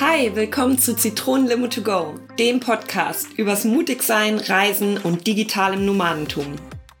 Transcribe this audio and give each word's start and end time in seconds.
Hi, 0.00 0.32
willkommen 0.34 0.80
zu 0.80 0.96
Zitronenlimo 0.96 1.68
to 1.68 1.80
go, 1.82 2.14
dem 2.40 2.58
Podcast 2.58 3.28
übers 3.36 3.64
Mutigsein, 3.64 4.40
Reisen 4.40 4.98
und 4.98 5.28
digitalem 5.28 5.86
Nomadentum. 5.86 6.56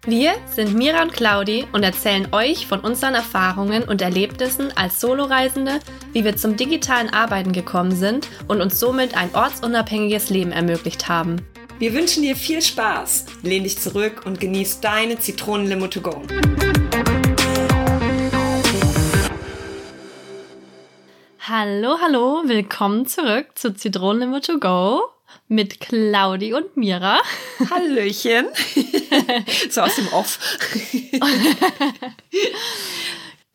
Wir 0.06 0.34
sind 0.54 0.74
Mira 0.74 1.02
und 1.02 1.14
Claudi 1.14 1.66
und 1.72 1.82
erzählen 1.82 2.28
euch 2.30 2.68
von 2.68 2.78
unseren 2.78 3.14
Erfahrungen 3.14 3.82
und 3.82 4.00
Erlebnissen 4.00 4.70
als 4.76 5.00
Soloreisende, 5.00 5.80
wie 6.12 6.24
wir 6.24 6.36
zum 6.36 6.56
digitalen 6.56 7.10
Arbeiten 7.12 7.50
gekommen 7.50 7.96
sind 7.96 8.28
und 8.46 8.60
uns 8.60 8.78
somit 8.78 9.16
ein 9.16 9.34
ortsunabhängiges 9.34 10.30
Leben 10.30 10.52
ermöglicht 10.52 11.08
haben. 11.08 11.44
Wir 11.80 11.92
wünschen 11.92 12.22
dir 12.22 12.36
viel 12.36 12.62
Spaß, 12.62 13.26
lehn 13.42 13.64
dich 13.64 13.78
zurück 13.78 14.22
und 14.26 14.38
genieß 14.38 14.78
deine 14.78 15.18
Zitronenlimo 15.18 15.88
to 15.88 16.00
go. 16.00 16.22
Hallo, 21.48 21.98
hallo, 22.02 22.42
willkommen 22.46 23.06
zurück 23.06 23.50
zu 23.54 23.72
Zitronenlimo 23.72 24.40
to 24.40 24.58
go 24.58 25.02
mit 25.46 25.78
Claudi 25.78 26.52
und 26.52 26.76
Mira. 26.76 27.20
Hallöchen. 27.70 28.46
so 29.70 29.82
aus 29.82 29.94
dem 29.94 30.08
Off. 30.08 30.40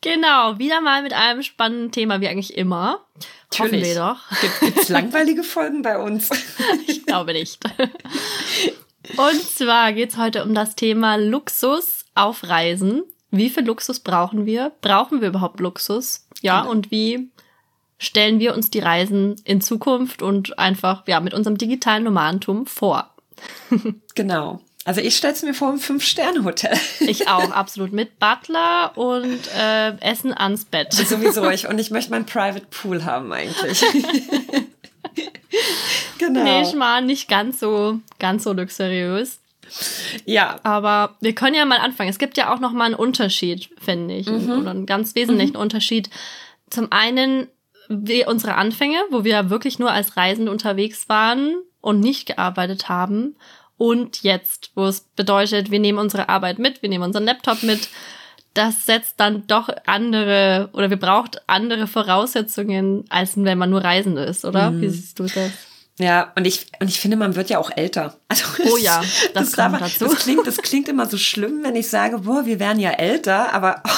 genau, 0.00 0.58
wieder 0.58 0.80
mal 0.80 1.02
mit 1.02 1.12
einem 1.12 1.42
spannenden 1.42 1.92
Thema, 1.92 2.22
wie 2.22 2.28
eigentlich 2.28 2.56
immer. 2.56 3.04
Hoffen 3.58 3.72
wir 3.72 3.94
doch. 3.94 4.20
Gibt 4.60 4.78
es 4.78 4.88
langweilige 4.88 5.42
Folgen 5.42 5.82
bei 5.82 5.98
uns? 5.98 6.30
ich 6.86 7.04
glaube 7.04 7.34
nicht. 7.34 7.62
Und 9.18 9.42
zwar 9.42 9.92
geht 9.92 10.12
es 10.12 10.16
heute 10.16 10.44
um 10.44 10.54
das 10.54 10.76
Thema 10.76 11.16
Luxus 11.16 12.06
auf 12.14 12.48
Reisen. 12.48 13.02
Wie 13.30 13.50
viel 13.50 13.66
Luxus 13.66 14.00
brauchen 14.00 14.46
wir? 14.46 14.72
Brauchen 14.80 15.20
wir 15.20 15.28
überhaupt 15.28 15.60
Luxus? 15.60 16.26
Ja, 16.40 16.60
genau. 16.60 16.70
und 16.70 16.90
wie 16.90 17.30
stellen 18.02 18.40
wir 18.40 18.54
uns 18.54 18.68
die 18.68 18.80
Reisen 18.80 19.36
in 19.44 19.60
Zukunft 19.60 20.22
und 20.22 20.58
einfach 20.58 21.06
ja 21.06 21.20
mit 21.20 21.34
unserem 21.34 21.56
digitalen 21.56 22.02
Nomadentum 22.02 22.66
vor. 22.66 23.14
genau. 24.16 24.60
Also 24.84 25.00
ich 25.00 25.16
stelle 25.16 25.34
es 25.34 25.42
mir 25.44 25.54
vor, 25.54 25.68
ein 25.70 25.78
Fünf-Sterne-Hotel. 25.78 26.76
Ich 26.98 27.28
auch, 27.28 27.52
absolut. 27.52 27.92
Mit 27.92 28.18
Butler 28.18 28.90
und 28.96 29.38
äh, 29.56 29.96
Essen 30.00 30.36
ans 30.36 30.64
Bett. 30.64 30.92
Sowieso. 30.92 31.48
Ich, 31.50 31.68
und 31.68 31.78
ich 31.78 31.92
möchte 31.92 32.10
meinen 32.10 32.26
Private 32.26 32.66
Pool 32.68 33.04
haben 33.04 33.32
eigentlich. 33.32 33.80
genau. 36.18 36.42
Nee, 36.42 36.62
ich 36.62 36.74
mal 36.74 37.02
nicht 37.02 37.28
ganz 37.28 37.60
so, 37.60 38.00
ganz 38.18 38.42
so 38.42 38.52
luxuriös. 38.52 39.38
Ja. 40.24 40.58
Aber 40.64 41.16
wir 41.20 41.36
können 41.36 41.54
ja 41.54 41.64
mal 41.64 41.78
anfangen. 41.78 42.10
Es 42.10 42.18
gibt 42.18 42.36
ja 42.36 42.52
auch 42.52 42.58
noch 42.58 42.72
mal 42.72 42.86
einen 42.86 42.94
Unterschied, 42.96 43.70
finde 43.80 44.16
ich. 44.16 44.26
Mhm. 44.26 44.50
Oder 44.50 44.72
einen 44.72 44.86
ganz 44.86 45.14
wesentlichen 45.14 45.54
mhm. 45.54 45.60
Unterschied. 45.60 46.10
Zum 46.68 46.90
einen 46.90 47.46
wie 48.02 48.26
unsere 48.26 48.54
Anfänge, 48.54 48.98
wo 49.10 49.24
wir 49.24 49.50
wirklich 49.50 49.78
nur 49.78 49.90
als 49.90 50.16
Reisende 50.16 50.50
unterwegs 50.50 51.08
waren 51.08 51.54
und 51.80 52.00
nicht 52.00 52.26
gearbeitet 52.26 52.88
haben. 52.88 53.36
Und 53.76 54.22
jetzt, 54.22 54.70
wo 54.74 54.84
es 54.84 55.00
bedeutet, 55.00 55.70
wir 55.70 55.80
nehmen 55.80 55.98
unsere 55.98 56.28
Arbeit 56.28 56.58
mit, 56.58 56.82
wir 56.82 56.88
nehmen 56.88 57.04
unseren 57.04 57.24
Laptop 57.24 57.62
mit. 57.62 57.88
Das 58.54 58.86
setzt 58.86 59.18
dann 59.18 59.46
doch 59.46 59.68
andere 59.86 60.68
oder 60.72 60.90
wir 60.90 60.98
braucht 60.98 61.42
andere 61.48 61.86
Voraussetzungen, 61.86 63.04
als 63.08 63.32
wenn 63.36 63.58
man 63.58 63.70
nur 63.70 63.82
Reisende 63.82 64.22
ist, 64.22 64.44
oder? 64.44 64.70
Mhm. 64.70 64.82
Wie 64.82 64.88
siehst 64.88 65.18
du 65.18 65.24
das? 65.24 65.50
Ja, 65.98 66.32
und 66.36 66.46
ich, 66.46 66.66
und 66.80 66.88
ich 66.88 66.98
finde, 66.98 67.16
man 67.16 67.36
wird 67.36 67.50
ja 67.50 67.58
auch 67.58 67.70
älter. 67.74 68.16
Also, 68.32 68.44
oh 68.64 68.78
ja, 68.78 69.02
das, 69.34 69.50
das 69.50 69.58
aber. 69.58 69.78
Das 69.78 70.16
klingt, 70.16 70.46
das 70.46 70.56
klingt 70.62 70.88
immer 70.88 71.04
so 71.04 71.18
schlimm, 71.18 71.62
wenn 71.64 71.76
ich 71.76 71.90
sage, 71.90 72.20
boah, 72.20 72.46
wir 72.46 72.58
werden 72.58 72.80
ja 72.80 72.92
älter, 72.92 73.52
aber 73.52 73.82
oh, 73.86 73.90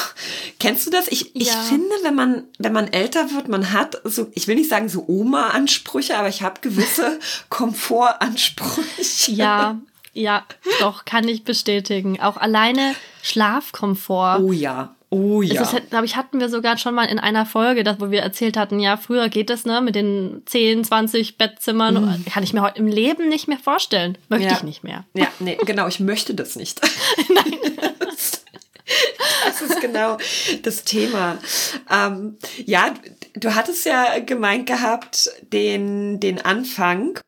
kennst 0.58 0.86
du 0.86 0.90
das? 0.90 1.06
Ich, 1.06 1.36
ich 1.36 1.46
ja. 1.46 1.54
finde, 1.54 1.94
wenn 2.02 2.16
man, 2.16 2.42
wenn 2.58 2.72
man 2.72 2.88
älter 2.88 3.30
wird, 3.30 3.46
man 3.46 3.72
hat 3.72 4.00
so, 4.02 4.26
ich 4.34 4.48
will 4.48 4.56
nicht 4.56 4.68
sagen 4.68 4.88
so 4.88 5.04
Oma-Ansprüche, 5.06 6.16
aber 6.16 6.28
ich 6.28 6.42
habe 6.42 6.60
gewisse 6.60 7.20
Komfortansprüche. 7.48 9.30
Ja, 9.30 9.78
ja, 10.14 10.44
doch, 10.80 11.04
kann 11.04 11.28
ich 11.28 11.44
bestätigen. 11.44 12.20
Auch 12.20 12.36
alleine 12.36 12.96
Schlafkomfort. 13.22 14.40
Oh 14.40 14.52
ja. 14.52 14.93
Oh 15.14 15.42
ja. 15.42 15.60
Das 15.60 15.76
glaube 15.90 16.06
ich, 16.06 16.16
hatten 16.16 16.40
wir 16.40 16.48
sogar 16.48 16.76
schon 16.76 16.92
mal 16.92 17.04
in 17.04 17.20
einer 17.20 17.46
Folge, 17.46 17.84
das, 17.84 18.00
wo 18.00 18.10
wir 18.10 18.20
erzählt 18.20 18.56
hatten, 18.56 18.80
ja, 18.80 18.96
früher 18.96 19.28
geht 19.28 19.48
es, 19.48 19.64
ne, 19.64 19.80
mit 19.80 19.94
den 19.94 20.42
10, 20.46 20.82
20 20.82 21.38
Bettzimmern. 21.38 21.94
Mhm. 21.94 22.24
Kann 22.24 22.42
ich 22.42 22.52
mir 22.52 22.62
heute 22.62 22.80
im 22.80 22.88
Leben 22.88 23.28
nicht 23.28 23.46
mehr 23.46 23.58
vorstellen. 23.58 24.18
Möchte 24.28 24.48
ja. 24.48 24.54
ich 24.54 24.64
nicht 24.64 24.82
mehr. 24.82 25.04
Ja, 25.14 25.28
nee, 25.38 25.56
genau, 25.64 25.86
ich 25.86 26.00
möchte 26.00 26.34
das 26.34 26.56
nicht. 26.56 26.80
Nein. 27.28 27.54
Das 29.46 29.62
ist 29.62 29.80
genau 29.80 30.18
das 30.62 30.82
Thema. 30.82 31.38
Ähm, 31.88 32.36
ja, 32.66 32.92
du 33.34 33.54
hattest 33.54 33.86
ja 33.86 34.18
gemeint 34.18 34.66
gehabt, 34.66 35.30
den, 35.52 36.18
den 36.18 36.44
Anfang 36.44 37.20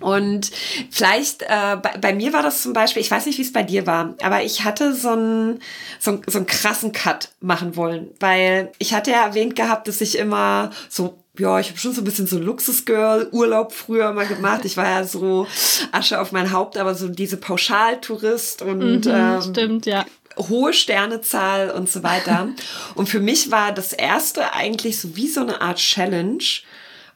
und 0.00 0.50
vielleicht, 0.90 1.42
äh, 1.42 1.76
bei, 1.82 1.96
bei, 2.00 2.14
mir 2.14 2.32
war 2.32 2.42
das 2.42 2.62
zum 2.62 2.72
Beispiel, 2.72 3.02
ich 3.02 3.10
weiß 3.10 3.26
nicht, 3.26 3.38
wie 3.38 3.42
es 3.42 3.52
bei 3.52 3.62
dir 3.62 3.86
war, 3.86 4.14
aber 4.22 4.42
ich 4.42 4.64
hatte 4.64 4.94
so 4.94 5.10
einen, 5.10 5.60
so, 5.98 6.20
so 6.26 6.38
einen 6.38 6.46
krassen 6.46 6.92
Cut 6.92 7.28
machen 7.40 7.76
wollen, 7.76 8.08
weil 8.18 8.72
ich 8.78 8.94
hatte 8.94 9.10
ja 9.10 9.24
erwähnt 9.24 9.56
gehabt, 9.56 9.88
dass 9.88 10.00
ich 10.00 10.18
immer 10.18 10.70
so 10.88 11.16
ja, 11.38 11.58
ich 11.58 11.68
habe 11.68 11.78
schon 11.78 11.92
so 11.92 12.02
ein 12.02 12.04
bisschen 12.04 12.26
so 12.26 12.38
Luxusgirl-Urlaub 12.38 13.72
früher 13.72 14.12
mal 14.12 14.26
gemacht. 14.26 14.64
Ich 14.64 14.76
war 14.76 14.88
ja 14.88 15.04
so 15.04 15.46
Asche 15.92 16.20
auf 16.20 16.32
mein 16.32 16.52
Haupt, 16.52 16.76
aber 16.76 16.94
so 16.94 17.08
diese 17.08 17.38
Pauschaltourist 17.38 18.62
und 18.62 19.06
mhm, 19.06 19.12
ähm, 19.12 19.42
stimmt, 19.42 19.86
ja. 19.86 20.04
hohe 20.36 20.72
Sternezahl 20.72 21.70
und 21.70 21.88
so 21.88 22.02
weiter. 22.02 22.48
und 22.94 23.08
für 23.08 23.20
mich 23.20 23.50
war 23.50 23.72
das 23.72 23.92
erste 23.92 24.52
eigentlich 24.52 25.00
so 25.00 25.16
wie 25.16 25.28
so 25.28 25.40
eine 25.40 25.60
Art 25.60 25.78
Challenge. 25.78 26.44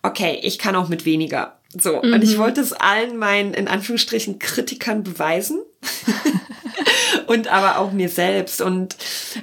Okay, 0.02 0.38
ich 0.42 0.58
kann 0.58 0.76
auch 0.76 0.88
mit 0.88 1.04
weniger. 1.04 1.58
So, 1.78 2.02
mhm. 2.02 2.14
und 2.14 2.22
ich 2.22 2.36
mhm. 2.36 2.40
wollte 2.40 2.60
es 2.60 2.72
allen 2.72 3.16
meinen, 3.16 3.54
in 3.54 3.68
Anführungsstrichen, 3.68 4.38
Kritikern 4.38 5.02
beweisen. 5.02 5.58
und 7.26 7.48
aber 7.48 7.78
auch 7.78 7.92
mir 7.92 8.08
selbst. 8.08 8.60
Und 8.60 8.96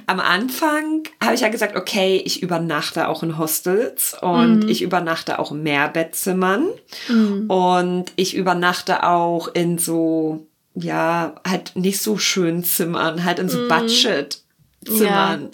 am 0.06 0.20
Anfang 0.20 1.04
habe 1.22 1.34
ich 1.34 1.40
ja 1.40 1.48
gesagt, 1.48 1.76
okay, 1.76 2.22
ich 2.24 2.42
übernachte 2.42 3.08
auch 3.08 3.22
in 3.22 3.38
Hostels 3.38 4.16
und 4.20 4.60
mhm. 4.60 4.68
ich 4.68 4.82
übernachte 4.82 5.38
auch 5.38 5.52
in 5.52 5.62
Mehrbettzimmern 5.62 6.68
mhm. 7.08 7.50
und 7.50 8.12
ich 8.16 8.34
übernachte 8.34 9.04
auch 9.04 9.48
in 9.48 9.78
so, 9.78 10.46
ja, 10.74 11.34
halt 11.46 11.72
nicht 11.74 12.00
so 12.00 12.18
schönen 12.18 12.64
Zimmern, 12.64 13.24
halt 13.24 13.38
in 13.38 13.48
so 13.48 13.58
mhm. 13.58 13.68
Budget-Zimmern. 13.68 15.42
Ja. 15.42 15.50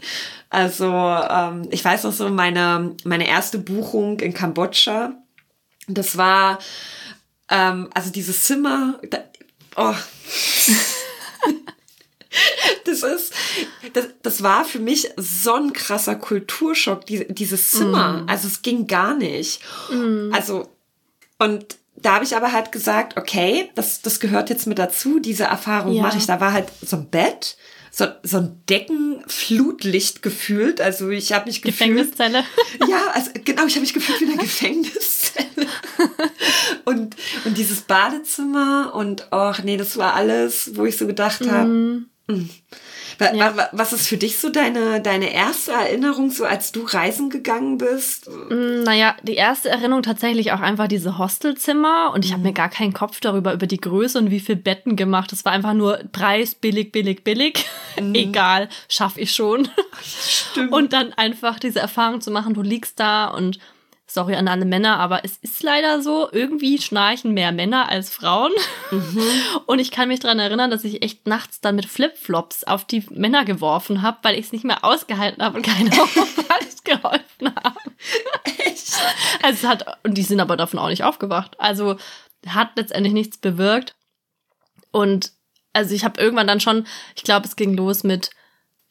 Also, 0.50 0.86
ähm, 0.86 1.68
ich 1.70 1.84
weiß 1.84 2.04
noch 2.04 2.12
so, 2.12 2.28
meine, 2.30 2.94
meine 3.04 3.28
erste 3.28 3.58
Buchung 3.58 4.18
in 4.20 4.32
Kambodscha, 4.32 5.12
das 5.88 6.16
war, 6.16 6.58
ähm, 7.48 7.88
also 7.94 8.10
dieses 8.10 8.44
Zimmer, 8.44 9.00
da, 9.10 9.18
oh. 9.76 9.94
das 12.84 13.02
ist, 13.02 13.32
das, 13.94 14.08
das 14.22 14.42
war 14.42 14.64
für 14.64 14.78
mich 14.78 15.10
so 15.16 15.54
ein 15.54 15.72
krasser 15.72 16.16
Kulturschock, 16.16 17.06
die, 17.06 17.26
dieses 17.32 17.70
Zimmer. 17.70 18.24
Mm. 18.24 18.28
Also 18.28 18.48
es 18.48 18.62
ging 18.62 18.86
gar 18.86 19.14
nicht. 19.14 19.60
Mm. 19.90 20.32
Also, 20.32 20.68
und 21.38 21.78
da 21.96 22.14
habe 22.14 22.24
ich 22.24 22.36
aber 22.36 22.52
halt 22.52 22.72
gesagt, 22.72 23.16
okay, 23.16 23.70
das, 23.74 24.02
das 24.02 24.20
gehört 24.20 24.50
jetzt 24.50 24.66
mit 24.66 24.78
dazu, 24.78 25.18
diese 25.18 25.44
Erfahrung 25.44 25.94
ja. 25.94 26.02
mache 26.02 26.18
ich. 26.18 26.26
Da 26.26 26.40
war 26.40 26.52
halt 26.52 26.68
so 26.82 26.96
ein 26.96 27.08
Bett, 27.08 27.56
so, 27.98 28.06
so 28.22 28.36
ein 28.36 28.62
Deckenflutlicht 28.70 30.22
gefühlt. 30.22 30.80
Also 30.80 31.10
ich 31.10 31.32
habe 31.32 31.46
mich 31.46 31.62
gefühlt. 31.62 31.96
Gefängniszelle. 31.96 32.44
Ja, 32.88 33.10
also 33.12 33.32
genau, 33.44 33.66
ich 33.66 33.72
habe 33.72 33.80
mich 33.80 33.92
gefühlt 33.92 34.20
wie 34.20 34.26
eine 34.26 34.36
Gefängniszelle. 34.36 35.66
und, 36.84 37.16
und 37.44 37.58
dieses 37.58 37.80
Badezimmer 37.80 38.94
und 38.94 39.32
ach 39.32 39.64
nee, 39.64 39.76
das 39.76 39.96
war 39.96 40.14
alles, 40.14 40.76
wo 40.76 40.86
ich 40.86 40.96
so 40.96 41.08
gedacht 41.08 41.50
habe. 41.50 41.68
Mm. 41.68 42.10
Ja. 43.20 43.68
Was 43.72 43.92
ist 43.92 44.06
für 44.06 44.16
dich 44.16 44.38
so 44.38 44.48
deine, 44.48 45.00
deine 45.00 45.32
erste 45.32 45.72
Erinnerung, 45.72 46.30
so 46.30 46.44
als 46.44 46.70
du 46.70 46.84
reisen 46.84 47.30
gegangen 47.30 47.78
bist? 47.78 48.28
Mm, 48.28 48.84
naja, 48.84 49.16
die 49.22 49.34
erste 49.34 49.70
Erinnerung 49.70 50.02
tatsächlich 50.02 50.52
auch 50.52 50.60
einfach 50.60 50.86
diese 50.86 51.18
Hostelzimmer 51.18 52.12
und 52.14 52.24
ich 52.24 52.32
habe 52.32 52.42
mir 52.42 52.50
mhm. 52.50 52.54
gar 52.54 52.68
keinen 52.68 52.92
Kopf 52.92 53.18
darüber, 53.20 53.52
über 53.52 53.66
die 53.66 53.80
Größe 53.80 54.18
und 54.18 54.30
wie 54.30 54.40
viel 54.40 54.56
Betten 54.56 54.94
gemacht. 54.94 55.32
Es 55.32 55.44
war 55.44 55.52
einfach 55.52 55.74
nur 55.74 55.98
Preis, 56.12 56.54
billig, 56.54 56.92
billig, 56.92 57.24
billig. 57.24 57.64
Mhm. 58.00 58.14
Egal, 58.14 58.68
schaffe 58.88 59.20
ich 59.20 59.32
schon. 59.32 59.68
Stimmt. 60.02 60.72
Und 60.72 60.92
dann 60.92 61.12
einfach 61.14 61.58
diese 61.58 61.80
Erfahrung 61.80 62.20
zu 62.20 62.30
machen, 62.30 62.54
du 62.54 62.62
liegst 62.62 63.00
da 63.00 63.26
und 63.28 63.58
sorry 64.10 64.34
an 64.34 64.48
alle 64.48 64.64
Männer, 64.64 64.98
aber 64.98 65.24
es 65.24 65.36
ist 65.36 65.62
leider 65.62 66.02
so, 66.02 66.28
irgendwie 66.32 66.80
schnarchen 66.80 67.32
mehr 67.34 67.52
Männer 67.52 67.88
als 67.88 68.10
Frauen. 68.10 68.52
Mhm. 68.90 69.22
Und 69.66 69.78
ich 69.78 69.90
kann 69.90 70.08
mich 70.08 70.20
daran 70.20 70.38
erinnern, 70.38 70.70
dass 70.70 70.84
ich 70.84 71.02
echt 71.02 71.26
nachts 71.26 71.60
dann 71.60 71.76
mit 71.76 71.86
Flipflops 71.86 72.64
auf 72.64 72.84
die 72.84 73.04
Männer 73.10 73.44
geworfen 73.44 74.02
habe, 74.02 74.18
weil 74.22 74.34
ich 74.34 74.46
es 74.46 74.52
nicht 74.52 74.64
mehr 74.64 74.84
ausgehalten 74.84 75.42
habe 75.42 75.58
und 75.58 75.62
keine 75.62 75.90
Aufwand 76.02 76.84
geholfen 76.84 77.54
habe. 77.54 77.80
Echt? 78.44 78.94
Also 79.42 79.58
es 79.58 79.64
hat, 79.64 79.98
und 80.04 80.14
die 80.14 80.22
sind 80.22 80.40
aber 80.40 80.56
davon 80.56 80.78
auch 80.78 80.88
nicht 80.88 81.04
aufgewacht. 81.04 81.58
Also 81.60 81.96
hat 82.46 82.70
letztendlich 82.76 83.12
nichts 83.12 83.36
bewirkt. 83.36 83.94
Und 84.90 85.32
also 85.74 85.94
ich 85.94 86.04
habe 86.04 86.20
irgendwann 86.20 86.46
dann 86.46 86.60
schon, 86.60 86.86
ich 87.14 87.24
glaube, 87.24 87.46
es 87.46 87.56
ging 87.56 87.74
los 87.74 88.04
mit 88.04 88.30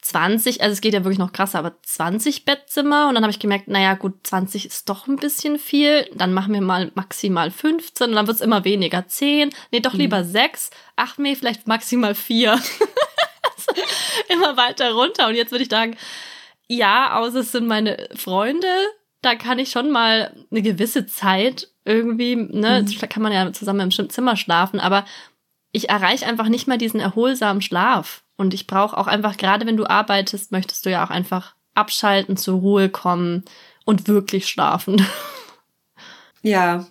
20, 0.07 0.62
also 0.62 0.71
es 0.71 0.80
geht 0.80 0.94
ja 0.94 1.04
wirklich 1.04 1.19
noch 1.19 1.33
krasser, 1.33 1.59
aber 1.59 1.75
20 1.83 2.45
Bettzimmer. 2.45 3.09
Und 3.09 3.15
dann 3.15 3.24
habe 3.24 3.31
ich 3.31 3.39
gemerkt, 3.39 3.68
naja, 3.68 3.94
gut, 3.94 4.25
20 4.25 4.65
ist 4.65 4.88
doch 4.88 5.07
ein 5.07 5.18
bisschen 5.18 5.59
viel. 5.59 6.09
Dann 6.15 6.33
machen 6.33 6.54
wir 6.54 6.62
mal 6.62 6.92
maximal 6.95 7.51
15 7.51 8.09
und 8.09 8.15
dann 8.15 8.25
wird's 8.25 8.39
immer 8.39 8.63
weniger. 8.63 9.06
10, 9.06 9.50
nee, 9.71 9.81
doch 9.81 9.94
lieber 9.94 10.24
mhm. 10.24 10.31
6. 10.31 10.69
Ach 10.95 11.18
nee, 11.18 11.36
vielleicht 11.36 11.68
maximal 11.68 12.15
4. 12.15 12.51
also 12.54 13.81
immer 14.30 14.56
weiter 14.56 14.94
runter. 14.94 15.27
Und 15.27 15.36
jetzt 15.36 15.51
würde 15.51 15.63
ich 15.63 15.69
sagen, 15.69 15.98
ja, 16.69 17.18
außer 17.18 17.42
es 17.42 17.51
sind 17.51 17.68
meine 17.68 18.07
Freunde, 18.15 18.68
da 19.21 19.36
kann 19.36 19.60
ich 19.60 19.71
schon 19.71 19.92
mal 19.92 20.33
eine 20.50 20.62
gewisse 20.62 21.06
Zeit 21.06 21.69
irgendwie, 21.83 22.38
ne, 22.38 22.86
mhm. 22.88 23.10
kann 23.10 23.24
man 23.24 23.33
ja 23.33 23.51
zusammen 23.51 23.92
im 23.92 24.10
Zimmer 24.10 24.38
schlafen, 24.38 24.80
aber 24.80 25.06
ich 25.74 25.89
erreiche 25.89 26.25
einfach 26.25 26.48
nicht 26.48 26.68
mehr 26.68 26.77
diesen 26.77 27.00
erholsamen 27.01 27.62
Schlaf. 27.62 28.24
Und 28.38 28.54
ich 28.54 28.68
brauche 28.68 28.95
auch 28.95 29.07
einfach, 29.07 29.36
gerade 29.36 29.66
wenn 29.66 29.78
du 29.78 29.86
arbeitest, 29.88 30.51
möchtest 30.51 30.86
du 30.86 30.92
ja 30.92 31.04
auch 31.04 31.10
einfach 31.10 31.56
abschalten, 31.74 32.38
zur 32.38 32.60
Ruhe 32.60 32.89
kommen 32.89 33.44
und 33.86 34.07
wirklich 34.07 34.48
schlafen. 34.48 35.06
Ja. 36.44 36.86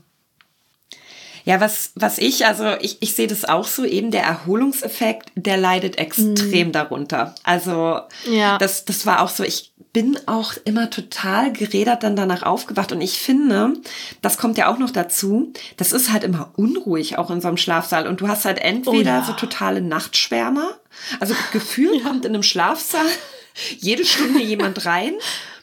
Ja, 1.45 1.61
was, 1.61 1.93
was 1.95 2.19
ich, 2.19 2.45
also 2.45 2.75
ich, 2.81 3.01
ich 3.01 3.15
sehe 3.15 3.29
das 3.29 3.45
auch 3.45 3.67
so, 3.67 3.85
eben 3.85 4.11
der 4.11 4.25
Erholungseffekt, 4.25 5.31
der 5.37 5.57
leidet 5.57 5.97
extrem 5.97 6.69
mhm. 6.69 6.73
darunter. 6.73 7.37
Also 7.45 8.01
ja. 8.29 8.59
das, 8.59 8.85
das 8.85 9.07
war 9.07 9.23
auch 9.23 9.29
so, 9.29 9.45
ich 9.45 9.73
bin 9.97 10.19
auch 10.27 10.53
immer 10.67 10.91
total 10.91 11.55
gerädert 11.55 12.03
dann 12.03 12.17
danach 12.17 12.43
aufgewacht 12.43 12.93
und 12.93 13.01
ich 13.01 13.19
finde, 13.19 13.73
das 14.21 14.37
kommt 14.37 14.59
ja 14.59 14.71
auch 14.71 14.77
noch 14.77 14.91
dazu, 14.91 15.55
das 15.79 15.93
ist 15.93 16.13
halt 16.13 16.23
immer 16.23 16.53
unruhig 16.57 17.17
auch 17.17 17.31
in 17.31 17.41
so 17.41 17.49
einem 17.49 17.57
Schlafsaal 17.57 18.07
und 18.07 18.21
du 18.21 18.29
hast 18.29 18.45
halt 18.45 18.59
entweder 18.59 18.93
oh 19.17 19.21
ja. 19.21 19.25
so 19.25 19.33
totale 19.33 19.81
Nachtschwärmer, 19.81 20.79
also 21.19 21.35
gefühlt 21.51 22.03
ja. 22.03 22.03
kommt 22.03 22.27
in 22.27 22.35
einem 22.35 22.43
Schlafsaal 22.43 23.07
jede 23.79 24.05
Stunde 24.05 24.43
jemand 24.43 24.85
rein, 24.85 25.15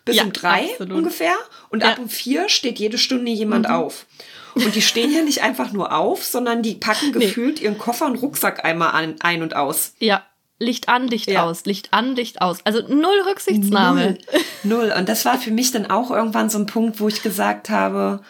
bis 0.03 0.15
ja, 0.15 0.23
um 0.23 0.33
drei 0.33 0.63
absolut. 0.71 0.97
ungefähr 0.97 1.35
und 1.69 1.83
ab 1.83 1.99
um 1.99 2.09
vier 2.09 2.49
steht 2.49 2.79
jede 2.79 2.97
Stunde 2.97 3.29
jemand 3.29 3.67
mhm. 3.67 3.75
auf. 3.75 4.07
Und 4.55 4.73
die 4.73 4.81
stehen 4.81 5.13
ja 5.13 5.21
nicht 5.21 5.43
einfach 5.43 5.73
nur 5.73 5.95
auf, 5.95 6.23
sondern 6.23 6.63
die 6.63 6.73
packen 6.73 7.11
gefühlt 7.11 7.57
nee. 7.57 7.65
ihren 7.65 7.77
Koffer 7.77 8.07
und 8.07 8.15
Rucksack 8.15 8.65
einmal 8.65 9.15
ein 9.19 9.43
und 9.43 9.55
aus. 9.55 9.93
Ja, 9.99 10.25
Licht 10.63 10.89
an, 10.89 11.07
Licht 11.07 11.29
ja. 11.29 11.43
aus, 11.43 11.65
Licht 11.65 11.89
an, 11.91 12.15
Licht 12.15 12.41
aus. 12.41 12.59
Also 12.63 12.81
null 12.87 13.21
Rücksichtsnahme. 13.29 14.17
Null. 14.63 14.87
null. 14.87 14.93
Und 14.97 15.09
das 15.09 15.25
war 15.25 15.37
für 15.37 15.51
mich 15.51 15.71
dann 15.71 15.89
auch 15.89 16.09
irgendwann 16.09 16.49
so 16.49 16.57
ein 16.57 16.65
Punkt, 16.65 16.99
wo 16.99 17.07
ich 17.07 17.21
gesagt 17.21 17.69
habe, 17.69 18.21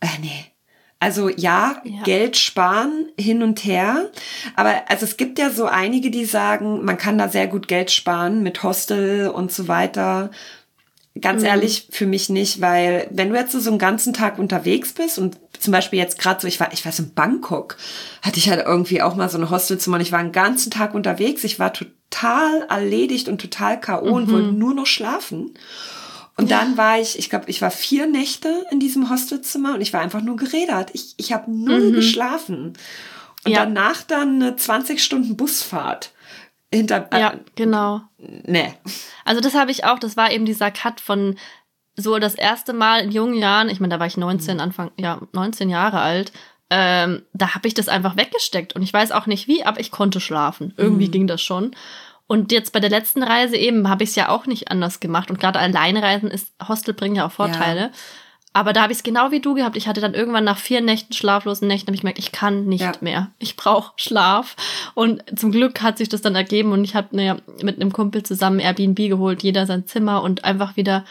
äh, 0.00 0.06
nee. 0.20 0.52
Also 0.98 1.28
ja, 1.28 1.82
ja, 1.84 2.02
Geld 2.04 2.38
sparen 2.38 3.10
hin 3.18 3.42
und 3.42 3.64
her. 3.64 4.10
Aber 4.54 4.82
also 4.88 5.04
es 5.04 5.18
gibt 5.18 5.38
ja 5.38 5.50
so 5.50 5.66
einige, 5.66 6.10
die 6.10 6.24
sagen, 6.24 6.84
man 6.84 6.96
kann 6.96 7.18
da 7.18 7.28
sehr 7.28 7.48
gut 7.48 7.68
Geld 7.68 7.90
sparen 7.90 8.42
mit 8.42 8.62
Hostel 8.62 9.28
und 9.28 9.52
so 9.52 9.68
weiter. 9.68 10.30
Ganz 11.20 11.42
mhm. 11.42 11.48
ehrlich, 11.48 11.88
für 11.90 12.06
mich 12.06 12.30
nicht, 12.30 12.60
weil 12.60 13.08
wenn 13.10 13.30
du 13.30 13.36
jetzt 13.36 13.52
so 13.52 13.70
einen 13.70 13.78
ganzen 13.78 14.14
Tag 14.14 14.38
unterwegs 14.38 14.94
bist 14.94 15.18
und 15.18 15.38
zum 15.66 15.72
Beispiel 15.72 15.98
jetzt 15.98 16.20
gerade 16.20 16.40
so, 16.40 16.46
ich 16.46 16.60
war, 16.60 16.72
ich 16.72 16.86
weiß, 16.86 17.00
in 17.00 17.12
Bangkok 17.12 17.76
hatte 18.22 18.38
ich 18.38 18.48
halt 18.48 18.64
irgendwie 18.64 19.02
auch 19.02 19.16
mal 19.16 19.28
so 19.28 19.36
ein 19.36 19.50
Hostelzimmer 19.50 19.96
und 19.96 20.00
ich 20.00 20.12
war 20.12 20.20
einen 20.20 20.30
ganzen 20.30 20.70
Tag 20.70 20.94
unterwegs, 20.94 21.42
ich 21.42 21.58
war 21.58 21.72
total 21.72 22.62
erledigt 22.68 23.28
und 23.28 23.40
total 23.40 23.80
K.O. 23.80 24.06
Mhm. 24.06 24.12
und 24.12 24.30
wollte 24.30 24.52
nur 24.52 24.74
noch 24.74 24.86
schlafen. 24.86 25.54
Und 26.36 26.52
dann 26.52 26.76
war 26.76 27.00
ich, 27.00 27.18
ich 27.18 27.30
glaube, 27.30 27.50
ich 27.50 27.62
war 27.62 27.72
vier 27.72 28.06
Nächte 28.06 28.64
in 28.70 28.78
diesem 28.78 29.10
Hostelzimmer 29.10 29.74
und 29.74 29.80
ich 29.80 29.92
war 29.92 30.02
einfach 30.02 30.22
nur 30.22 30.36
gerädert. 30.36 30.90
Ich, 30.92 31.14
ich 31.16 31.32
habe 31.32 31.50
null 31.50 31.90
mhm. 31.90 31.94
geschlafen. 31.94 32.74
Und 33.44 33.50
ja. 33.50 33.64
danach 33.64 34.02
dann 34.02 34.40
eine 34.40 34.54
20 34.54 35.02
Stunden 35.02 35.36
Busfahrt 35.36 36.12
hinter. 36.72 37.08
Äh, 37.10 37.20
ja, 37.20 37.34
genau. 37.56 38.02
Nee. 38.18 38.72
Also 39.24 39.40
das 39.40 39.54
habe 39.54 39.72
ich 39.72 39.84
auch, 39.84 39.98
das 39.98 40.16
war 40.16 40.30
eben 40.30 40.44
dieser 40.44 40.70
Cut 40.70 41.00
von 41.00 41.36
so 41.96 42.18
das 42.18 42.34
erste 42.34 42.72
Mal 42.72 43.00
in 43.00 43.10
jungen 43.10 43.34
Jahren, 43.34 43.68
ich 43.68 43.80
meine, 43.80 43.94
da 43.94 44.00
war 44.00 44.06
ich 44.06 44.16
19, 44.16 44.54
mhm. 44.54 44.60
Anfang, 44.60 44.90
ja, 44.98 45.20
19 45.32 45.70
Jahre 45.70 46.00
alt, 46.00 46.32
ähm, 46.68 47.22
da 47.32 47.54
habe 47.54 47.68
ich 47.68 47.74
das 47.74 47.88
einfach 47.88 48.16
weggesteckt 48.16 48.74
und 48.74 48.82
ich 48.82 48.92
weiß 48.92 49.12
auch 49.12 49.26
nicht 49.26 49.46
wie, 49.46 49.64
aber 49.64 49.80
ich 49.80 49.90
konnte 49.90 50.20
schlafen. 50.20 50.74
Irgendwie 50.76 51.06
mhm. 51.06 51.12
ging 51.12 51.26
das 51.26 51.40
schon. 51.40 51.72
Und 52.26 52.50
jetzt 52.50 52.72
bei 52.72 52.80
der 52.80 52.90
letzten 52.90 53.22
Reise 53.22 53.56
eben 53.56 53.88
habe 53.88 54.02
ich 54.02 54.10
es 54.10 54.16
ja 54.16 54.30
auch 54.30 54.46
nicht 54.46 54.70
anders 54.70 54.98
gemacht. 54.98 55.30
Und 55.30 55.38
gerade 55.38 55.60
Alleinreisen 55.60 56.28
ist, 56.28 56.52
Hostel 56.66 56.92
bringen 56.92 57.14
ja 57.14 57.26
auch 57.26 57.32
Vorteile. 57.32 57.80
Ja. 57.80 57.90
Aber 58.52 58.72
da 58.72 58.82
habe 58.82 58.92
ich 58.92 58.98
es 59.00 59.04
genau 59.04 59.30
wie 59.32 59.40
du 59.40 59.54
gehabt. 59.54 59.76
Ich 59.76 59.86
hatte 59.86 60.00
dann 60.00 60.14
irgendwann 60.14 60.42
nach 60.42 60.56
vier 60.56 60.80
Nächten, 60.80 61.12
schlaflosen 61.12 61.68
Nächten, 61.68 61.88
habe 61.88 61.94
ich 61.94 62.00
gemerkt, 62.00 62.18
ich 62.18 62.32
kann 62.32 62.64
nicht 62.64 62.80
ja. 62.80 62.92
mehr. 63.00 63.30
Ich 63.38 63.54
brauche 63.54 63.92
Schlaf. 63.96 64.56
Und 64.94 65.22
zum 65.38 65.52
Glück 65.52 65.82
hat 65.82 65.98
sich 65.98 66.08
das 66.08 66.22
dann 66.22 66.34
ergeben 66.34 66.72
und 66.72 66.82
ich 66.82 66.96
habe 66.96 67.14
naja, 67.14 67.36
mit 67.62 67.76
einem 67.76 67.92
Kumpel 67.92 68.22
zusammen 68.22 68.58
Airbnb 68.58 68.96
geholt, 68.96 69.42
jeder 69.42 69.66
sein 69.66 69.86
Zimmer 69.86 70.22
und 70.22 70.46
einfach 70.46 70.74
wieder 70.76 71.04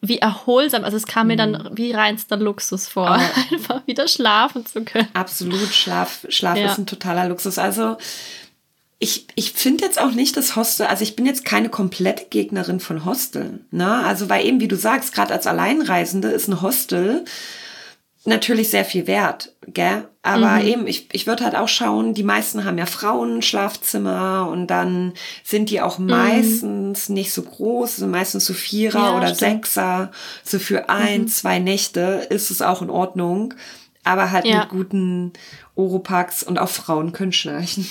wie 0.00 0.18
erholsam. 0.18 0.84
Also 0.84 0.96
es 0.96 1.06
kam 1.06 1.28
mir 1.28 1.36
dann 1.36 1.52
mhm. 1.52 1.70
wie 1.72 1.92
reinster 1.92 2.36
Luxus 2.36 2.88
vor, 2.88 3.18
oh. 3.18 3.40
einfach 3.52 3.86
wieder 3.86 4.08
schlafen 4.08 4.66
zu 4.66 4.84
können. 4.84 5.08
Absolut, 5.14 5.72
Schlaf, 5.72 6.26
Schlaf 6.28 6.56
ja. 6.56 6.70
ist 6.70 6.78
ein 6.78 6.86
totaler 6.86 7.28
Luxus. 7.28 7.58
Also 7.58 7.96
ich, 8.98 9.26
ich 9.34 9.52
finde 9.52 9.84
jetzt 9.84 9.98
auch 9.98 10.12
nicht 10.12 10.36
das 10.36 10.56
Hostel, 10.56 10.86
also 10.86 11.02
ich 11.02 11.16
bin 11.16 11.24
jetzt 11.24 11.46
keine 11.46 11.70
komplette 11.70 12.26
Gegnerin 12.28 12.80
von 12.80 13.06
Hosteln. 13.06 13.64
Ne? 13.70 14.04
Also 14.04 14.28
weil 14.28 14.44
eben, 14.44 14.60
wie 14.60 14.68
du 14.68 14.76
sagst, 14.76 15.14
gerade 15.14 15.32
als 15.32 15.46
Alleinreisende 15.46 16.28
ist 16.28 16.48
ein 16.48 16.60
Hostel 16.60 17.24
natürlich 18.24 18.68
sehr 18.70 18.84
viel 18.84 19.06
wert, 19.06 19.54
gell? 19.66 20.06
Aber 20.22 20.56
mhm. 20.56 20.66
eben, 20.66 20.86
ich, 20.86 21.08
ich 21.12 21.26
würde 21.26 21.44
halt 21.44 21.54
auch 21.54 21.68
schauen, 21.68 22.12
die 22.12 22.22
meisten 22.22 22.64
haben 22.64 22.76
ja 22.76 22.84
Frauen 22.84 23.40
Schlafzimmer 23.40 24.48
und 24.50 24.66
dann 24.66 25.14
sind 25.42 25.70
die 25.70 25.80
auch 25.80 25.98
mhm. 25.98 26.06
meistens 26.06 27.08
nicht 27.08 27.32
so 27.32 27.42
groß, 27.42 27.96
sind 27.96 28.10
meistens 28.10 28.44
so 28.44 28.52
Vierer 28.52 28.98
ja, 28.98 29.16
oder 29.16 29.34
stimmt. 29.34 29.64
Sechser. 29.64 30.10
So 30.44 30.58
für 30.58 30.90
ein, 30.90 31.22
mhm. 31.22 31.28
zwei 31.28 31.58
Nächte 31.58 32.26
ist 32.28 32.50
es 32.50 32.60
auch 32.60 32.82
in 32.82 32.90
Ordnung. 32.90 33.54
Aber 34.04 34.30
halt 34.30 34.46
ja. 34.46 34.60
mit 34.60 34.68
guten 34.70 35.32
Oropax 35.74 36.42
und 36.42 36.58
auch 36.58 36.70
Frauen 36.70 37.12
können 37.12 37.32
schnarchen. 37.32 37.86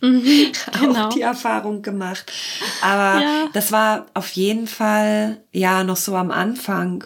Mhm, 0.08 0.52
genau. 0.80 1.06
auch 1.06 1.08
die 1.12 1.22
Erfahrung 1.22 1.82
gemacht. 1.82 2.32
Aber 2.82 3.20
ja. 3.20 3.48
das 3.52 3.72
war 3.72 4.06
auf 4.14 4.30
jeden 4.30 4.68
Fall 4.68 5.38
ja 5.50 5.82
noch 5.82 5.96
so 5.96 6.14
am 6.14 6.30
Anfang. 6.30 7.04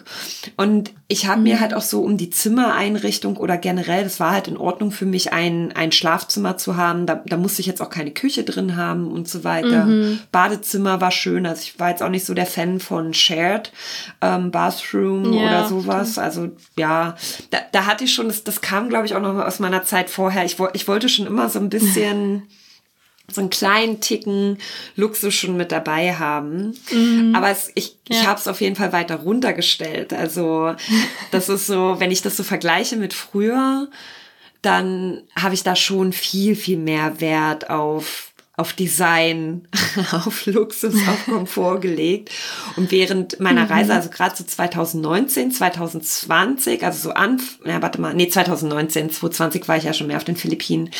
Und 0.57 0.91
ich 1.07 1.27
habe 1.27 1.37
mhm. 1.37 1.43
mir 1.43 1.59
halt 1.59 1.73
auch 1.73 1.81
so 1.81 2.01
um 2.03 2.17
die 2.17 2.29
Zimmereinrichtung 2.29 3.37
oder 3.37 3.57
generell, 3.57 4.03
das 4.03 4.19
war 4.19 4.31
halt 4.31 4.47
in 4.47 4.57
Ordnung 4.57 4.91
für 4.91 5.05
mich, 5.05 5.33
ein, 5.33 5.71
ein 5.71 5.91
Schlafzimmer 5.91 6.57
zu 6.57 6.77
haben. 6.77 7.05
Da, 7.05 7.23
da 7.25 7.37
musste 7.37 7.61
ich 7.61 7.67
jetzt 7.67 7.81
auch 7.81 7.89
keine 7.89 8.11
Küche 8.11 8.43
drin 8.43 8.75
haben 8.75 9.11
und 9.11 9.27
so 9.27 9.43
weiter. 9.43 9.85
Mhm. 9.85 10.19
Badezimmer 10.31 11.01
war 11.01 11.11
schön. 11.11 11.45
Also 11.45 11.63
ich 11.63 11.79
war 11.79 11.89
jetzt 11.89 12.03
auch 12.03 12.09
nicht 12.09 12.25
so 12.25 12.33
der 12.33 12.45
Fan 12.45 12.79
von 12.79 13.13
Shared 13.13 13.71
ähm, 14.21 14.51
Bathroom 14.51 15.33
ja, 15.33 15.41
oder 15.41 15.67
sowas. 15.67 16.11
Stimmt. 16.11 16.25
Also 16.25 16.49
ja, 16.77 17.15
da, 17.49 17.59
da 17.71 17.85
hatte 17.85 18.03
ich 18.03 18.13
schon, 18.13 18.27
das, 18.27 18.43
das 18.43 18.61
kam, 18.61 18.89
glaube 18.89 19.05
ich, 19.05 19.15
auch 19.15 19.21
noch 19.21 19.35
aus 19.35 19.59
meiner 19.59 19.83
Zeit 19.83 20.09
vorher. 20.09 20.45
Ich, 20.45 20.57
ich 20.73 20.87
wollte 20.87 21.09
schon 21.09 21.25
immer 21.25 21.49
so 21.49 21.59
ein 21.59 21.69
bisschen 21.69 22.43
so 23.33 23.41
einen 23.41 23.49
kleinen 23.49 24.01
Ticken 24.01 24.57
Luxus 24.95 25.33
schon 25.33 25.57
mit 25.57 25.71
dabei 25.71 26.15
haben. 26.15 26.75
Mhm. 26.91 27.33
Aber 27.35 27.49
es, 27.49 27.71
ich, 27.75 27.97
ja. 28.09 28.17
ich 28.17 28.27
habe 28.27 28.39
es 28.39 28.47
auf 28.47 28.61
jeden 28.61 28.75
Fall 28.75 28.93
weiter 28.93 29.17
runtergestellt. 29.17 30.13
Also 30.13 30.75
das 31.31 31.49
ist 31.49 31.67
so, 31.67 31.95
wenn 31.99 32.11
ich 32.11 32.21
das 32.21 32.37
so 32.37 32.43
vergleiche 32.43 32.97
mit 32.97 33.13
früher, 33.13 33.87
dann 34.61 35.21
habe 35.35 35.53
ich 35.53 35.63
da 35.63 35.75
schon 35.75 36.13
viel, 36.13 36.55
viel 36.55 36.77
mehr 36.77 37.19
Wert 37.19 37.69
auf 37.69 38.32
auf 38.55 38.73
Design, 38.73 39.67
auf 40.11 40.45
Luxus, 40.45 40.95
auf 41.07 41.25
Komfort 41.25 41.79
gelegt. 41.79 42.29
Und 42.75 42.91
während 42.91 43.39
meiner 43.39 43.69
Reise, 43.69 43.91
mhm. 43.91 43.97
also 43.97 44.09
gerade 44.09 44.35
so 44.35 44.43
2019, 44.43 45.51
2020, 45.51 46.83
also 46.83 47.09
so 47.09 47.15
an, 47.15 47.41
ja, 47.65 47.81
warte 47.81 47.99
mal, 47.99 48.13
nee, 48.13 48.27
2019, 48.27 49.09
2020 49.09 49.67
war 49.67 49.77
ich 49.77 49.85
ja 49.85 49.93
schon 49.93 50.07
mehr 50.07 50.17
auf 50.17 50.23
den 50.23 50.35
Philippinen. 50.35 50.91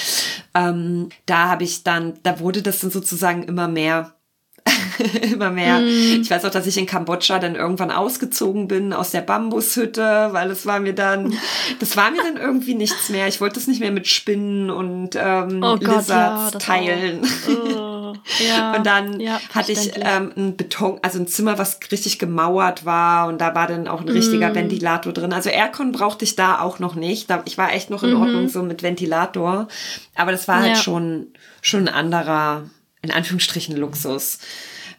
Ähm, 0.56 1.10
da 1.28 1.50
habe 1.50 1.64
ich 1.64 1.84
dann, 1.84 2.16
da 2.24 2.40
wurde 2.40 2.64
das 2.64 2.80
dann 2.80 2.92
sozusagen 2.92 3.44
immer 3.44 3.68
mehr 3.68 4.16
immer 5.22 5.50
mehr. 5.50 5.80
Mm. 5.80 6.22
Ich 6.22 6.30
weiß 6.30 6.46
auch, 6.46 6.52
dass 6.52 6.68
ich 6.68 6.78
in 6.78 6.86
Kambodscha 6.86 7.40
dann 7.40 7.56
irgendwann 7.56 7.92
ausgezogen 7.92 8.68
bin 8.68 8.94
aus 8.94 9.12
der 9.12 9.22
Bambushütte, 9.22 10.30
weil 10.32 10.52
es 10.52 10.66
war 10.66 10.80
mir 10.80 10.94
dann, 10.94 11.34
das 11.80 11.98
war 11.98 12.12
mir 12.12 12.22
dann 12.24 12.38
irgendwie 12.38 12.76
nichts 12.76 13.10
mehr. 13.10 13.28
Ich 13.28 13.42
wollte 13.42 13.60
es 13.60 13.68
nicht 13.68 13.80
mehr 13.80 13.92
mit 13.92 14.08
Spinnen 14.08 14.70
und 14.70 15.16
ähm, 15.16 15.62
oh 15.64 15.78
Gott, 15.78 15.82
Lizards 15.82 16.54
ja, 16.54 16.60
teilen. 16.60 17.22
Oh, 17.48 18.14
ja, 18.48 18.76
und 18.76 18.86
dann 18.86 19.20
ja, 19.20 19.40
hatte 19.54 19.72
ich 19.72 19.92
ähm, 19.96 20.32
ein 20.36 20.56
Beton, 20.56 21.00
also 21.02 21.20
ein 21.20 21.28
Zimmer, 21.28 21.58
was 21.58 21.80
richtig 21.92 22.20
gemauert 22.20 22.86
war 22.86 23.28
und 23.28 23.42
da 23.42 23.56
war 23.56 23.68
dann 23.68 23.88
auch 23.88 24.02
ein 24.02 24.10
richtiger 24.10 24.50
mm. 24.50 24.56
Ventilator 24.56 25.14
drin. 25.14 25.34
Also 25.34 25.50
Aircon 25.50 25.92
brauchte 25.92 26.26
ich 26.26 26.36
da 26.36 26.60
auch 26.60 26.80
noch 26.80 26.96
nicht. 26.96 27.30
Ich 27.46 27.58
war 27.58 27.74
echt 27.74 27.90
noch 27.90 28.04
in 28.04 28.14
mhm. 28.14 28.22
Ordnung 28.22 28.50
so 28.50 28.64
mit 28.64 28.84
Ventilator. 28.84 29.68
Aber 30.16 30.32
das 30.32 30.48
war 30.48 30.62
halt 30.62 30.78
schon, 30.78 31.28
schon 31.62 31.88
ein 31.88 31.94
anderer 31.94 32.64
in 33.04 33.12
Anführungsstrichen 33.12 33.78
Luxus. 33.78 34.40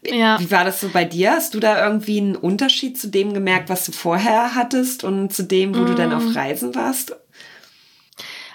Ja. 0.06 0.38
Wie 0.38 0.50
war 0.50 0.64
das 0.64 0.80
so 0.80 0.90
bei 0.90 1.04
dir? 1.04 1.32
Hast 1.32 1.54
du 1.54 1.60
da 1.60 1.84
irgendwie 1.86 2.20
einen 2.20 2.36
Unterschied 2.36 2.98
zu 2.98 3.08
dem 3.08 3.32
gemerkt, 3.34 3.70
was 3.70 3.86
du 3.86 3.92
vorher 3.92 4.54
hattest 4.54 5.02
und 5.02 5.32
zu 5.32 5.42
dem, 5.42 5.74
wo 5.74 5.80
mm. 5.80 5.86
du 5.86 5.94
dann 5.94 6.12
auf 6.12 6.24
mm. 6.24 6.36
Reisen 6.36 6.74
warst? 6.74 7.16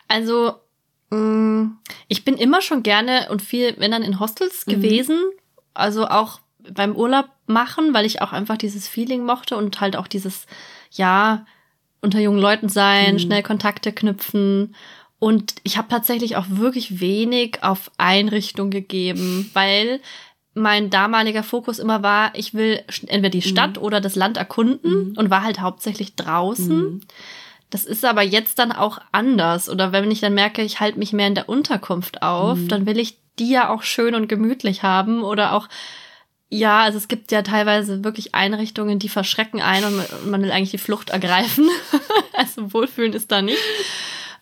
Also, 0.08 0.56
mm, 1.10 1.72
ich 2.08 2.24
bin 2.24 2.38
immer 2.38 2.62
schon 2.62 2.84
gerne 2.84 3.28
und 3.32 3.42
viel, 3.42 3.76
wenn 3.80 3.92
dann 3.92 4.04
in 4.04 4.20
Hostels 4.20 4.68
mm. 4.68 4.70
gewesen 4.70 5.20
Also 5.74 6.08
auch 6.08 6.40
beim 6.72 6.96
Urlaub 6.96 7.30
machen, 7.48 7.96
weil 7.96 8.06
ich 8.06 8.22
auch 8.22 8.32
einfach 8.32 8.58
dieses 8.58 8.88
Feeling 8.88 9.24
mochte 9.26 9.58
und 9.58 9.82
halt 9.82 9.96
auch 9.96 10.08
dieses, 10.08 10.46
ja, 10.92 11.46
unter 12.02 12.20
jungen 12.20 12.40
Leuten 12.40 12.70
sein, 12.70 13.14
mhm. 13.14 13.20
schnell 13.20 13.44
Kontakte 13.44 13.92
knüpfen. 13.92 14.76
Und 15.20 15.56
ich 15.64 15.78
habe 15.78 15.90
tatsächlich 15.90 16.38
auch 16.38 16.46
wirklich 16.48 17.02
wenig 17.02 17.62
auf 17.62 17.92
Einrichtung 17.98 18.70
gegeben, 18.70 19.50
weil 19.54 20.00
mein 20.54 20.90
damaliger 20.90 21.44
Fokus 21.44 21.78
immer 21.80 22.04
war, 22.04 22.32
ich 22.36 22.54
will 22.54 22.82
entweder 23.08 23.30
die 23.30 23.42
Stadt 23.42 23.78
mhm. 23.78 23.84
oder 23.84 24.02
das 24.02 24.16
Land 24.16 24.38
erkunden 24.38 25.10
mhm. 25.10 25.14
und 25.18 25.30
war 25.30 25.44
halt 25.44 25.62
hauptsächlich 25.62 26.16
draußen. 26.16 26.78
Mhm. 26.78 27.02
Das 27.70 27.86
ist 27.86 28.04
aber 28.04 28.24
jetzt 28.24 28.60
dann 28.60 28.72
auch 28.72 29.00
anders. 29.12 29.70
Oder 29.70 29.92
wenn 29.92 30.10
ich 30.10 30.22
dann 30.22 30.34
merke, 30.34 30.64
ich 30.64 30.80
halte 30.80 30.98
mich 30.98 31.14
mehr 31.14 31.28
in 31.28 31.36
der 31.36 31.50
Unterkunft 31.50 32.24
auf, 32.24 32.58
mhm. 32.58 32.68
dann 32.68 32.86
will 32.86 32.98
ich 32.98 33.18
die 33.38 33.52
ja 33.52 33.70
auch 33.70 33.84
schön 33.84 34.16
und 34.16 34.28
gemütlich 34.28 34.84
haben 34.84 35.24
oder 35.24 35.54
auch 35.54 35.68
ja, 36.52 36.82
also 36.82 36.98
es 36.98 37.08
gibt 37.08 37.32
ja 37.32 37.44
teilweise 37.44 38.04
wirklich 38.04 38.34
Einrichtungen, 38.34 38.98
die 38.98 39.08
verschrecken 39.08 39.62
ein 39.62 39.84
und 39.84 40.32
man 40.32 40.42
will 40.42 40.52
eigentlich 40.52 40.72
die 40.72 40.80
Flucht 40.80 41.12
ergreifen. 41.12 41.70
also 42.34 42.74
Wohlfühlen 42.74 43.14
ist 43.14 43.32
da 43.32 43.44
nicht. 43.44 43.60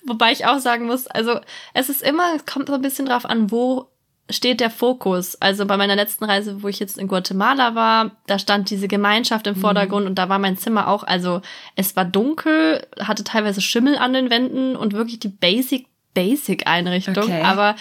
Wobei 0.08 0.32
ich 0.32 0.46
auch 0.46 0.60
sagen 0.60 0.86
muss, 0.86 1.08
also 1.08 1.40
es 1.74 1.90
ist 1.90 2.02
immer, 2.02 2.34
es 2.36 2.46
kommt 2.46 2.68
so 2.68 2.76
ein 2.76 2.82
bisschen 2.82 3.06
drauf 3.06 3.26
an, 3.26 3.52
wo 3.52 3.90
steht 4.30 4.60
der 4.60 4.70
Fokus. 4.70 5.36
Also 5.42 5.66
bei 5.66 5.78
meiner 5.78 5.96
letzten 5.96 6.26
Reise, 6.26 6.62
wo 6.62 6.68
ich 6.68 6.80
jetzt 6.80 6.98
in 6.98 7.08
Guatemala 7.08 7.76
war, 7.76 8.12
da 8.28 8.40
stand 8.40 8.70
diese 8.70 8.88
Gemeinschaft 8.88 9.48
im 9.48 9.56
mhm. 9.56 9.62
Vordergrund 9.62 10.04
mhm. 10.04 10.12
und 10.12 10.16
da 10.16 10.30
war 10.30 10.40
mein 10.40 10.58
Zimmer 10.58 10.88
auch, 10.88 11.04
also 11.04 11.42
es 11.76 11.96
war 11.96 12.06
dunkel, 12.06 12.86
hatte 13.00 13.24
teilweise 13.24 13.62
Schimmel 13.62 13.98
an 13.98 14.14
den 14.14 14.30
Wänden 14.30 14.76
und 14.76 14.94
wirklich 14.94 15.20
die 15.20 15.30
Basic, 15.30 15.88
Basic 16.14 16.68
Einrichtung. 16.68 17.18
Okay. 17.18 17.42
Aber 17.42 17.76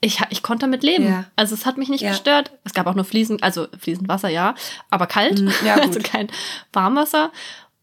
ich, 0.00 0.20
ich 0.30 0.42
konnte 0.42 0.62
damit 0.62 0.82
leben. 0.82 1.08
Ja. 1.08 1.24
Also 1.36 1.54
es 1.54 1.66
hat 1.66 1.78
mich 1.78 1.88
nicht 1.88 2.02
ja. 2.02 2.10
gestört. 2.10 2.52
Es 2.64 2.74
gab 2.74 2.86
auch 2.86 2.94
nur 2.94 3.04
Fliesen, 3.04 3.42
also 3.42 3.66
fließend 3.78 4.08
Wasser, 4.08 4.28
ja, 4.28 4.54
aber 4.90 5.06
kalt. 5.06 5.40
Mhm. 5.40 5.52
Ja, 5.64 5.74
also 5.80 6.00
kein 6.00 6.28
Warmwasser. 6.72 7.32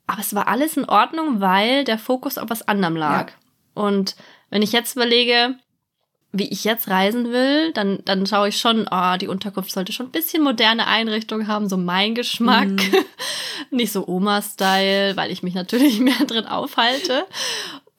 Aber 0.07 0.19
es 0.19 0.33
war 0.35 0.47
alles 0.47 0.77
in 0.77 0.85
Ordnung, 0.85 1.41
weil 1.41 1.83
der 1.85 1.97
Fokus 1.97 2.37
auf 2.37 2.49
was 2.49 2.67
anderem 2.67 2.95
lag. 2.95 3.31
Und 3.73 4.15
wenn 4.49 4.61
ich 4.61 4.71
jetzt 4.71 4.95
überlege, 4.95 5.55
wie 6.35 6.49
ich 6.49 6.63
jetzt 6.63 6.89
reisen 6.89 7.31
will, 7.31 7.71
dann, 7.73 7.99
dann 8.05 8.25
schaue 8.25 8.49
ich 8.49 8.57
schon, 8.57 8.87
oh, 8.89 9.17
die 9.21 9.27
Unterkunft 9.27 9.71
sollte 9.71 9.93
schon 9.93 10.07
ein 10.07 10.11
bisschen 10.11 10.43
moderne 10.43 10.87
Einrichtung 10.87 11.47
haben, 11.47 11.69
so 11.69 11.77
mein 11.77 12.15
Geschmack. 12.15 12.69
Mhm. 12.69 13.05
Nicht 13.69 13.91
so 13.91 14.07
Oma-Style, 14.07 15.15
weil 15.15 15.31
ich 15.31 15.43
mich 15.43 15.53
natürlich 15.53 15.99
mehr 15.99 16.25
drin 16.25 16.45
aufhalte. 16.45 17.25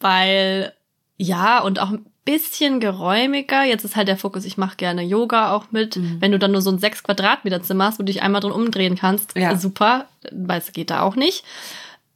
Weil, 0.00 0.72
ja, 1.16 1.60
und 1.60 1.78
auch 1.78 1.90
ein 1.90 2.06
bisschen 2.24 2.80
geräumiger. 2.80 3.62
Jetzt 3.64 3.84
ist 3.84 3.94
halt 3.94 4.08
der 4.08 4.16
Fokus, 4.16 4.44
ich 4.44 4.56
mache 4.56 4.76
gerne 4.76 5.02
Yoga 5.02 5.52
auch 5.52 5.66
mit. 5.70 5.96
Mhm. 5.96 6.20
Wenn 6.20 6.32
du 6.32 6.38
dann 6.40 6.50
nur 6.52 6.62
so 6.62 6.70
ein 6.70 6.78
sechs 6.78 7.04
Quadratmeter 7.04 7.62
Zimmer 7.62 7.84
hast, 7.84 8.00
wo 8.00 8.02
du 8.02 8.12
dich 8.12 8.22
einmal 8.22 8.40
drin 8.40 8.52
umdrehen 8.52 8.96
kannst, 8.96 9.36
ja. 9.36 9.56
super, 9.56 10.06
weil 10.32 10.58
es 10.58 10.72
geht 10.72 10.90
da 10.90 11.02
auch 11.02 11.14
nicht. 11.14 11.44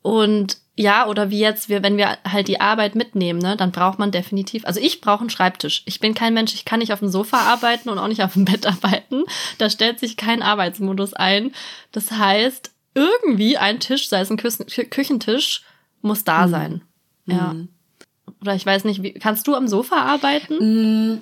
Und 0.03 0.59
ja, 0.79 1.09
oder 1.09 1.29
wie 1.29 1.41
jetzt, 1.41 1.69
wir, 1.69 1.83
wenn 1.83 1.97
wir 1.97 2.19
halt 2.25 2.47
die 2.47 2.61
Arbeit 2.61 2.95
mitnehmen, 2.95 3.41
ne, 3.41 3.57
dann 3.57 3.73
braucht 3.73 3.99
man 3.99 4.13
definitiv, 4.13 4.65
also 4.65 4.79
ich 4.79 5.01
brauche 5.01 5.23
einen 5.23 5.31
Schreibtisch. 5.31 5.83
Ich 5.87 5.99
bin 5.99 6.15
kein 6.15 6.35
Mensch, 6.35 6.55
ich 6.55 6.65
kann 6.65 6.79
nicht 6.79 6.93
auf 6.93 7.01
dem 7.01 7.09
Sofa 7.09 7.39
arbeiten 7.39 7.89
und 7.89 7.99
auch 7.99 8.07
nicht 8.07 8.23
auf 8.23 8.35
dem 8.35 8.45
Bett 8.47 8.65
arbeiten. 8.65 9.25
Da 9.59 9.71
stellt 9.71 9.99
sich 9.99 10.17
kein 10.17 10.41
Arbeitsmodus 10.41 11.15
ein. 11.15 11.51
Das 11.91 12.13
heißt, 12.13 12.71
irgendwie 12.95 13.59
ein 13.59 13.81
Tisch, 13.81 14.09
sei 14.09 14.21
es 14.21 14.31
ein 14.31 14.37
Kü 14.37 14.51
Küchentisch, 14.85 15.65
muss 16.01 16.23
da 16.23 16.47
mhm. 16.47 16.51
sein. 16.51 16.83
Ja. 17.27 17.55
Mhm. 17.55 17.69
Oder 18.41 18.55
ich 18.55 18.65
weiß 18.65 18.85
nicht, 18.85 19.03
wie, 19.03 19.15
kannst 19.15 19.49
du 19.49 19.57
am 19.57 19.67
Sofa 19.67 19.97
arbeiten? 19.97 20.59
Mhm. 20.61 21.21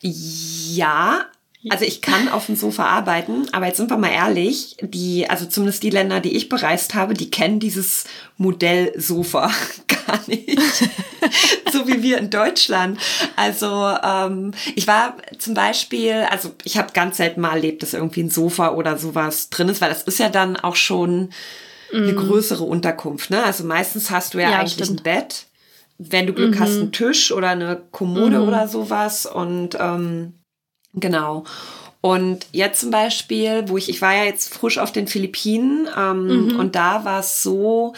Ja, 0.00 1.26
also 1.68 1.84
ich 1.84 2.00
kann 2.00 2.28
auf 2.28 2.46
dem 2.46 2.56
Sofa 2.56 2.84
arbeiten, 2.84 3.46
aber 3.52 3.66
jetzt 3.66 3.78
sind 3.78 3.90
wir 3.90 3.96
mal 3.96 4.10
ehrlich, 4.10 4.76
die, 4.80 5.28
also 5.28 5.46
zumindest 5.46 5.82
die 5.82 5.90
Länder, 5.90 6.20
die 6.20 6.36
ich 6.36 6.48
bereist 6.48 6.94
habe, 6.94 7.14
die 7.14 7.30
kennen 7.30 7.60
dieses 7.60 8.04
Modell 8.36 8.92
Sofa 8.98 9.50
gar 10.06 10.20
nicht. 10.26 10.58
so 11.72 11.88
wie 11.88 12.02
wir 12.02 12.18
in 12.18 12.30
Deutschland. 12.30 12.98
Also 13.34 13.66
ähm, 14.02 14.52
ich 14.74 14.86
war 14.86 15.16
zum 15.38 15.54
Beispiel, 15.54 16.26
also 16.30 16.52
ich 16.64 16.78
habe 16.78 16.92
ganz 16.92 17.16
selten 17.16 17.40
mal 17.40 17.54
erlebt, 17.54 17.82
dass 17.82 17.94
irgendwie 17.94 18.22
ein 18.22 18.30
Sofa 18.30 18.72
oder 18.72 18.96
sowas 18.98 19.50
drin 19.50 19.68
ist, 19.68 19.80
weil 19.80 19.88
das 19.88 20.02
ist 20.02 20.18
ja 20.18 20.28
dann 20.28 20.56
auch 20.56 20.76
schon 20.76 21.30
eine 21.92 22.12
mm. 22.12 22.16
größere 22.16 22.64
Unterkunft. 22.64 23.30
Ne? 23.30 23.42
Also 23.42 23.64
meistens 23.64 24.10
hast 24.10 24.34
du 24.34 24.38
ja, 24.38 24.50
ja 24.50 24.58
eigentlich 24.58 24.74
stimmt. 24.74 25.00
ein 25.00 25.02
Bett. 25.02 25.46
Wenn 25.98 26.26
du 26.26 26.34
Glück 26.34 26.56
mhm. 26.56 26.60
hast, 26.60 26.72
einen 26.72 26.92
Tisch 26.92 27.32
oder 27.32 27.48
eine 27.48 27.80
Kommode 27.90 28.40
mhm. 28.40 28.48
oder 28.48 28.68
sowas. 28.68 29.24
Und 29.24 29.78
ähm, 29.80 30.34
Genau. 30.94 31.44
Und 32.00 32.46
jetzt 32.52 32.80
zum 32.80 32.90
Beispiel, 32.90 33.64
wo 33.66 33.76
ich, 33.76 33.88
ich 33.88 34.00
war 34.00 34.14
ja 34.14 34.24
jetzt 34.24 34.54
frisch 34.54 34.78
auf 34.78 34.92
den 34.92 35.08
Philippinen 35.08 35.88
ähm, 35.96 36.46
mhm. 36.50 36.60
und 36.60 36.76
da 36.76 37.04
war 37.04 37.20
es 37.20 37.42
so, 37.42 37.94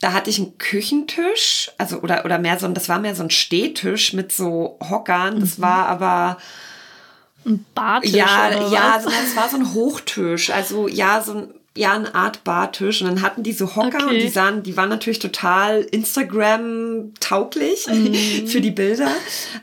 da 0.00 0.12
hatte 0.12 0.30
ich 0.30 0.38
einen 0.38 0.58
Küchentisch, 0.58 1.70
also 1.78 1.98
oder 1.98 2.24
oder 2.24 2.38
mehr 2.38 2.58
so 2.58 2.66
ein, 2.66 2.74
das 2.74 2.88
war 2.88 2.98
mehr 2.98 3.14
so 3.14 3.22
ein 3.22 3.30
Stehtisch 3.30 4.14
mit 4.14 4.32
so 4.32 4.78
Hockern. 4.90 5.38
Das 5.38 5.58
mhm. 5.58 5.62
war 5.62 5.86
aber 5.86 6.38
ein 7.46 7.64
Bartisch. 7.74 8.10
Ja, 8.10 8.50
ja, 8.70 8.94
also, 8.94 9.10
das 9.10 9.36
war 9.36 9.48
so 9.48 9.56
ein 9.58 9.74
Hochtisch. 9.74 10.50
Also 10.50 10.88
ja, 10.88 11.20
so 11.20 11.32
ein 11.34 11.54
ja, 11.74 11.94
eine 11.94 12.14
Art 12.14 12.44
Bartisch 12.44 13.00
und 13.00 13.08
dann 13.08 13.22
hatten 13.22 13.42
die 13.42 13.54
so 13.54 13.76
Hocker 13.76 14.04
okay. 14.04 14.04
und 14.04 14.20
die 14.20 14.28
sahen, 14.28 14.62
die 14.62 14.76
waren 14.76 14.90
natürlich 14.90 15.20
total 15.20 15.80
Instagram-tauglich 15.80 17.86
mm. 17.86 18.14
für 18.46 18.60
die 18.60 18.72
Bilder, 18.72 19.08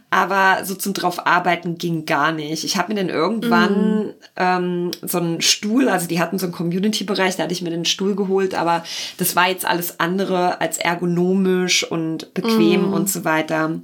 aber 0.10 0.66
so 0.66 0.74
zum 0.74 0.96
drauf 0.96 1.28
arbeiten 1.28 1.78
ging 1.78 2.06
gar 2.06 2.32
nicht. 2.32 2.64
Ich 2.64 2.78
habe 2.78 2.94
mir 2.94 3.00
dann 3.00 3.10
irgendwann 3.10 4.08
mm. 4.08 4.14
ähm, 4.38 4.90
so 5.04 5.20
einen 5.20 5.42
Stuhl, 5.42 5.88
also 5.88 6.08
die 6.08 6.20
hatten 6.20 6.40
so 6.40 6.48
einen 6.48 6.54
Community-Bereich, 6.54 7.36
da 7.36 7.44
hatte 7.44 7.54
ich 7.54 7.62
mir 7.62 7.70
den 7.70 7.86
Stuhl 7.86 8.16
geholt, 8.16 8.56
aber 8.56 8.84
das 9.18 9.36
war 9.36 9.48
jetzt 9.48 9.66
alles 9.66 10.00
andere 10.00 10.62
als 10.62 10.80
ergonomisch 10.80 11.84
und 11.84 12.34
bequem 12.34 12.90
mm. 12.90 12.94
und 12.94 13.08
so 13.08 13.24
weiter. 13.24 13.82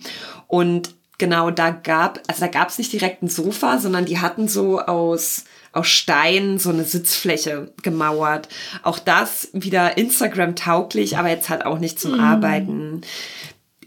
Und 0.47 0.95
genau 1.19 1.51
da 1.51 1.69
gab, 1.69 2.21
also 2.27 2.41
da 2.41 2.47
gab 2.47 2.69
es 2.69 2.79
nicht 2.79 2.91
direkt 2.91 3.21
ein 3.21 3.29
Sofa, 3.29 3.77
sondern 3.77 4.05
die 4.05 4.19
hatten 4.19 4.47
so 4.47 4.79
aus 4.79 5.43
aus 5.75 5.87
Stein 5.87 6.57
so 6.57 6.69
eine 6.69 6.85
Sitzfläche 6.85 7.73
gemauert. 7.83 8.47
Auch 8.83 8.97
das 8.97 9.49
wieder 9.53 9.97
Instagram 9.97 10.55
tauglich, 10.55 11.17
aber 11.17 11.29
jetzt 11.29 11.49
halt 11.49 11.65
auch 11.65 11.79
nicht 11.79 11.99
zum 11.99 12.17
mm. 12.17 12.19
Arbeiten. 12.21 13.01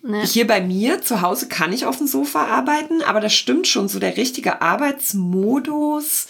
Nee. 0.03 0.27
Hier 0.27 0.47
bei 0.47 0.61
mir 0.61 1.03
zu 1.03 1.23
Hause 1.23 1.49
kann 1.49 1.73
ich 1.73 1.87
auf 1.87 1.99
dem 1.99 2.07
Sofa 2.07 2.47
arbeiten, 2.47 3.03
aber 3.03 3.21
das 3.21 3.35
stimmt 3.35 3.67
schon, 3.67 3.89
so 3.89 3.99
der 3.99 4.17
richtige 4.17 4.63
Arbeitsmodus. 4.63 6.29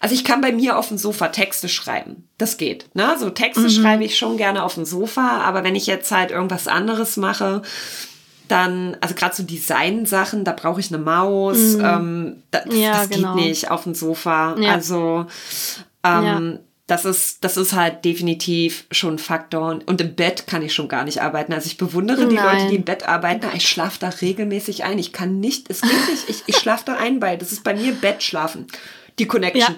Also 0.00 0.14
ich 0.14 0.24
kann 0.24 0.40
bei 0.40 0.52
mir 0.52 0.78
auf 0.78 0.88
dem 0.88 0.98
Sofa 0.98 1.28
Texte 1.28 1.68
schreiben. 1.68 2.28
Das 2.38 2.56
geht. 2.56 2.94
Ne? 2.94 3.16
So 3.18 3.30
Texte 3.30 3.64
mhm. 3.64 3.70
schreibe 3.70 4.04
ich 4.04 4.18
schon 4.18 4.36
gerne 4.38 4.64
auf 4.64 4.74
dem 4.74 4.84
Sofa, 4.84 5.42
aber 5.42 5.62
wenn 5.62 5.76
ich 5.76 5.86
jetzt 5.86 6.10
halt 6.10 6.30
irgendwas 6.30 6.68
anderes 6.68 7.16
mache, 7.16 7.62
dann, 8.50 8.96
also 9.00 9.14
gerade 9.14 9.34
so 9.34 9.42
Design-Sachen, 9.42 10.44
da 10.44 10.52
brauche 10.52 10.80
ich 10.80 10.92
eine 10.92 11.02
Maus. 11.02 11.76
Mhm. 11.76 11.84
Ähm, 11.84 12.42
da, 12.50 12.60
das, 12.60 12.76
ja, 12.76 12.92
das 12.92 13.10
genau. 13.10 13.34
geht 13.36 13.44
nicht 13.44 13.70
auf 13.70 13.84
dem 13.84 13.94
Sofa. 13.94 14.56
Ja. 14.58 14.72
Also 14.72 15.26
ähm, 16.02 16.24
ja. 16.24 16.58
das 16.86 17.04
ist, 17.04 17.44
das 17.44 17.56
ist 17.56 17.72
halt 17.72 18.04
definitiv 18.04 18.86
schon 18.90 19.14
ein 19.14 19.18
Faktor. 19.18 19.80
Und 19.86 20.00
im 20.00 20.14
Bett 20.14 20.46
kann 20.46 20.62
ich 20.62 20.74
schon 20.74 20.88
gar 20.88 21.04
nicht 21.04 21.22
arbeiten. 21.22 21.52
Also 21.52 21.66
ich 21.66 21.76
bewundere 21.76 22.26
die 22.26 22.36
Nein. 22.36 22.56
Leute, 22.56 22.70
die 22.70 22.76
im 22.76 22.84
Bett 22.84 23.08
arbeiten. 23.08 23.46
Ich 23.54 23.68
schlafe 23.68 23.98
da 24.00 24.08
regelmäßig 24.08 24.84
ein. 24.84 24.98
Ich 24.98 25.12
kann 25.12 25.40
nicht, 25.40 25.70
es 25.70 25.82
geht 25.82 25.90
nicht. 26.10 26.28
Ich, 26.28 26.42
ich 26.46 26.56
schlafe 26.56 26.84
da 26.86 26.96
ein 26.96 27.20
bei. 27.20 27.36
Das 27.36 27.52
ist 27.52 27.62
bei 27.64 27.74
mir 27.74 27.92
Bett 27.92 28.22
schlafen. 28.22 28.66
Die 29.18 29.26
Connection. 29.26 29.76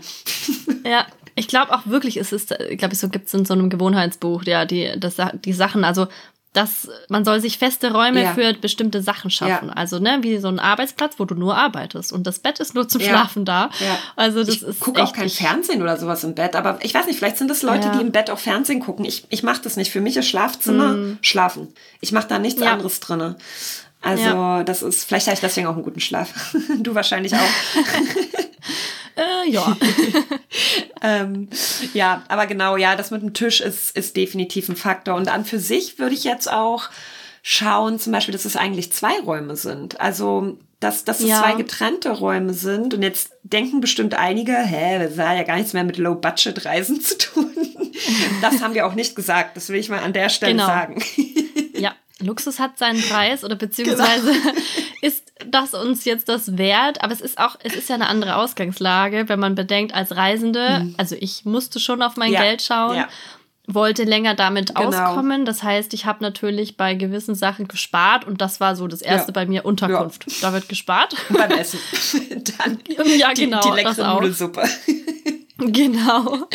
Ja. 0.85 0.91
ja. 0.91 1.07
Ich 1.35 1.49
glaube 1.49 1.73
auch 1.73 1.87
wirklich, 1.87 2.19
es 2.19 2.31
ist, 2.31 2.55
glaube 2.77 2.93
ich, 2.93 2.99
so 2.99 3.09
gibt 3.09 3.29
es 3.29 3.35
in 3.35 3.47
so 3.47 3.55
einem 3.55 3.71
Gewohnheitsbuch, 3.71 4.43
ja, 4.45 4.67
die, 4.67 4.93
das, 4.99 5.17
die 5.45 5.55
Sachen, 5.55 5.83
also 5.83 6.09
dass 6.53 6.89
man 7.09 7.25
soll 7.25 7.41
sich 7.41 7.57
feste 7.57 7.93
Räume 7.93 8.23
ja. 8.23 8.35
für 8.35 8.53
bestimmte 8.53 9.03
Sachen 9.03 9.31
schaffen. 9.31 9.69
Ja. 9.69 9.75
Also, 9.75 9.99
ne, 9.99 10.19
wie 10.21 10.37
so 10.39 10.49
ein 10.49 10.59
Arbeitsplatz, 10.59 11.15
wo 11.19 11.25
du 11.25 11.35
nur 11.35 11.57
arbeitest. 11.57 12.13
Und 12.13 12.27
das 12.27 12.41
Bett 12.41 12.61
ist 12.61 12.75
nur 12.75 12.89
zum 12.89 13.01
ja. 13.01 13.09
Schlafen 13.09 13.45
da. 13.45 13.71
Also, 14.17 14.41
das 14.41 14.57
ich 14.57 14.63
ist. 14.63 14.81
gucke 14.81 15.03
auch 15.03 15.15
kein 15.15 15.31
Fernsehen 15.31 15.81
oder 15.81 15.97
sowas 15.97 16.25
im 16.25 16.35
Bett. 16.35 16.55
Aber 16.55 16.79
ich 16.83 16.93
weiß 16.93 17.07
nicht, 17.07 17.17
vielleicht 17.17 17.39
sind 17.39 17.49
das 17.49 17.63
Leute, 17.63 17.91
die 17.95 18.01
im 18.01 18.13
Bett 18.13 18.29
auch 18.29 18.39
Fernsehen 18.39 18.81
gucken. 18.81 19.05
Ich, 19.07 19.25
ich 19.31 19.43
mache 19.43 19.63
das 19.63 19.77
nicht. 19.77 19.91
Für 19.91 20.01
mich 20.01 20.17
ist 20.17 20.29
Schlafzimmer 20.29 20.93
mm. 20.93 21.19
schlafen. 21.23 21.69
Ich 22.01 22.13
mache 22.13 22.29
da 22.29 22.39
nichts 22.39 22.61
anderes 22.61 23.01
drinne. 23.01 23.37
Also, 24.03 24.63
das 24.65 24.83
ist, 24.83 25.05
vielleicht 25.05 25.29
habe 25.29 25.35
ich 25.35 25.41
deswegen 25.41 25.69
auch 25.69 25.75
einen 25.75 25.85
guten 25.85 26.01
Schlaf. 26.01 26.55
du 26.81 26.95
wahrscheinlich 26.95 27.35
auch. 27.35 27.39
Äh, 29.17 29.51
ja. 29.51 29.77
ähm, 31.03 31.49
ja, 31.93 32.23
aber 32.29 32.47
genau, 32.47 32.77
ja, 32.77 32.97
das 32.97 33.11
mit 33.11 33.23
dem 33.23 33.35
Tisch 33.35 33.61
ist, 33.61 33.97
ist 33.97 34.17
definitiv 34.17 34.69
ein 34.69 34.77
Faktor. 34.77 35.15
Und 35.15 35.29
an 35.29 35.45
für 35.45 35.59
sich 35.59 35.99
würde 35.99 36.15
ich 36.15 36.25
jetzt 36.25 36.51
auch 36.51 36.89
schauen, 37.43 37.99
zum 37.99 38.13
Beispiel, 38.13 38.33
dass 38.33 38.45
es 38.45 38.57
eigentlich 38.57 38.93
zwei 38.93 39.19
Räume 39.21 39.57
sind. 39.57 40.01
Also, 40.01 40.59
dass, 40.81 41.05
dass 41.05 41.21
es 41.21 41.29
ja. 41.29 41.41
zwei 41.41 41.55
getrennte 41.55 42.11
Räume 42.11 42.55
sind. 42.55 42.95
Und 42.95 43.03
jetzt 43.03 43.33
denken 43.43 43.81
bestimmt 43.81 44.15
einige, 44.15 44.57
hä, 44.57 44.99
das 44.99 45.19
hat 45.19 45.37
ja 45.37 45.43
gar 45.43 45.57
nichts 45.57 45.73
mehr 45.73 45.85
mit 45.85 45.99
Low-Budget-Reisen 45.99 47.01
zu 47.01 47.19
tun. 47.19 47.51
Das 48.41 48.61
haben 48.63 48.75
wir 48.75 48.87
auch 48.87 48.95
nicht 48.95 49.15
gesagt. 49.15 49.57
Das 49.57 49.69
will 49.69 49.79
ich 49.79 49.89
mal 49.89 50.01
an 50.01 50.13
der 50.13 50.29
Stelle 50.29 50.53
genau. 50.53 50.67
sagen. 50.67 51.03
Ja, 51.75 51.95
Luxus 52.21 52.59
hat 52.59 52.79
seinen 52.79 53.01
Preis 53.03 53.45
oder 53.45 53.55
beziehungsweise 53.57 54.33
genau. 54.33 54.55
ist 55.03 55.32
das 55.55 55.75
uns 55.75 56.05
jetzt 56.05 56.29
das 56.29 56.59
wert, 56.59 57.03
aber 57.03 57.13
es 57.13 57.21
ist 57.21 57.39
auch, 57.39 57.57
es 57.63 57.75
ist 57.75 57.89
ja 57.89 57.95
eine 57.95 58.09
andere 58.09 58.37
Ausgangslage, 58.37 59.29
wenn 59.29 59.39
man 59.39 59.55
bedenkt, 59.55 59.95
als 59.95 60.17
Reisende, 60.17 60.81
mhm. 60.81 60.95
also 60.99 61.17
ich 61.19 61.45
musste 61.45 61.81
schon 61.81 62.03
auf 62.03 62.17
mein 62.17 62.33
ja. 62.33 62.43
Geld 62.43 62.63
schauen. 62.63 62.97
Ja 62.97 63.09
wollte 63.67 64.05
länger 64.05 64.35
damit 64.35 64.75
genau. 64.75 64.89
auskommen. 64.89 65.45
Das 65.45 65.63
heißt, 65.63 65.95
ich 65.95 66.07
habe 66.07 66.23
natürlich 66.23 66.77
bei 66.77 66.95
gewissen 66.95 67.35
Sachen 67.35 67.69
gespart 67.69 68.27
und 68.27 68.41
das 68.41 68.61
war 68.61 68.77
so 68.77 68.89
das 68.89 69.03
erste 69.03 69.29
ja. 69.29 69.33
bei 69.33 69.47
mir 69.47 69.65
Unterkunft. 69.65 70.25
Ja. 70.27 70.37
Da 70.43 70.53
wird 70.53 70.69
gespart. 70.69 71.15
Und 71.29 71.39
beim 71.39 71.51
Essen. 71.53 71.79
Dann 72.59 72.79
ja, 73.17 73.33
genau, 73.33 73.61
die, 73.61 73.71
die 73.71 73.77
leckere 73.77 74.15
Nudelsuppe. 74.15 74.63
genau. 75.59 76.49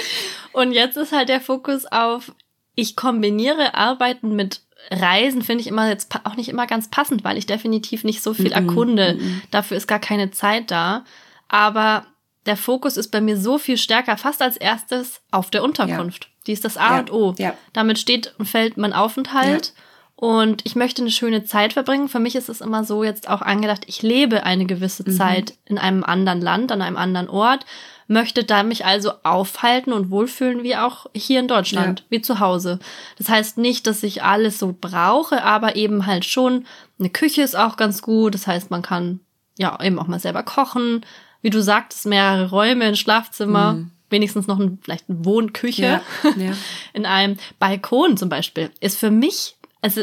Und 0.51 0.71
jetzt 0.71 0.97
ist 0.97 1.11
halt 1.11 1.29
der 1.29 1.41
Fokus 1.41 1.85
auf, 1.85 2.33
ich 2.75 2.95
kombiniere 2.95 3.73
Arbeiten 3.73 4.35
mit 4.35 4.61
Reisen, 4.89 5.41
finde 5.41 5.62
ich 5.62 5.67
immer 5.67 5.89
jetzt 5.89 6.13
auch 6.24 6.36
nicht 6.36 6.50
immer 6.50 6.67
ganz 6.67 6.89
passend, 6.89 7.24
weil 7.24 7.38
ich 7.38 7.46
definitiv 7.46 8.03
nicht 8.03 8.24
so 8.24 8.34
viel 8.34 8.51
erkunde. 8.51 9.20
Dafür 9.51 9.77
ist 9.77 9.88
gar 9.88 10.00
keine 10.00 10.32
Zeit 10.32 10.72
da. 10.72 11.03
Aber 11.50 12.06
der 12.46 12.58
Fokus 12.58 12.98
ist 12.98 13.10
bei 13.10 13.22
mir 13.22 13.38
so 13.38 13.58
viel 13.58 13.77
stärker, 13.77 14.17
fast 14.17 14.41
als 14.41 14.58
erstes 14.58 15.22
auf 15.32 15.50
der 15.50 15.63
Unterkunft. 15.63 16.25
Ja. 16.25 16.29
Die 16.48 16.51
ist 16.53 16.65
das 16.65 16.77
A 16.77 16.94
ja. 16.94 17.00
und 17.00 17.12
O. 17.12 17.36
Ja. 17.38 17.53
Damit 17.74 18.00
steht 18.00 18.34
und 18.38 18.46
fällt 18.46 18.77
mein 18.77 18.94
Aufenthalt. 18.94 19.74
Und 20.15 20.65
ich 20.65 20.75
möchte 20.75 21.03
eine 21.03 21.12
schöne 21.12 21.44
Zeit 21.44 21.74
verbringen. 21.74 22.10
Für 22.10 22.20
mich 22.20 22.36
ist 22.36 22.50
es 22.50 22.62
immer 22.62 22.84
so 22.84 23.03
jetzt 23.03 23.29
auch 23.29 23.44
angedacht, 23.44 23.84
ich 23.86 24.01
lebe 24.01 24.44
eine 24.44 24.65
gewisse 24.65 25.03
mhm. 25.06 25.12
Zeit 25.12 25.53
in 25.65 25.77
einem 25.77 26.03
anderen 26.03 26.41
Land, 26.41 26.72
an 26.72 26.82
einem 26.82 26.98
anderen 26.98 27.29
Ort, 27.29 27.65
möchte 28.07 28.43
da 28.43 28.63
mich 28.63 28.85
also 28.85 29.11
aufhalten 29.23 29.93
und 29.93 30.09
wohlfühlen 30.09 30.63
wie 30.63 30.75
auch 30.75 31.07
hier 31.13 31.39
in 31.39 31.47
Deutschland, 31.47 31.99
ja. 31.99 32.05
wie 32.09 32.21
zu 32.21 32.39
Hause. 32.39 32.79
Das 33.17 33.29
heißt 33.29 33.57
nicht, 33.57 33.85
dass 33.87 34.03
ich 34.03 34.23
alles 34.23 34.59
so 34.59 34.75
brauche, 34.79 35.43
aber 35.43 35.75
eben 35.75 36.05
halt 36.05 36.25
schon, 36.25 36.65
eine 36.99 37.09
Küche 37.09 37.41
ist 37.41 37.55
auch 37.55 37.77
ganz 37.77 38.01
gut. 38.01 38.33
Das 38.33 38.47
heißt, 38.47 38.71
man 38.71 38.81
kann 38.81 39.19
ja 39.57 39.77
eben 39.81 39.99
auch 39.99 40.07
mal 40.07 40.19
selber 40.19 40.43
kochen. 40.43 41.05
Wie 41.41 41.49
du 41.49 41.61
sagtest, 41.61 42.05
mehrere 42.05 42.49
Räume, 42.49 42.85
ein 42.85 42.95
Schlafzimmer. 42.95 43.73
Mhm 43.73 43.91
wenigstens 44.09 44.47
noch 44.47 44.59
ein, 44.59 44.79
vielleicht 44.81 45.09
eine 45.09 45.25
Wohnküche 45.25 45.81
ja, 45.81 46.01
ja. 46.37 46.53
in 46.93 47.05
einem 47.05 47.37
Balkon 47.59 48.17
zum 48.17 48.29
Beispiel, 48.29 48.71
ist 48.79 48.97
für 48.97 49.11
mich, 49.11 49.56
also 49.81 50.01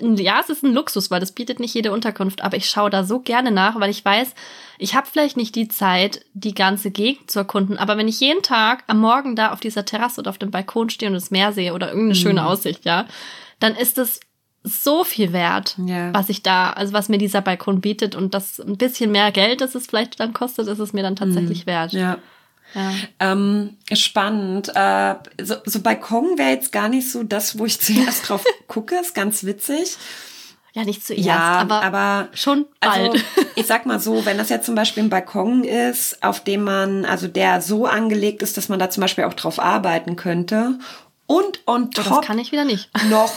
ja, 0.00 0.40
es 0.40 0.50
ist 0.50 0.62
ein 0.62 0.72
Luxus, 0.72 1.10
weil 1.10 1.20
das 1.20 1.32
bietet 1.32 1.58
nicht 1.58 1.74
jede 1.74 1.92
Unterkunft, 1.92 2.42
aber 2.42 2.56
ich 2.56 2.70
schaue 2.70 2.90
da 2.90 3.04
so 3.04 3.20
gerne 3.20 3.50
nach, 3.50 3.78
weil 3.80 3.90
ich 3.90 4.04
weiß, 4.04 4.34
ich 4.78 4.94
habe 4.94 5.08
vielleicht 5.10 5.36
nicht 5.36 5.54
die 5.56 5.68
Zeit, 5.68 6.24
die 6.32 6.54
ganze 6.54 6.90
Gegend 6.90 7.30
zu 7.30 7.40
erkunden, 7.40 7.76
aber 7.76 7.96
wenn 7.96 8.08
ich 8.08 8.20
jeden 8.20 8.42
Tag 8.42 8.84
am 8.86 9.00
Morgen 9.00 9.34
da 9.34 9.52
auf 9.52 9.60
dieser 9.60 9.84
Terrasse 9.84 10.20
oder 10.20 10.30
auf 10.30 10.38
dem 10.38 10.50
Balkon 10.50 10.90
stehe 10.90 11.10
und 11.10 11.14
das 11.14 11.30
Meer 11.30 11.52
sehe 11.52 11.74
oder 11.74 11.88
irgendeine 11.88 12.18
mhm. 12.18 12.22
schöne 12.22 12.46
Aussicht, 12.46 12.84
ja, 12.84 13.06
dann 13.58 13.74
ist 13.74 13.98
es 13.98 14.20
so 14.62 15.04
viel 15.04 15.32
wert, 15.32 15.76
ja. 15.84 16.12
was 16.12 16.28
ich 16.28 16.42
da, 16.42 16.70
also 16.70 16.92
was 16.92 17.08
mir 17.08 17.18
dieser 17.18 17.40
Balkon 17.40 17.80
bietet 17.80 18.14
und 18.16 18.34
das 18.34 18.58
ein 18.60 18.76
bisschen 18.76 19.12
mehr 19.12 19.30
Geld, 19.30 19.60
das 19.60 19.74
es 19.74 19.86
vielleicht 19.86 20.18
dann 20.18 20.32
kostet, 20.32 20.66
ist 20.66 20.80
es 20.80 20.92
mir 20.92 21.02
dann 21.02 21.16
tatsächlich 21.16 21.66
mhm. 21.66 21.70
wert. 21.70 21.92
Ja. 21.92 22.18
Ja. 22.76 22.92
Ähm, 23.20 23.76
spannend. 23.92 24.70
Äh, 24.74 25.14
so, 25.42 25.56
so 25.64 25.80
Balkon 25.80 26.36
wäre 26.36 26.50
jetzt 26.50 26.72
gar 26.72 26.90
nicht 26.90 27.10
so 27.10 27.22
das, 27.22 27.58
wo 27.58 27.64
ich 27.64 27.80
zuerst 27.80 28.28
drauf 28.28 28.44
gucke. 28.68 28.96
Ist 28.96 29.14
ganz 29.14 29.44
witzig. 29.44 29.96
Ja, 30.74 30.84
nicht 30.84 31.06
zuerst, 31.06 31.24
ja, 31.24 31.38
aber, 31.38 31.82
aber 31.82 32.28
schon 32.34 32.66
bald. 32.80 33.12
Also, 33.12 33.24
ich 33.56 33.66
sag 33.66 33.86
mal 33.86 33.98
so, 33.98 34.26
wenn 34.26 34.36
das 34.36 34.50
jetzt 34.50 34.66
zum 34.66 34.74
Beispiel 34.74 35.04
ein 35.04 35.08
Balkon 35.08 35.64
ist, 35.64 36.22
auf 36.22 36.44
dem 36.44 36.64
man, 36.64 37.06
also 37.06 37.28
der 37.28 37.62
so 37.62 37.86
angelegt 37.86 38.42
ist, 38.42 38.58
dass 38.58 38.68
man 38.68 38.78
da 38.78 38.90
zum 38.90 39.00
Beispiel 39.00 39.24
auch 39.24 39.32
drauf 39.32 39.58
arbeiten 39.58 40.16
könnte 40.16 40.78
und 41.26 41.60
on 41.66 41.90
top 41.92 42.04
das 42.04 42.20
kann 42.26 42.38
ich 42.38 42.52
wieder 42.52 42.66
nicht. 42.66 42.90
noch 43.08 43.32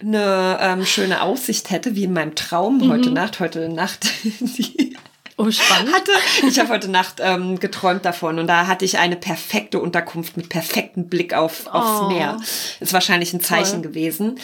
eine 0.00 0.58
ähm, 0.62 0.86
schöne 0.86 1.20
Aussicht 1.20 1.70
hätte, 1.70 1.94
wie 1.94 2.04
in 2.04 2.14
meinem 2.14 2.34
Traum 2.34 2.78
mhm. 2.78 2.90
heute 2.90 3.10
Nacht, 3.10 3.38
heute 3.38 3.68
Nacht 3.68 4.08
die 4.24 4.95
Oh, 5.38 5.50
spannend. 5.50 5.94
Hatte, 5.94 6.12
ich 6.48 6.58
habe 6.58 6.70
heute 6.70 6.88
Nacht 6.88 7.16
ähm, 7.20 7.60
geträumt 7.60 8.04
davon 8.04 8.38
und 8.38 8.46
da 8.46 8.66
hatte 8.66 8.84
ich 8.84 8.98
eine 8.98 9.16
perfekte 9.16 9.80
Unterkunft 9.80 10.36
mit 10.36 10.48
perfektem 10.48 11.08
Blick 11.08 11.34
auf, 11.34 11.66
aufs 11.66 12.02
oh. 12.02 12.08
Meer. 12.08 12.38
Ist 12.80 12.92
wahrscheinlich 12.92 13.34
ein 13.34 13.40
Zeichen 13.40 13.82
Toll. 13.82 13.92
gewesen. 13.92 14.38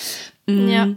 Mhm. 0.47 0.69
Ja. 0.69 0.88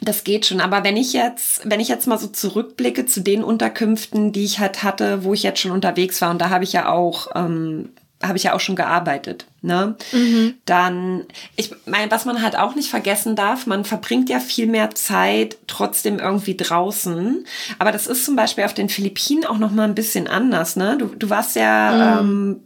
Das 0.00 0.22
geht 0.22 0.46
schon, 0.46 0.60
aber 0.60 0.84
wenn 0.84 0.96
ich 0.96 1.12
jetzt, 1.12 1.62
wenn 1.68 1.80
ich 1.80 1.88
jetzt 1.88 2.06
mal 2.06 2.18
so 2.18 2.28
zurückblicke 2.28 3.06
zu 3.06 3.20
den 3.20 3.42
Unterkünften, 3.42 4.32
die 4.32 4.44
ich 4.44 4.60
halt 4.60 4.84
hatte, 4.84 5.24
wo 5.24 5.34
ich 5.34 5.42
jetzt 5.42 5.60
schon 5.60 5.72
unterwegs 5.72 6.20
war, 6.20 6.30
und 6.30 6.40
da 6.40 6.50
habe 6.50 6.62
ich 6.62 6.72
ja 6.72 6.88
auch 6.88 7.28
ähm, 7.34 7.88
habe 8.22 8.36
ich 8.36 8.44
ja 8.44 8.52
auch 8.52 8.60
schon 8.60 8.74
gearbeitet, 8.74 9.46
ne? 9.62 9.96
Mhm. 10.12 10.54
Dann, 10.64 11.26
ich 11.54 11.70
meine, 11.86 12.10
was 12.10 12.24
man 12.24 12.42
halt 12.42 12.56
auch 12.56 12.74
nicht 12.74 12.90
vergessen 12.90 13.36
darf, 13.36 13.66
man 13.66 13.84
verbringt 13.84 14.28
ja 14.28 14.40
viel 14.40 14.66
mehr 14.66 14.94
Zeit 14.94 15.56
trotzdem 15.66 16.18
irgendwie 16.18 16.56
draußen. 16.56 17.44
Aber 17.78 17.92
das 17.92 18.06
ist 18.08 18.24
zum 18.24 18.34
Beispiel 18.34 18.64
auf 18.64 18.74
den 18.74 18.88
Philippinen 18.88 19.44
auch 19.44 19.58
noch 19.58 19.70
mal 19.70 19.84
ein 19.84 19.94
bisschen 19.94 20.26
anders, 20.26 20.74
ne? 20.74 20.96
Du, 20.98 21.06
du 21.06 21.30
warst 21.30 21.54
ja, 21.54 22.20
mhm. 22.22 22.28
ähm, 22.28 22.60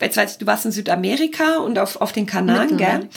jetzt 0.00 0.16
weiß 0.16 0.32
ich, 0.32 0.38
du 0.38 0.46
warst 0.46 0.66
in 0.66 0.72
Südamerika 0.72 1.58
und 1.58 1.78
auf, 1.78 2.00
auf 2.00 2.12
den 2.12 2.26
Kanaren, 2.26 2.76
gell? 2.76 3.08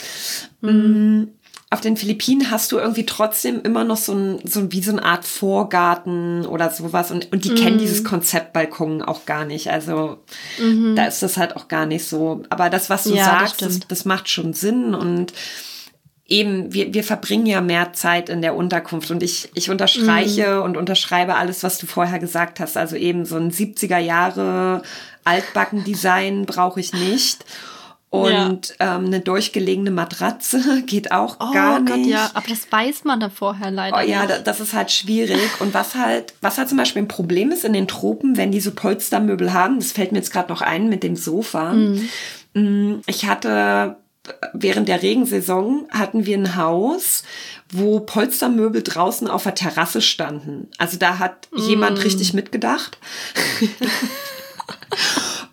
Mhm. 0.62 1.29
Auf 1.73 1.81
den 1.81 1.97
Philippinen 1.97 2.51
hast 2.51 2.71
du 2.71 2.77
irgendwie 2.77 3.03
trotzdem 3.03 3.59
immer 3.63 3.83
noch 3.83 3.97
so 3.97 4.13
ein, 4.13 4.39
so 4.43 4.71
wie 4.71 4.83
so 4.83 4.91
eine 4.91 5.03
Art 5.03 5.25
Vorgarten 5.25 6.45
oder 6.45 6.69
sowas 6.69 7.09
und, 7.09 7.31
und 7.31 7.45
die 7.45 7.53
mm. 7.53 7.55
kennen 7.55 7.77
dieses 7.79 8.03
Konzept 8.03 8.53
Balkon 8.53 9.01
auch 9.01 9.25
gar 9.25 9.43
nicht. 9.43 9.71
Also 9.71 10.19
mm 10.59 10.95
da 10.95 11.05
ist 11.05 11.23
das 11.23 11.38
halt 11.38 11.55
auch 11.55 11.67
gar 11.67 11.88
nicht 11.88 12.05
so. 12.07 12.43
Aber 12.49 12.69
das, 12.69 12.91
was 12.91 13.05
du 13.05 13.15
ja, 13.15 13.25
sagst, 13.25 13.63
das, 13.63 13.79
das, 13.79 13.88
das, 13.88 14.05
macht 14.05 14.29
schon 14.29 14.53
Sinn 14.53 14.93
und 14.93 15.33
eben, 16.27 16.71
wir, 16.71 16.93
wir 16.93 17.03
verbringen 17.03 17.47
ja 17.47 17.62
mehr 17.62 17.93
Zeit 17.93 18.29
in 18.29 18.43
der 18.43 18.55
Unterkunft 18.55 19.09
und 19.09 19.23
ich, 19.23 19.49
ich 19.55 19.71
unterstreiche 19.71 20.59
mm. 20.59 20.62
und 20.62 20.77
unterschreibe 20.77 21.33
alles, 21.33 21.63
was 21.63 21.79
du 21.79 21.88
vorher 21.88 22.19
gesagt 22.19 22.59
hast. 22.59 22.77
Also 22.77 22.97
eben 22.97 23.25
so 23.25 23.38
ein 23.38 23.49
70er 23.49 23.97
Jahre 23.97 24.83
Altbacken-Design 25.23 26.45
brauche 26.45 26.79
ich 26.79 26.93
nicht. 26.93 27.43
Und 28.13 28.76
ja. 28.80 28.97
ähm, 28.97 29.08
eine 29.08 29.21
durchgelegene 29.21 29.89
Matratze 29.89 30.84
geht 30.86 31.12
auch 31.12 31.38
oh, 31.39 31.52
gar 31.52 31.82
Gott, 31.82 31.97
nicht. 31.97 32.10
Ja, 32.12 32.30
aber 32.36 32.45
das 32.47 32.71
weiß 32.71 33.06
man 33.06 33.19
da 33.19 33.32
vorher 33.32 33.71
leider. 33.71 33.97
Oh, 33.97 34.08
ja, 34.08 34.28
nicht. 34.28 34.45
das 34.45 34.60
ist 34.60 34.73
halt 34.73 34.91
schwierig. 34.91 35.39
Und 35.60 35.73
was 35.73 35.95
halt, 35.95 36.36
was 36.39 36.60
halt 36.60 36.69
zum 36.69 36.78
Beispiel 36.78 37.02
ein 37.02 37.08
Problem 37.08 37.52
ist 37.52 37.65
in 37.65 37.73
den 37.73 37.88
Tropen, 37.88 38.38
wenn 38.38 38.52
die 38.52 38.60
so 38.60 38.69
Polstermöbel 38.69 39.52
haben, 39.52 39.80
das 39.80 39.93
fällt 39.93 40.12
mir 40.12 40.19
jetzt 40.19 40.32
gerade 40.32 40.49
noch 40.49 40.62
ein 40.62 40.89
mit 40.89 41.02
dem 41.02 41.15
Sofa. 41.15 41.73
Mhm. 41.73 42.10
Mm, 42.54 43.02
ich 43.08 43.26
hatte 43.26 43.97
während 44.54 44.89
der 44.89 45.02
Regensaison 45.02 45.88
hatten 45.89 46.28
wir 46.28 46.38
ein 46.38 46.56
Haus, 46.56 47.23
wo 47.71 47.99
Polstermöbel 47.99 48.84
draußen 48.84 49.28
auf 49.28 49.41
der 49.41 49.56
Terrasse 49.56 50.04
standen. 50.04 50.69
Also 50.78 50.99
da 50.99 51.17
hat 51.17 51.47
mm. 51.52 51.62
jemand 51.62 52.04
richtig 52.04 52.36
mitgedacht. 52.36 52.99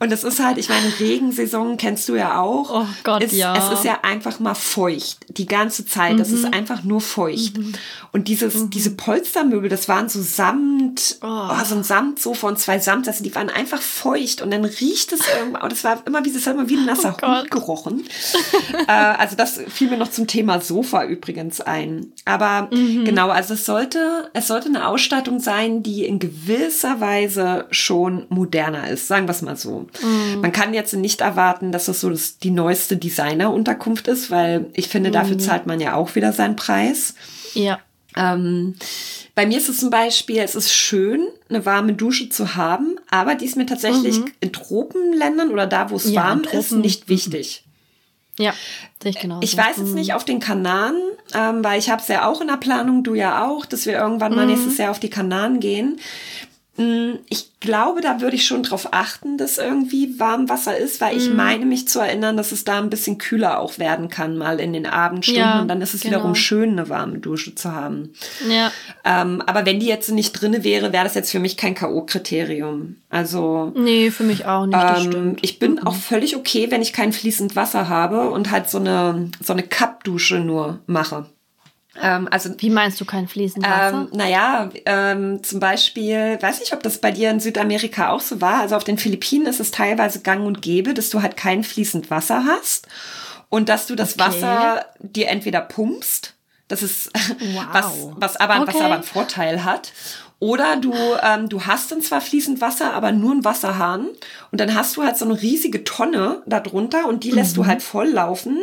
Und 0.02 0.10
es 0.12 0.24
ist 0.24 0.42
halt, 0.42 0.56
ich 0.56 0.70
meine, 0.70 0.98
Regensaison 0.98 1.76
kennst 1.76 2.08
du 2.08 2.14
ja 2.14 2.40
auch. 2.40 2.70
Oh 2.72 2.86
Gott, 3.04 3.22
es, 3.22 3.32
ja. 3.32 3.54
Es 3.54 3.78
ist 3.78 3.84
ja 3.84 3.98
einfach 4.00 4.40
mal 4.40 4.54
feucht. 4.54 5.18
Die 5.28 5.44
ganze 5.44 5.84
Zeit. 5.84 6.14
Mhm. 6.14 6.18
Das 6.18 6.30
ist 6.30 6.46
mhm. 6.46 6.54
einfach 6.54 6.82
nur 6.84 7.02
feucht. 7.02 7.58
Mhm. 7.58 7.74
Und 8.10 8.26
dieses, 8.28 8.54
mhm. 8.54 8.70
diese 8.70 8.92
Polstermöbel, 8.92 9.68
das 9.68 9.88
waren 9.88 10.08
so 10.08 10.22
Samt, 10.22 11.18
oh. 11.20 11.26
Oh, 11.26 11.64
so 11.66 11.74
ein 11.74 11.84
Samtsofa 11.84 12.48
und 12.48 12.58
zwei 12.58 12.78
Samtsessel, 12.78 13.24
die 13.24 13.34
waren 13.34 13.50
einfach 13.50 13.82
feucht. 13.82 14.40
Und 14.40 14.52
dann 14.52 14.64
riecht 14.64 15.12
es 15.12 15.20
irgendwie, 15.38 15.68
das 15.68 15.84
war 15.84 16.02
immer 16.06 16.24
wie, 16.24 16.32
das 16.32 16.46
hat 16.46 16.54
immer 16.54 16.70
wie 16.70 16.78
ein 16.78 16.86
nasser 16.86 17.14
oh 17.20 17.26
Hund 17.26 17.50
gerochen. 17.50 18.04
äh, 18.88 18.92
also 18.92 19.36
das 19.36 19.60
fiel 19.68 19.90
mir 19.90 19.98
noch 19.98 20.10
zum 20.10 20.26
Thema 20.26 20.62
Sofa 20.62 21.04
übrigens 21.04 21.60
ein. 21.60 22.10
Aber 22.24 22.68
mhm. 22.74 23.04
genau, 23.04 23.28
also 23.28 23.52
es 23.52 23.66
sollte, 23.66 24.30
es 24.32 24.46
sollte 24.46 24.70
eine 24.70 24.88
Ausstattung 24.88 25.40
sein, 25.40 25.82
die 25.82 26.06
in 26.06 26.18
gewisser 26.18 27.00
Weise 27.00 27.66
schon 27.70 28.24
moderner 28.30 28.88
ist. 28.88 29.06
Sagen 29.06 29.26
wir 29.26 29.32
es 29.32 29.42
mal 29.42 29.58
so. 29.58 29.89
Mhm. 30.02 30.40
Man 30.40 30.52
kann 30.52 30.74
jetzt 30.74 30.94
nicht 30.94 31.20
erwarten, 31.20 31.72
dass 31.72 31.86
das 31.86 32.00
so 32.00 32.12
die 32.42 32.50
neueste 32.50 32.96
Designer-Unterkunft 32.96 34.08
ist, 34.08 34.30
weil 34.30 34.66
ich 34.74 34.88
finde, 34.88 35.10
dafür 35.10 35.34
mhm. 35.34 35.40
zahlt 35.40 35.66
man 35.66 35.80
ja 35.80 35.94
auch 35.94 36.14
wieder 36.14 36.32
seinen 36.32 36.56
Preis. 36.56 37.14
Ja. 37.54 37.78
Ähm, 38.16 38.74
bei 39.34 39.46
mir 39.46 39.58
ist 39.58 39.68
es 39.68 39.78
zum 39.78 39.90
Beispiel, 39.90 40.38
es 40.38 40.54
ist 40.54 40.72
schön, 40.72 41.26
eine 41.48 41.64
warme 41.64 41.92
Dusche 41.92 42.28
zu 42.28 42.56
haben, 42.56 42.96
aber 43.08 43.34
die 43.36 43.44
ist 43.44 43.56
mir 43.56 43.66
tatsächlich 43.66 44.18
mhm. 44.18 44.32
in 44.40 44.52
Tropenländern 44.52 45.50
oder 45.50 45.66
da, 45.66 45.90
wo 45.90 45.96
es 45.96 46.10
ja, 46.10 46.24
warm 46.24 46.42
ist, 46.52 46.72
nicht 46.72 47.08
wichtig. 47.08 47.64
Ja, 48.38 48.54
sehe 49.02 49.10
ich 49.10 49.18
genau. 49.18 49.38
Ich 49.42 49.56
weiß 49.56 49.76
jetzt 49.76 49.94
nicht 49.94 50.14
auf 50.14 50.24
den 50.24 50.40
Kanaren, 50.40 50.96
ähm, 51.34 51.62
weil 51.62 51.78
ich 51.78 51.90
habe 51.90 52.00
es 52.00 52.08
ja 52.08 52.26
auch 52.26 52.40
in 52.40 52.48
der 52.48 52.56
Planung, 52.56 53.04
du 53.04 53.14
ja 53.14 53.46
auch, 53.46 53.66
dass 53.66 53.86
wir 53.86 53.94
irgendwann 53.94 54.34
mal 54.34 54.46
mhm. 54.46 54.52
nächstes 54.52 54.78
Jahr 54.78 54.90
auf 54.90 55.00
die 55.00 55.10
Kanaren 55.10 55.60
gehen. 55.60 56.00
Mm, 56.80 57.18
ich 57.28 57.60
glaube, 57.60 58.00
da 58.00 58.22
würde 58.22 58.36
ich 58.36 58.46
schon 58.46 58.62
drauf 58.62 58.88
achten, 58.92 59.36
dass 59.36 59.58
irgendwie 59.58 60.18
Warmwasser 60.18 60.78
ist, 60.78 61.02
weil 61.02 61.14
ich 61.14 61.28
mm. 61.28 61.36
meine 61.36 61.66
mich 61.66 61.86
zu 61.86 62.00
erinnern, 62.00 62.38
dass 62.38 62.52
es 62.52 62.64
da 62.64 62.78
ein 62.78 62.88
bisschen 62.88 63.18
kühler 63.18 63.60
auch 63.60 63.78
werden 63.78 64.08
kann, 64.08 64.38
mal 64.38 64.58
in 64.58 64.72
den 64.72 64.86
Abendstunden. 64.86 65.42
Ja, 65.42 65.60
und 65.60 65.68
dann 65.68 65.82
ist 65.82 65.92
es 65.92 66.00
genau. 66.00 66.16
wiederum 66.16 66.34
schön, 66.34 66.70
eine 66.70 66.88
warme 66.88 67.18
Dusche 67.18 67.54
zu 67.54 67.72
haben. 67.72 68.14
Ja. 68.48 68.72
Ähm, 69.04 69.42
aber 69.44 69.66
wenn 69.66 69.78
die 69.78 69.86
jetzt 69.86 70.10
nicht 70.10 70.32
drinne 70.32 70.64
wäre, 70.64 70.94
wäre 70.94 71.04
das 71.04 71.14
jetzt 71.14 71.30
für 71.30 71.38
mich 71.38 71.58
kein 71.58 71.74
K.O.-Kriterium. 71.74 72.94
Also. 73.10 73.72
Nee, 73.76 74.10
für 74.10 74.24
mich 74.24 74.46
auch 74.46 74.64
nicht. 74.64 75.14
Ähm, 75.14 75.36
ich 75.42 75.58
bin 75.58 75.72
mhm. 75.72 75.86
auch 75.86 75.94
völlig 75.94 76.34
okay, 76.34 76.70
wenn 76.70 76.80
ich 76.80 76.94
kein 76.94 77.12
fließend 77.12 77.56
Wasser 77.56 77.90
habe 77.90 78.30
und 78.30 78.50
halt 78.50 78.70
so 78.70 78.78
eine, 78.78 79.30
so 79.42 79.52
eine 79.52 79.64
Cup-Dusche 79.64 80.38
nur 80.38 80.78
mache. 80.86 81.26
Ähm, 82.00 82.28
also 82.30 82.50
Wie 82.58 82.70
meinst 82.70 83.00
du 83.00 83.04
kein 83.04 83.26
fließend 83.26 83.64
Wasser? 83.64 83.92
ähm, 83.92 84.08
naja, 84.12 84.70
ähm, 84.86 85.42
zum 85.42 85.58
Beispiel, 85.60 86.38
weiß 86.40 86.60
nicht, 86.60 86.72
ob 86.72 86.82
das 86.82 86.98
bei 87.00 87.10
dir 87.10 87.30
in 87.30 87.40
Südamerika 87.40 88.10
auch 88.10 88.20
so 88.20 88.40
war. 88.40 88.60
Also 88.60 88.76
auf 88.76 88.84
den 88.84 88.98
Philippinen 88.98 89.46
ist 89.46 89.60
es 89.60 89.70
teilweise 89.70 90.20
gang 90.20 90.46
und 90.46 90.62
gäbe, 90.62 90.94
dass 90.94 91.10
du 91.10 91.20
halt 91.22 91.36
kein 91.36 91.64
fließend 91.64 92.10
Wasser 92.10 92.44
hast 92.44 92.86
und 93.48 93.68
dass 93.68 93.86
du 93.86 93.96
das 93.96 94.14
Okay. 94.18 94.20
Wasser 94.28 94.86
dir 95.00 95.28
entweder 95.28 95.60
pumpst, 95.60 96.34
das 96.70 96.82
ist 96.82 97.10
Wow. 97.40 97.66
was, 97.72 97.86
was 98.16 98.36
aber, 98.36 98.66
was 98.66 98.74
Okay. 98.74 98.84
aber 98.84 98.94
einen 98.94 99.02
Vorteil 99.02 99.64
hat. 99.64 99.92
Oder 100.42 100.76
du, 100.76 100.94
ähm, 101.22 101.50
du 101.50 101.66
hast 101.66 101.92
dann 101.92 102.00
zwar 102.00 102.22
fließend 102.22 102.62
Wasser, 102.62 102.94
aber 102.94 103.12
nur 103.12 103.32
einen 103.32 103.44
Wasserhahn. 103.44 104.08
Und 104.50 104.58
dann 104.58 104.74
hast 104.74 104.96
du 104.96 105.02
halt 105.02 105.18
so 105.18 105.26
eine 105.26 105.38
riesige 105.42 105.84
Tonne 105.84 106.42
da 106.46 106.60
drunter 106.60 107.06
und 107.08 107.24
die 107.24 107.28
Mhm. 107.32 107.34
lässt 107.36 107.58
du 107.58 107.66
halt 107.66 107.82
voll 107.82 108.08
laufen. 108.08 108.56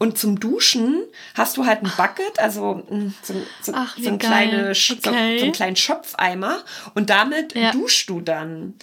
Und 0.00 0.18
zum 0.18 0.40
Duschen 0.40 0.96
hast 1.34 1.56
du 1.58 1.64
halt 1.64 1.84
ein 1.84 1.92
Bucket, 1.96 2.40
also 2.40 2.82
mm, 2.90 3.14
so, 3.22 3.34
so, 3.62 3.72
Ach, 3.72 3.96
so, 3.96 4.08
ein 4.08 4.18
kleine, 4.18 4.72
Sch- 4.72 4.96
so, 4.96 5.00
so 5.04 5.10
Okay. 5.10 5.42
einen 5.42 5.52
kleinen 5.52 5.76
Schöpfeimer. 5.76 6.56
Und 6.94 7.08
damit 7.08 7.54
Ja. 7.54 7.70
duschst 7.70 8.10
du 8.10 8.20
dann. 8.20 8.74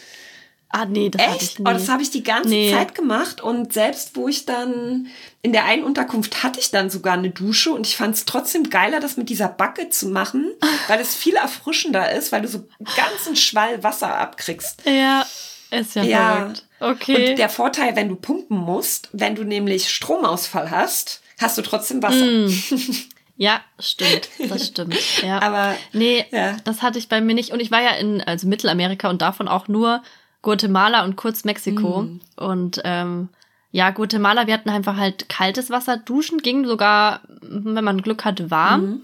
Ah, 0.69 0.85
nee, 0.85 1.09
das 1.09 1.21
hatte 1.21 1.35
ich 1.37 1.41
Echt? 1.49 1.59
nie. 1.59 1.65
Oh, 1.67 1.73
das 1.73 1.89
habe 1.89 2.01
ich 2.01 2.11
die 2.11 2.23
ganze 2.23 2.49
Nee. 2.49 2.71
Zeit 2.71 2.95
gemacht 2.95 3.41
und 3.41 3.73
selbst 3.73 4.15
wo 4.15 4.27
ich 4.27 4.45
dann 4.45 5.07
in 5.41 5.53
der 5.53 5.65
einen 5.65 5.83
Unterkunft 5.83 6.43
hatte 6.43 6.59
ich 6.59 6.71
dann 6.71 6.89
sogar 6.89 7.13
eine 7.13 7.29
Dusche 7.29 7.71
und 7.71 7.87
ich 7.87 7.95
fand 7.97 8.15
es 8.15 8.25
trotzdem 8.25 8.69
geiler, 8.69 8.99
das 8.99 9.17
mit 9.17 9.29
dieser 9.29 9.47
Bucket 9.47 9.93
zu 9.93 10.07
machen, 10.09 10.51
weil 10.87 10.99
es 10.99 11.15
viel 11.15 11.35
erfrischender 11.35 12.11
ist, 12.11 12.31
weil 12.31 12.41
du 12.41 12.47
so 12.47 12.57
einen 12.59 12.95
ganzen 12.95 13.35
Schwall 13.35 13.83
Wasser 13.83 14.15
abkriegst. 14.17 14.83
ja, 14.85 15.25
ist 15.71 15.95
ja, 15.95 16.03
Ja. 16.03 16.35
verrückt. 16.37 16.65
Okay. 16.81 17.31
Und 17.31 17.39
der 17.39 17.49
Vorteil, 17.49 17.95
wenn 17.95 18.07
du 18.09 18.15
pumpen 18.15 18.57
musst, 18.57 19.09
wenn 19.11 19.35
du 19.35 19.43
nämlich 19.43 19.89
Stromausfall 19.89 20.71
hast, 20.71 21.21
hast 21.39 21.57
du 21.57 21.61
trotzdem 21.61 22.01
Wasser. 22.01 22.25
Mm. 22.25 22.49
Ja, 23.41 23.61
stimmt. 23.79 24.27
Das 24.49 24.67
stimmt. 24.67 24.97
Ja. 25.23 25.41
Aber 25.41 25.73
nee, 25.93 26.25
ja. 26.29 26.57
das 26.65 26.81
hatte 26.81 26.99
ich 26.99 27.07
bei 27.07 27.21
mir 27.21 27.33
nicht. 27.33 27.51
Und 27.53 27.61
ich 27.61 27.71
war 27.71 27.81
ja 27.81 27.91
in 27.91 28.19
also 28.19 28.45
Mittelamerika 28.49 29.09
und 29.09 29.21
davon 29.21 29.47
auch 29.47 29.69
nur 29.69 30.03
Guatemala 30.41 31.03
und 31.03 31.15
kurz 31.15 31.43
Mexiko. 31.43 32.03
Mhm. 32.03 32.21
Und 32.37 32.81
ähm, 32.83 33.29
ja, 33.71 33.91
Guatemala, 33.91 34.47
wir 34.47 34.53
hatten 34.53 34.69
einfach 34.69 34.97
halt 34.97 35.29
kaltes 35.29 35.69
Wasser. 35.69 35.97
Duschen 35.97 36.39
ging 36.39 36.65
sogar, 36.65 37.21
wenn 37.41 37.83
man 37.83 38.01
Glück 38.01 38.25
hatte, 38.25 38.49
warm. 38.49 38.81
Mhm. 38.81 39.01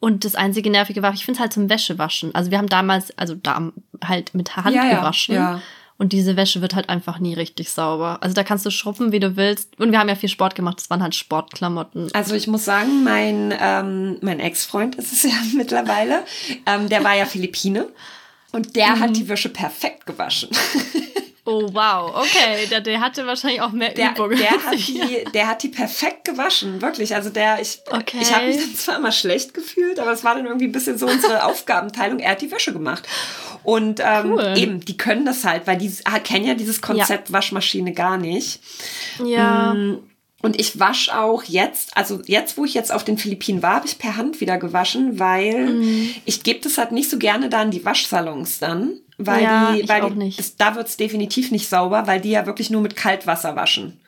Und 0.00 0.24
das 0.24 0.34
einzige 0.34 0.70
Nervige 0.70 1.02
war, 1.02 1.14
ich 1.14 1.24
finde 1.24 1.36
es 1.38 1.40
halt 1.40 1.52
zum 1.52 1.70
Wäschewaschen. 1.70 2.34
Also 2.34 2.50
wir 2.50 2.58
haben 2.58 2.68
damals, 2.68 3.16
also 3.18 3.34
da 3.34 3.72
halt 4.04 4.34
mit 4.34 4.54
Hand 4.56 4.74
Ja, 4.74 4.84
ja, 4.84 4.98
gewaschen. 5.00 5.34
ja. 5.34 5.60
Und 5.96 6.12
diese 6.12 6.36
Wäsche 6.36 6.60
wird 6.60 6.74
halt 6.74 6.88
einfach 6.88 7.20
nie 7.20 7.34
richtig 7.34 7.70
sauber. 7.70 8.18
Also 8.20 8.34
da 8.34 8.42
kannst 8.42 8.66
du 8.66 8.70
schruppen, 8.70 9.12
wie 9.12 9.20
du 9.20 9.36
willst. 9.36 9.78
Und 9.78 9.92
wir 9.92 9.98
haben 10.00 10.08
ja 10.08 10.16
viel 10.16 10.28
Sport 10.28 10.56
gemacht. 10.56 10.78
Das 10.78 10.90
waren 10.90 11.02
halt 11.02 11.14
Sportklamotten. 11.14 12.10
Also 12.12 12.34
ich 12.34 12.48
muss 12.48 12.64
sagen, 12.64 13.04
mein, 13.04 13.54
ähm, 13.58 14.18
mein 14.20 14.40
Ex-Freund 14.40 14.96
ist 14.96 15.12
es 15.12 15.22
ja 15.32 15.36
mittlerweile, 15.54 16.24
ähm, 16.66 16.88
der 16.88 17.04
war 17.04 17.14
ja 17.14 17.24
Philippine 17.26 17.86
und 18.54 18.74
der 18.76 18.96
Mhm. 18.96 19.00
hat 19.00 19.16
die 19.16 19.28
Wäsche 19.28 19.48
perfekt 19.50 20.06
gewaschen. 20.06 20.48
Oh, 21.46 21.68
wow. 21.74 22.16
Okay, 22.16 22.66
der, 22.70 22.80
der 22.80 23.00
hatte 23.00 23.26
wahrscheinlich 23.26 23.60
auch 23.60 23.70
mehr 23.72 23.90
Der, 23.90 24.12
Übung. 24.12 24.30
der, 24.30 24.50
hat 24.50 24.78
die, 24.78 25.26
der 25.34 25.46
hat 25.46 25.62
die 25.62 25.68
perfekt 25.68 26.24
gewaschen, 26.24 26.80
wirklich. 26.80 27.14
Also 27.14 27.28
der, 27.28 27.60
ich, 27.60 27.80
Okay. 27.90 28.16
ich 28.22 28.32
habe 28.34 28.46
mich 28.46 28.56
dann 28.56 28.74
zwar 28.74 28.96
immer 28.96 29.12
schlecht 29.12 29.52
gefühlt, 29.52 29.98
aber 30.00 30.12
es 30.12 30.24
war 30.24 30.36
dann 30.36 30.46
irgendwie 30.46 30.64
ein 30.64 30.72
bisschen 30.72 30.96
so 30.96 31.06
unsere 31.06 31.44
Aufgabenteilung. 31.44 32.18
Er 32.18 32.30
hat 32.30 32.40
die 32.40 32.50
Wäsche 32.50 32.72
gemacht. 32.72 33.06
Und 33.62 34.00
ähm, 34.02 34.32
Cool. 34.32 34.54
eben, 34.56 34.80
die 34.86 34.96
können 34.96 35.26
das 35.26 35.44
halt, 35.44 35.66
weil 35.66 35.76
die 35.76 35.92
ah, 36.04 36.18
kennen 36.18 36.46
ja 36.46 36.54
dieses 36.54 36.80
Konzept 36.80 37.30
Waschmaschine 37.30 37.92
gar 37.92 38.16
nicht. 38.16 38.60
Ja. 39.22 39.76
Und 40.44 40.60
ich 40.60 40.78
wasche 40.78 41.18
auch 41.18 41.42
jetzt, 41.44 41.96
also 41.96 42.20
jetzt, 42.26 42.56
wo 42.58 42.64
ich 42.64 42.74
jetzt 42.74 42.92
auf 42.92 43.02
den 43.04 43.18
Philippinen 43.18 43.62
war, 43.62 43.76
habe 43.76 43.86
ich 43.86 43.98
per 43.98 44.16
Hand 44.16 44.40
wieder 44.40 44.58
gewaschen, 44.58 45.18
weil 45.18 45.66
Mhm. 45.74 46.10
ich 46.24 46.42
gebe 46.42 46.60
das 46.60 46.78
halt 46.78 46.92
nicht 46.92 47.10
so 47.10 47.18
gerne 47.18 47.48
da 47.48 47.62
in 47.62 47.70
die 47.70 47.84
Waschsalons 47.84 48.58
dann. 48.58 48.92
Weil 49.16 49.42
Ja, 49.44 49.72
die, 49.74 49.88
weil 49.88 50.02
auch 50.02 50.10
die, 50.10 50.16
nicht. 50.18 50.38
Das, 50.38 50.56
da 50.56 50.74
wird's 50.74 50.96
definitiv 50.96 51.50
nicht 51.50 51.68
sauber, 51.68 52.06
weil 52.06 52.20
die 52.20 52.30
ja 52.30 52.46
wirklich 52.46 52.68
nur 52.70 52.80
mit 52.82 52.96
Kaltwasser 52.96 53.54
waschen. 53.56 53.98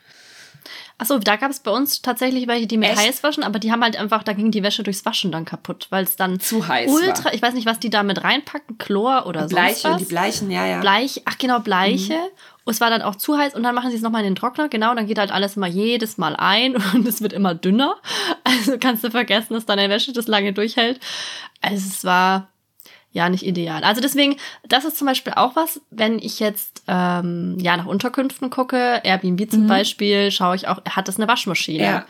Achso, 0.99 1.19
da 1.19 1.35
gab 1.35 1.51
es 1.51 1.59
bei 1.59 1.69
uns 1.69 2.01
tatsächlich 2.01 2.47
welche, 2.47 2.65
die 2.65 2.77
mit 2.77 2.89
Echt? 2.89 2.97
heiß 2.97 3.23
waschen, 3.23 3.43
aber 3.43 3.59
die 3.59 3.71
haben 3.71 3.83
halt 3.83 3.95
einfach, 3.97 4.23
da 4.23 4.33
ging 4.33 4.49
die 4.49 4.63
Wäsche 4.63 4.81
durchs 4.81 5.05
Waschen 5.05 5.31
dann 5.31 5.45
kaputt, 5.45 5.87
weil 5.91 6.03
es 6.03 6.15
dann 6.15 6.39
Zu 6.39 6.67
heiß 6.67 6.89
ultra, 6.91 7.25
war. 7.25 7.33
ich 7.35 7.41
weiß 7.41 7.53
nicht, 7.53 7.67
was 7.67 7.79
die 7.79 7.91
da 7.91 8.01
mit 8.01 8.23
reinpacken, 8.23 8.79
Chlor 8.79 9.27
oder 9.27 9.47
Bleiche, 9.47 9.75
sonst 9.75 9.93
was. 9.93 9.97
die 9.99 10.05
Bleichen, 10.05 10.49
ja, 10.49 10.65
ja. 10.65 10.79
Bleich, 10.81 11.21
ach 11.25 11.37
genau, 11.37 11.59
Bleiche. 11.59 12.17
Und 12.65 12.73
es 12.73 12.81
war 12.81 12.89
dann 12.89 13.03
auch 13.03 13.15
zu 13.15 13.37
heiß 13.37 13.53
und 13.53 13.61
dann 13.61 13.75
machen 13.75 13.91
sie 13.91 13.95
es 13.95 14.01
nochmal 14.01 14.21
in 14.23 14.31
den 14.31 14.35
Trockner, 14.35 14.69
genau, 14.69 14.95
dann 14.95 15.05
geht 15.05 15.19
halt 15.19 15.31
alles 15.31 15.55
immer 15.55 15.67
jedes 15.67 16.17
Mal 16.17 16.35
ein 16.35 16.75
und 16.93 17.07
es 17.07 17.21
wird 17.21 17.31
immer 17.33 17.53
dünner. 17.53 17.95
Also 18.43 18.77
kannst 18.79 19.03
du 19.03 19.11
vergessen, 19.11 19.53
dass 19.53 19.67
deine 19.67 19.89
Wäsche 19.89 20.13
das 20.13 20.27
lange 20.27 20.51
durchhält. 20.51 20.99
Also 21.61 21.87
es 21.87 22.03
war 22.05 22.49
ja 23.11 23.29
nicht 23.29 23.45
ideal. 23.45 23.83
Also 23.83 24.01
deswegen, 24.01 24.35
das 24.67 24.85
ist 24.85 24.97
zum 24.97 25.07
Beispiel 25.07 25.33
auch 25.33 25.55
was, 25.55 25.81
wenn 25.89 26.19
ich 26.19 26.39
jetzt 26.39 26.83
ähm, 26.87 27.57
ja 27.59 27.75
nach 27.77 27.85
Unterkünften 27.87 28.49
gucke, 28.49 29.01
Airbnb 29.03 29.49
zum 29.49 29.67
Beispiel, 29.67 30.31
schaue 30.31 30.55
ich 30.55 30.67
auch, 30.67 30.83
hat 30.89 31.07
das 31.07 31.17
eine 31.17 31.27
Waschmaschine? 31.27 31.83
Ja. 31.83 32.05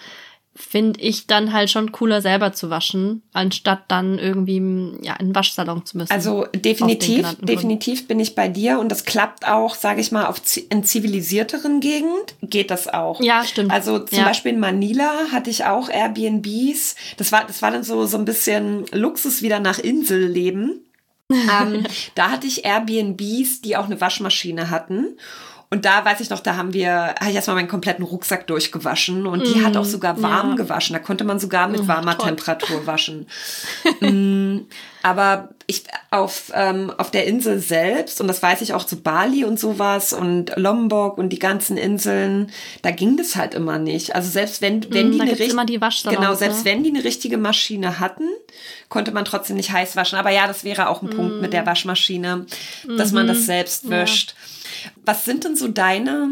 Finde 0.59 0.99
ich 0.99 1.27
dann 1.27 1.53
halt 1.53 1.69
schon 1.69 1.91
cooler 1.91 2.19
selber 2.19 2.51
zu 2.51 2.71
waschen, 2.71 3.21
anstatt 3.31 3.83
dann 3.89 4.17
irgendwie 4.17 4.57
ja 5.03 5.13
in 5.17 5.27
den 5.27 5.35
Waschsalon 5.35 5.85
zu 5.85 5.97
müssen. 5.97 6.11
Also 6.11 6.47
definitiv, 6.55 7.37
definitiv 7.41 8.07
bin 8.07 8.19
ich 8.19 8.33
bei 8.33 8.47
dir 8.47 8.79
und 8.79 8.89
das 8.91 9.05
klappt 9.05 9.47
auch, 9.47 9.75
sage 9.75 10.01
ich 10.01 10.11
mal, 10.11 10.25
auf 10.25 10.41
in 10.71 10.83
zivilisierteren 10.83 11.79
Gegend 11.79 12.33
geht 12.41 12.71
das 12.71 12.87
auch. 12.87 13.21
Ja, 13.21 13.43
stimmt. 13.43 13.71
Also 13.71 13.99
zum 13.99 14.17
Ja. 14.17 14.25
Beispiel 14.25 14.53
in 14.53 14.59
Manila 14.59 15.11
hatte 15.31 15.51
ich 15.51 15.65
auch 15.65 15.89
Airbnbs. 15.89 16.95
Das 17.17 17.31
war, 17.31 17.45
das 17.45 17.61
war 17.61 17.69
dann 17.69 17.83
so 17.83 18.07
so 18.07 18.17
ein 18.17 18.25
bisschen 18.25 18.85
Luxus 18.91 19.43
wieder 19.43 19.59
nach 19.59 19.77
Inselleben. 19.77 20.83
Ähm, 21.31 21.85
da 22.15 22.31
hatte 22.31 22.47
ich 22.47 22.65
Airbnbs, 22.65 23.61
die 23.61 23.75
auch 23.77 23.85
eine 23.85 23.99
Waschmaschine 23.99 24.69
hatten. 24.69 25.17
Und 25.69 25.83
da 25.83 26.05
weiß 26.05 26.21
ich 26.21 26.29
noch, 26.29 26.39
da 26.39 26.55
haben 26.55 26.73
wir, 26.73 27.15
habe 27.19 27.29
ich 27.29 27.35
erstmal 27.35 27.57
meinen 27.57 27.67
kompletten 27.67 28.05
Rucksack 28.05 28.47
durchgewaschen 28.47 29.27
und 29.27 29.45
die 29.45 29.65
hat 29.65 29.75
auch 29.75 29.83
sogar 29.83 30.21
warm 30.21 30.51
ja. 30.51 30.55
gewaschen. 30.55 30.93
Da 30.93 30.99
konnte 30.99 31.25
man 31.25 31.39
sogar 31.39 31.67
mit 31.67 31.85
warmer 31.89 32.17
toll. 32.17 32.27
Temperatur 32.27 32.85
waschen. 32.87 33.27
Mm, 33.99 34.67
Aber 35.07 35.47
ich 35.67 35.83
auf, 36.11 36.51
ähm, 36.53 36.91
auf 36.97 37.11
der 37.11 37.25
Insel 37.27 37.59
selbst, 37.59 38.19
und 38.19 38.27
das 38.27 38.43
weiß 38.43 38.59
ich 38.59 38.73
auch 38.73 38.83
zu 38.83 39.01
Bali 39.01 39.45
und 39.45 39.57
sowas 39.57 40.11
und 40.11 40.51
Lombok 40.57 41.17
und 41.17 41.29
die 41.29 41.39
ganzen 41.39 41.77
Inseln, 41.77 42.51
da 42.81 42.91
ging 42.91 43.15
das 43.15 43.37
halt 43.37 43.53
immer 43.53 43.79
nicht. 43.79 44.13
Also 44.13 44.29
selbst 44.29 44.61
wenn, 44.61 44.93
wenn 44.93 45.09
Mm, 45.09 45.11
die 45.13 45.21
eine 45.21 45.31
immer 45.31 45.65
die 45.65 45.79
Genau, 45.79 46.33
selbst 46.35 46.59
ne? 46.59 46.65
wenn 46.65 46.83
die 46.83 46.89
eine 46.89 47.05
richtige 47.05 47.37
Maschine 47.37 48.01
hatten, 48.01 48.27
konnte 48.89 49.13
man 49.13 49.23
trotzdem 49.23 49.55
nicht 49.55 49.71
heiß 49.71 49.95
waschen. 49.95 50.17
Aber 50.19 50.29
ja, 50.29 50.45
das 50.45 50.65
wäre 50.65 50.89
auch 50.89 51.01
ein 51.01 51.09
Punkt 51.09 51.39
mit 51.41 51.53
der 51.53 51.63
Mm. 51.63 51.67
Waschmaschine, 51.67 52.45
dass 52.97 53.13
man 53.13 53.23
Mhm. 53.23 53.29
das 53.29 53.45
selbst 53.45 53.89
wäscht. 53.89 54.35
Was 55.05 55.23
sind 55.23 55.45
denn 55.45 55.55
so 55.55 55.69
deine, 55.69 56.31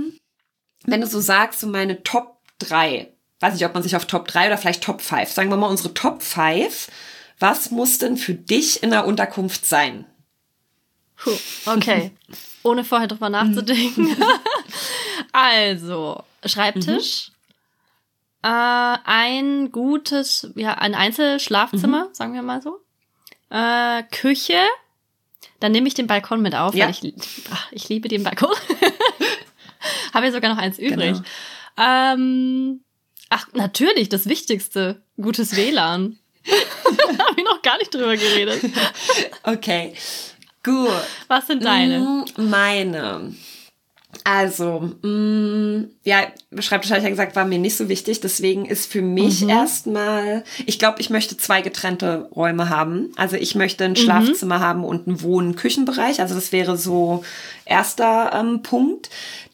wenn 0.83 0.99
du 0.99 1.07
so 1.07 1.21
sagst, 1.21 1.61
so 1.61 1.67
meine 1.67 2.03
Top 2.03 2.39
3? 2.59 3.07
Weiß 3.39 3.53
nicht, 3.53 3.65
ob 3.65 3.73
man 3.73 3.83
sich 3.83 3.95
auf 3.95 4.05
Top 4.05 4.27
3 4.27 4.47
oder 4.47 4.57
vielleicht 4.57 4.83
Top 4.83 5.01
5. 5.01 5.31
Sagen 5.31 5.49
wir 5.49 5.55
mal 5.57 5.67
unsere 5.69 5.93
Top 5.93 6.21
5. 6.21 6.89
Was 7.39 7.71
muss 7.71 7.97
denn 7.97 8.17
für 8.17 8.33
dich 8.33 8.81
in 8.83 8.91
der 8.91 9.05
Unterkunft 9.05 9.65
sein? 9.65 10.05
Puh, 11.17 11.31
okay. 11.65 12.11
Ohne 12.63 12.83
vorher 12.83 13.07
drüber 13.07 13.29
nachzudenken. 13.29 14.15
also, 15.31 16.23
Schreibtisch. 16.45 17.31
Äh, 18.41 18.47
ein 18.47 19.71
gutes, 19.71 20.51
ja, 20.55 20.75
ein 20.75 20.93
Einzelschlafzimmer, 20.95 22.09
sagen 22.13 22.33
wir 22.33 22.41
mal 22.41 22.61
so. 22.61 22.79
Äh, 23.49 24.03
Küche. 24.11 24.61
Dann 25.59 25.71
nehme 25.71 25.87
ich 25.87 25.93
den 25.93 26.07
Balkon 26.07 26.41
mit 26.41 26.53
auf, 26.55 26.75
Ja. 26.75 26.85
weil 26.85 26.91
ich, 26.91 27.13
ach, 27.51 27.71
ich 27.71 27.89
liebe 27.89 28.07
den 28.07 28.23
Balkon. 28.23 28.53
Habe 30.13 30.27
ja 30.27 30.31
sogar 30.31 30.53
noch 30.53 30.61
eins 30.61 30.77
übrig. 30.79 31.13
Genau. 31.13 31.21
Ähm, 31.77 32.81
ach, 33.29 33.47
natürlich, 33.53 34.09
das 34.09 34.27
Wichtigste. 34.27 35.01
Gutes 35.17 35.55
WLAN. 35.55 36.19
Noch 37.45 37.61
gar 37.61 37.77
nicht 37.77 37.93
drüber 37.93 38.15
geredet. 38.17 38.61
Okay, 39.43 39.93
gut. 40.63 40.89
Was 41.27 41.47
sind 41.47 41.63
deine? 41.63 41.99
Mm, 41.99 42.25
Meine. 42.49 43.35
Also, 44.23 44.79
mm, 45.03 45.89
ja, 46.03 46.25
Schreibtisch 46.59 46.89
habe 46.89 46.99
ich 46.99 47.03
ja 47.03 47.09
gesagt, 47.09 47.35
war 47.35 47.45
mir 47.45 47.59
nicht 47.59 47.75
so 47.77 47.89
wichtig. 47.89 48.21
Deswegen 48.21 48.65
ist 48.65 48.91
für 48.91 49.01
mich 49.03 49.41
Mhm. 49.41 49.49
erstmal, 49.49 50.43
ich 50.65 50.79
glaube, 50.79 51.01
ich 51.01 51.09
möchte 51.09 51.37
zwei 51.37 51.61
getrennte 51.61 52.29
Räume 52.35 52.69
haben. 52.69 53.11
Also 53.17 53.35
ich 53.35 53.53
möchte 53.55 53.83
Mhm. 53.83 53.91
ein 53.91 53.95
Schlafzimmer 53.97 54.59
haben 54.61 54.83
und 54.83 55.07
einen 55.07 55.21
Wohn-Küchenbereich. 55.21 56.21
Also 56.21 56.33
das 56.33 56.51
wäre 56.51 56.77
so 56.77 57.23
erster 57.65 58.31
ähm, 58.33 58.63
Punkt. 58.63 59.09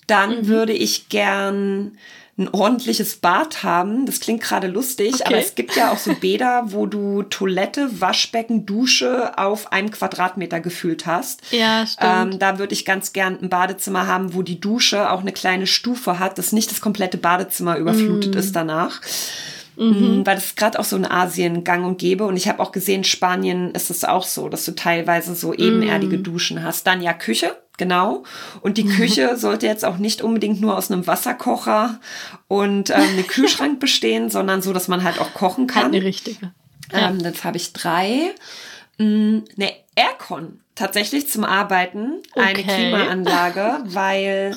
Dann 0.08 0.42
Mhm. 0.44 0.48
würde 0.48 0.74
ich 0.74 1.10
gern 1.10 1.98
ein 2.42 2.50
ordentliches 2.54 3.16
Bad 3.16 3.64
haben. 3.64 4.06
Das 4.06 4.20
klingt 4.20 4.42
gerade 4.42 4.68
lustig, 4.68 5.14
Okay. 5.16 5.24
aber 5.26 5.38
es 5.38 5.56
gibt 5.56 5.76
ja 5.76 5.92
auch 5.92 5.98
so 5.98 6.14
Bäder, 6.14 6.64
wo 6.68 6.86
du 6.86 7.24
Toilette, 7.24 7.90
Waschbecken, 8.02 8.66
Dusche 8.66 9.38
auf 9.38 9.72
einem 9.72 9.92
Quadratmeter 9.92 10.60
gefühlt 10.60 11.06
hast. 11.06 11.42
Ja, 11.52 11.86
stimmt. 11.86 12.34
Ähm, 12.34 12.40
da 12.40 12.60
würde 12.60 12.74
ich 12.74 12.86
ganz 12.86 13.14
gern 13.14 13.38
ein 13.42 13.50
Badezimmer 13.50 14.08
haben, 14.08 14.34
wo 14.34 14.42
die 14.42 14.60
Dusche 14.60 15.10
auch 15.12 15.22
eine 15.22 15.32
kleine 15.32 15.68
Stufe 15.68 16.20
hat, 16.20 16.38
dass 16.38 16.52
nicht 16.52 16.72
das 16.72 16.82
komplette 16.82 17.18
Badezimmer 17.18 17.78
überflutet 17.78 18.36
Mm. 18.36 18.38
ist 18.38 18.56
danach. 18.56 19.00
Mhm. 19.76 20.26
Weil 20.26 20.36
das 20.36 20.56
gerade 20.56 20.80
auch 20.80 20.84
so 20.84 20.96
in 20.96 21.06
Asien 21.06 21.64
gang 21.64 21.86
und 21.86 21.98
gäbe. 21.98 22.26
Und 22.26 22.38
ich 22.38 22.48
habe 22.48 22.60
auch 22.60 22.72
gesehen, 22.72 23.04
Spanien 23.04 23.72
ist 23.72 23.90
es 23.90 24.04
auch 24.04 24.26
so, 24.26 24.50
dass 24.50 24.66
du 24.66 24.74
teilweise 24.74 25.36
so 25.36 25.54
ebenerdige 25.54 26.18
mhm. 26.18 26.24
Duschen 26.24 26.64
hast. 26.64 26.88
Dann 26.88 27.02
ja 27.02 27.14
Küche, 27.14 27.58
genau. 27.78 28.24
Und 28.62 28.78
die 28.78 28.86
Küche 28.86 29.36
sollte 29.38 29.68
jetzt 29.68 29.86
auch 29.86 29.98
nicht 29.98 30.22
unbedingt 30.22 30.62
nur 30.62 30.78
aus 30.78 30.92
einem 30.92 31.08
Wasserkocher 31.08 32.00
und 32.48 32.90
ähm, 32.90 32.96
einem 32.96 33.28
Kühlschrank 33.28 33.80
bestehen, 33.80 34.30
sondern 34.30 34.62
so, 34.62 34.74
dass 34.74 34.88
man 34.88 35.04
halt 35.04 35.20
auch 35.20 35.34
kochen 35.34 35.68
kann. 35.68 35.84
Halt 35.84 35.96
eine 35.96 36.04
richtige. 36.04 36.52
Ja. 36.92 37.10
Ähm, 37.10 37.20
jetzt 37.20 37.44
habe 37.44 37.58
ich 37.58 37.74
drei. 37.74 38.34
Mm, 38.98 39.40
ne, 39.56 39.74
Aircon 39.96 40.61
tatsächlich 40.82 41.30
zum 41.30 41.44
Arbeiten 41.44 42.22
okay. 42.34 42.46
eine 42.46 42.64
Klimaanlage, 42.64 43.84
weil 43.86 44.56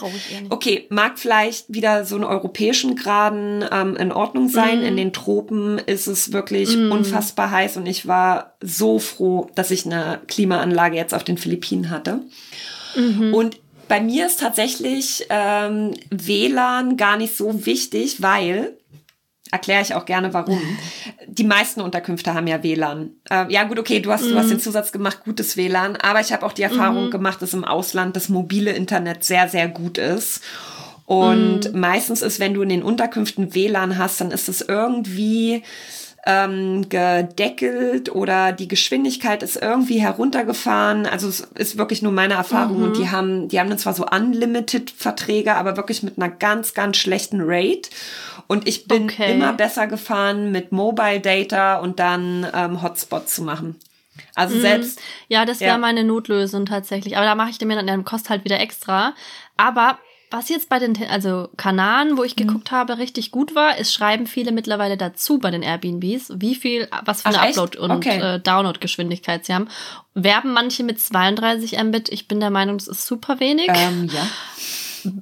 okay 0.50 0.86
mag 0.88 1.18
vielleicht 1.18 1.72
wieder 1.72 2.04
so 2.04 2.14
einen 2.14 2.24
europäischen 2.24 2.96
Graden 2.96 3.64
ähm, 3.70 3.96
in 3.96 4.10
Ordnung 4.10 4.48
sein. 4.48 4.80
Mm. 4.80 4.86
In 4.86 4.96
den 4.96 5.12
Tropen 5.12 5.78
ist 5.78 6.06
es 6.06 6.32
wirklich 6.32 6.76
mm. 6.76 6.90
unfassbar 6.90 7.50
heiß 7.50 7.76
und 7.76 7.86
ich 7.86 8.06
war 8.08 8.54
so 8.62 8.98
froh, 8.98 9.50
dass 9.54 9.70
ich 9.70 9.84
eine 9.84 10.20
Klimaanlage 10.26 10.96
jetzt 10.96 11.14
auf 11.14 11.24
den 11.24 11.36
Philippinen 11.36 11.90
hatte. 11.90 12.20
Mhm. 12.96 13.34
Und 13.34 13.56
bei 13.88 14.00
mir 14.00 14.26
ist 14.26 14.40
tatsächlich 14.40 15.26
ähm, 15.28 15.92
WLAN 16.10 16.96
gar 16.96 17.16
nicht 17.16 17.36
so 17.36 17.66
wichtig, 17.66 18.22
weil 18.22 18.78
erkläre 19.54 19.82
ich 19.82 19.94
auch 19.94 20.04
gerne 20.04 20.34
warum. 20.34 20.60
Die 21.28 21.44
meisten 21.44 21.80
Unterkünfte 21.80 22.34
haben 22.34 22.48
ja 22.48 22.62
WLAN. 22.64 23.10
Äh, 23.30 23.52
ja 23.52 23.62
gut, 23.62 23.78
okay, 23.78 24.00
du 24.00 24.10
hast, 24.10 24.24
mm. 24.24 24.30
du 24.30 24.36
hast 24.36 24.50
den 24.50 24.56
mhm. 24.56 24.62
Zusatz 24.62 24.90
gemacht, 24.90 25.20
gutes 25.24 25.56
WLAN, 25.56 25.96
aber 25.96 26.20
ich 26.20 26.32
habe 26.32 26.44
auch 26.44 26.52
die 26.52 26.62
Erfahrung 26.62 27.08
mm. 27.08 27.10
gemacht, 27.12 27.40
dass 27.40 27.54
im 27.54 27.64
Ausland 27.64 28.16
das 28.16 28.28
mobile 28.28 28.72
Internet 28.72 29.22
sehr, 29.22 29.48
sehr 29.48 29.68
gut 29.68 29.96
ist. 29.96 30.42
Und 31.06 31.72
mm. 31.72 31.78
meistens 31.78 32.20
ist, 32.20 32.40
wenn 32.40 32.52
du 32.52 32.62
in 32.62 32.68
den 32.68 32.82
Unterkünften 32.82 33.54
WLAN 33.54 33.96
hast, 33.96 34.20
dann 34.20 34.32
ist 34.32 34.48
es 34.48 34.60
irgendwie 34.60 35.62
ähm, 36.26 36.88
gedeckelt 36.88 38.14
oder 38.14 38.52
die 38.52 38.68
Geschwindigkeit 38.68 39.42
ist 39.42 39.56
irgendwie 39.56 40.00
heruntergefahren. 40.00 41.06
Also 41.06 41.28
es 41.28 41.40
ist 41.40 41.76
wirklich 41.76 42.02
nur 42.02 42.12
meine 42.12 42.34
Erfahrung. 42.34 42.78
Mhm. 42.78 42.84
Und 42.84 42.96
die 42.96 43.10
haben, 43.10 43.48
die 43.48 43.60
haben 43.60 43.68
dann 43.68 43.78
zwar 43.78 43.94
so 43.94 44.06
Unlimited-Verträge, 44.06 45.54
aber 45.54 45.76
wirklich 45.76 46.02
mit 46.02 46.16
einer 46.16 46.30
ganz, 46.30 46.72
ganz 46.72 46.96
schlechten 46.96 47.40
Rate. 47.42 47.90
Und 48.46 48.66
ich 48.66 48.86
bin 48.86 49.04
okay. 49.04 49.34
immer 49.34 49.52
besser 49.52 49.86
gefahren 49.86 50.50
mit 50.50 50.72
Mobile 50.72 51.20
Data 51.20 51.76
und 51.78 51.98
dann 51.98 52.46
ähm, 52.54 52.82
Hotspot 52.82 53.28
zu 53.28 53.42
machen. 53.42 53.76
Also 54.34 54.56
mhm. 54.56 54.60
selbst. 54.60 55.00
Ja, 55.28 55.44
das 55.44 55.60
wäre 55.60 55.72
ja. 55.72 55.78
meine 55.78 56.04
Notlösung 56.04 56.66
tatsächlich. 56.66 57.16
Aber 57.16 57.26
da 57.26 57.34
mache 57.34 57.50
ich 57.50 57.60
mir 57.60 57.76
dann, 57.76 57.86
dann 57.86 58.04
kostet 58.04 58.30
halt 58.30 58.44
wieder 58.44 58.60
extra. 58.60 59.14
Aber 59.56 59.98
was 60.34 60.48
jetzt 60.48 60.68
bei 60.68 60.78
den 60.78 60.96
also 61.08 61.48
Kanaren, 61.56 62.16
wo 62.16 62.24
ich 62.24 62.36
mhm. 62.36 62.46
geguckt 62.46 62.70
habe, 62.70 62.98
richtig 62.98 63.30
gut 63.30 63.54
war, 63.54 63.78
ist 63.78 63.94
schreiben 63.94 64.26
viele 64.26 64.52
mittlerweile 64.52 64.96
dazu 64.96 65.38
bei 65.38 65.50
den 65.50 65.62
Airbnbs, 65.62 66.32
wie 66.36 66.54
viel, 66.54 66.88
was 67.04 67.22
für 67.22 67.28
eine 67.28 67.40
Ach, 67.40 67.46
Upload- 67.46 67.78
und 67.78 67.90
okay. 67.92 68.18
äh, 68.18 68.40
Download-Geschwindigkeit 68.40 69.44
sie 69.44 69.54
haben. 69.54 69.68
Werben 70.14 70.52
manche 70.52 70.82
mit 70.82 71.00
32 71.00 71.82
Mbit. 71.82 72.08
Ich 72.08 72.28
bin 72.28 72.40
der 72.40 72.50
Meinung, 72.50 72.78
das 72.78 72.88
ist 72.88 73.06
super 73.06 73.40
wenig. 73.40 73.68
Ähm, 73.68 74.08
ja. 74.12 74.26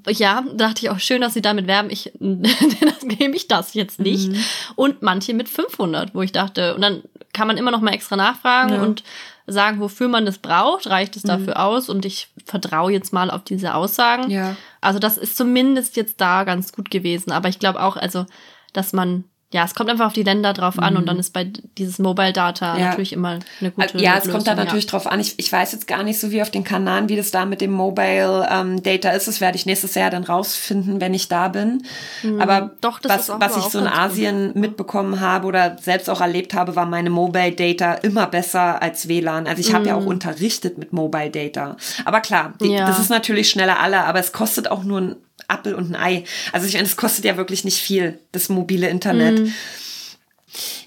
Ja, 0.08 0.44
dachte 0.54 0.82
ich 0.82 0.90
auch 0.90 0.98
schön, 0.98 1.20
dass 1.20 1.34
sie 1.34 1.42
damit 1.42 1.66
werben. 1.66 1.90
Ich 1.90 2.12
nehme 2.18 3.34
ich 3.34 3.48
das 3.48 3.74
jetzt 3.74 4.00
nicht. 4.00 4.30
Mhm. 4.30 4.44
Und 4.76 5.02
manche 5.02 5.34
mit 5.34 5.48
500, 5.48 6.14
wo 6.14 6.22
ich 6.22 6.32
dachte, 6.32 6.74
und 6.74 6.82
dann 6.82 7.02
kann 7.32 7.46
man 7.46 7.56
immer 7.56 7.70
noch 7.70 7.80
mal 7.80 7.94
extra 7.94 8.16
nachfragen 8.16 8.74
ja. 8.74 8.82
und 8.82 9.02
sagen, 9.46 9.80
wofür 9.80 10.08
man 10.08 10.26
das 10.26 10.38
braucht. 10.38 10.88
Reicht 10.88 11.16
es 11.16 11.22
dafür 11.22 11.54
mhm. 11.54 11.60
aus? 11.60 11.88
Und 11.88 12.04
ich 12.04 12.28
vertraue 12.44 12.92
jetzt 12.92 13.12
mal 13.12 13.30
auf 13.30 13.44
diese 13.44 13.74
Aussagen. 13.74 14.30
Ja. 14.30 14.56
Also 14.80 14.98
das 14.98 15.16
ist 15.16 15.36
zumindest 15.36 15.96
jetzt 15.96 16.20
da 16.20 16.44
ganz 16.44 16.72
gut 16.72 16.90
gewesen. 16.90 17.32
Aber 17.32 17.48
ich 17.48 17.58
glaube 17.58 17.82
auch, 17.82 17.96
also, 17.96 18.26
dass 18.72 18.92
man 18.92 19.24
ja, 19.52 19.64
es 19.64 19.74
kommt 19.74 19.90
einfach 19.90 20.06
auf 20.06 20.12
die 20.14 20.22
Länder 20.22 20.54
drauf 20.54 20.78
an 20.78 20.94
mhm. 20.94 21.00
und 21.00 21.06
dann 21.06 21.18
ist 21.18 21.32
bei 21.32 21.44
dieses 21.76 21.98
Mobile 21.98 22.32
Data 22.32 22.78
ja. 22.78 22.88
natürlich 22.88 23.12
immer 23.12 23.38
eine 23.60 23.70
gute 23.70 23.98
Ja, 23.98 24.12
es 24.12 24.24
Lösung, 24.24 24.32
kommt 24.32 24.46
da 24.46 24.54
natürlich 24.54 24.86
ja. 24.86 24.90
drauf 24.90 25.06
an. 25.06 25.20
Ich, 25.20 25.38
ich 25.38 25.52
weiß 25.52 25.72
jetzt 25.72 25.86
gar 25.86 26.02
nicht 26.02 26.18
so 26.18 26.30
wie 26.30 26.40
auf 26.40 26.50
den 26.50 26.64
Kanaren, 26.64 27.10
wie 27.10 27.16
das 27.16 27.30
da 27.30 27.44
mit 27.44 27.60
dem 27.60 27.72
Mobile 27.72 28.48
ähm, 28.50 28.82
Data 28.82 29.10
ist. 29.10 29.28
Das 29.28 29.42
werde 29.42 29.56
ich 29.56 29.66
nächstes 29.66 29.94
Jahr 29.94 30.10
dann 30.10 30.24
rausfinden, 30.24 31.02
wenn 31.02 31.12
ich 31.12 31.28
da 31.28 31.48
bin. 31.48 31.82
Mhm. 32.22 32.40
Aber 32.40 32.70
Doch, 32.80 33.00
was, 33.04 33.28
was 33.28 33.58
ich 33.58 33.64
so 33.64 33.78
in 33.78 33.86
Asien 33.86 34.48
gut. 34.48 34.56
mitbekommen 34.56 35.20
habe 35.20 35.46
oder 35.46 35.76
selbst 35.78 36.08
auch 36.08 36.22
erlebt 36.22 36.54
habe, 36.54 36.74
war 36.74 36.86
meine 36.86 37.10
Mobile 37.10 37.52
Data 37.52 37.92
immer 37.92 38.26
besser 38.28 38.80
als 38.80 39.06
WLAN. 39.06 39.46
Also 39.46 39.60
ich 39.60 39.68
mhm. 39.68 39.74
habe 39.74 39.86
ja 39.88 39.96
auch 39.96 40.02
mhm. 40.02 40.08
unterrichtet 40.08 40.78
mit 40.78 40.94
Mobile 40.94 41.30
Data. 41.30 41.76
Aber 42.06 42.20
klar, 42.20 42.54
die, 42.62 42.72
ja. 42.72 42.86
das 42.86 42.98
ist 42.98 43.10
natürlich 43.10 43.50
schneller 43.50 43.80
alle, 43.80 44.04
aber 44.04 44.18
es 44.18 44.32
kostet 44.32 44.70
auch 44.70 44.82
nur 44.82 45.00
ein 45.00 45.16
Apfel 45.48 45.74
und 45.74 45.94
ein 45.94 45.96
Ei. 45.96 46.24
Also 46.52 46.66
ich 46.66 46.74
meine, 46.74 46.86
es 46.86 46.96
kostet 46.96 47.24
ja 47.24 47.36
wirklich 47.36 47.64
nicht 47.64 47.80
viel, 47.80 48.18
das 48.32 48.48
mobile 48.48 48.88
Internet. 48.88 49.40
Mhm. 49.40 49.54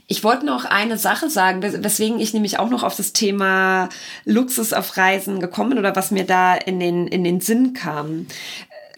Ich 0.08 0.24
wollte 0.24 0.46
noch 0.46 0.66
eine 0.66 0.98
Sache 0.98 1.30
sagen, 1.30 1.64
weswegen 1.64 2.20
ich 2.20 2.34
nämlich 2.34 2.60
auch 2.60 2.70
noch 2.70 2.84
auf 2.84 2.96
das 2.96 3.14
Thema 3.14 3.90
Luxus 4.24 4.74
auf 4.74 4.98
Reisen 4.98 5.40
gekommen 5.40 5.80
oder 5.80 5.96
was 5.96 6.12
mir 6.12 6.26
da 6.26 6.54
in 6.54 6.80
den, 6.80 7.08
in 7.08 7.24
den 7.24 7.42
Sinn 7.42 7.74
kam. 7.74 8.28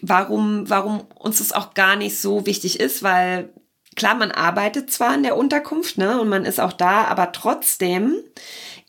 Warum, 0.02 0.68
warum 0.68 1.00
uns 1.14 1.38
das 1.38 1.52
auch 1.52 1.74
gar 1.74 1.96
nicht 1.96 2.18
so 2.18 2.44
wichtig 2.44 2.78
ist, 2.78 3.02
weil 3.02 3.48
klar, 3.96 4.14
man 4.14 4.30
arbeitet 4.30 4.90
zwar 4.90 5.14
in 5.14 5.22
der 5.22 5.36
Unterkunft, 5.36 5.98
ne, 5.98 6.20
und 6.20 6.28
man 6.28 6.44
ist 6.44 6.60
auch 6.60 6.72
da, 6.72 7.04
aber 7.04 7.32
trotzdem 7.32 8.14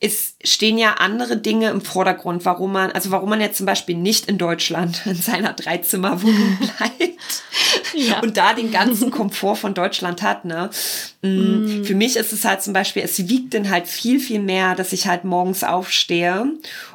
es 0.02 0.36
stehen 0.44 0.78
ja 0.78 0.94
andere 0.94 1.36
Dinge 1.38 1.70
im 1.70 1.82
Vordergrund, 1.82 2.46
warum 2.46 2.72
man, 2.72 2.92
also 2.92 3.12
warum 3.12 3.30
man 3.30 3.42
jetzt 3.42 3.58
zum 3.58 3.66
Beispiel 3.66 3.98
nicht 3.98 4.28
in 4.28 4.38
Deutschland 4.38 5.02
in 5.06 5.16
seiner 5.16 5.54
Dreizimmerwohnung 5.54 6.58
bleibt 6.78 7.44
ja. 7.94 8.22
und 8.22 8.38
da 8.38 8.54
den 8.54 8.72
ganzen 8.72 9.12
Komfort 9.12 9.58
von 9.58 9.74
Deutschland 9.74 10.22
hat, 10.22 10.46
ne? 10.46 10.70
Mm. 11.22 11.84
Für 11.84 11.96
mich 11.96 12.16
ist 12.16 12.32
es 12.32 12.46
halt 12.46 12.62
zum 12.62 12.72
Beispiel, 12.72 13.04
es 13.04 13.28
wiegt 13.28 13.54
dann 13.54 13.70
halt 13.70 13.88
viel, 13.88 14.22
viel 14.22 14.40
mehr, 14.40 14.74
dass 14.76 14.94
ich 14.94 15.08
halt 15.08 15.26
morgens 15.26 15.66
aufstehe 15.66 16.46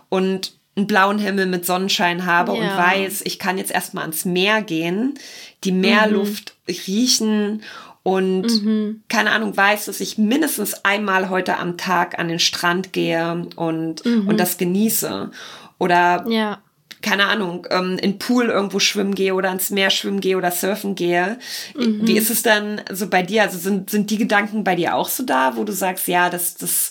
und 0.09 0.55
einen 0.77 0.87
blauen 0.87 1.19
Himmel 1.19 1.47
mit 1.47 1.67
Sonnenschein 1.67 2.25
habe 2.25 2.57
ja. 2.57 2.59
und 2.59 2.77
weiß, 2.77 3.23
ich 3.25 3.39
kann 3.39 3.59
jetzt 3.59 3.71
erstmal 3.71 4.05
ans 4.05 4.25
Meer 4.25 4.63
gehen, 4.63 5.19
die 5.63 5.73
Meerluft 5.73 6.55
mhm. 6.67 6.75
riechen 6.87 7.63
und 8.05 8.63
mhm. 8.63 9.03
keine 9.09 9.33
Ahnung, 9.33 9.57
weiß, 9.57 9.87
dass 9.87 10.01
ich 10.01 10.19
mindestens 10.19 10.85
einmal 10.85 11.31
heute 11.31 11.57
am 11.57 11.79
Tag 11.79 12.19
an 12.19 12.29
den 12.29 12.39
Strand 12.39 12.93
gehe 12.93 13.49
und, 13.57 14.05
mhm. 14.05 14.29
und 14.29 14.39
das 14.39 14.59
genieße. 14.59 15.31
Oder 15.79 16.27
ja. 16.29 16.59
keine 17.01 17.29
Ahnung, 17.29 17.67
ähm, 17.71 17.97
in 17.99 18.19
Pool 18.19 18.51
irgendwo 18.51 18.79
schwimmen 18.79 19.15
gehe 19.15 19.35
oder 19.35 19.51
ins 19.51 19.71
Meer 19.71 19.89
schwimmen 19.89 20.21
gehe 20.21 20.37
oder 20.37 20.51
surfen 20.51 20.97
gehe. 20.97 21.39
Mhm. 21.75 22.07
Wie 22.07 22.19
ist 22.19 22.29
es 22.29 22.43
dann 22.43 22.83
so 22.93 23.09
bei 23.09 23.23
dir? 23.23 23.41
Also 23.41 23.57
sind, 23.57 23.89
sind 23.89 24.11
die 24.11 24.19
Gedanken 24.19 24.65
bei 24.65 24.77
dir 24.77 24.97
auch 24.97 25.09
so 25.09 25.25
da, 25.25 25.57
wo 25.57 25.65
du 25.65 25.73
sagst, 25.73 26.07
ja, 26.07 26.29
das, 26.29 26.57
das, 26.57 26.91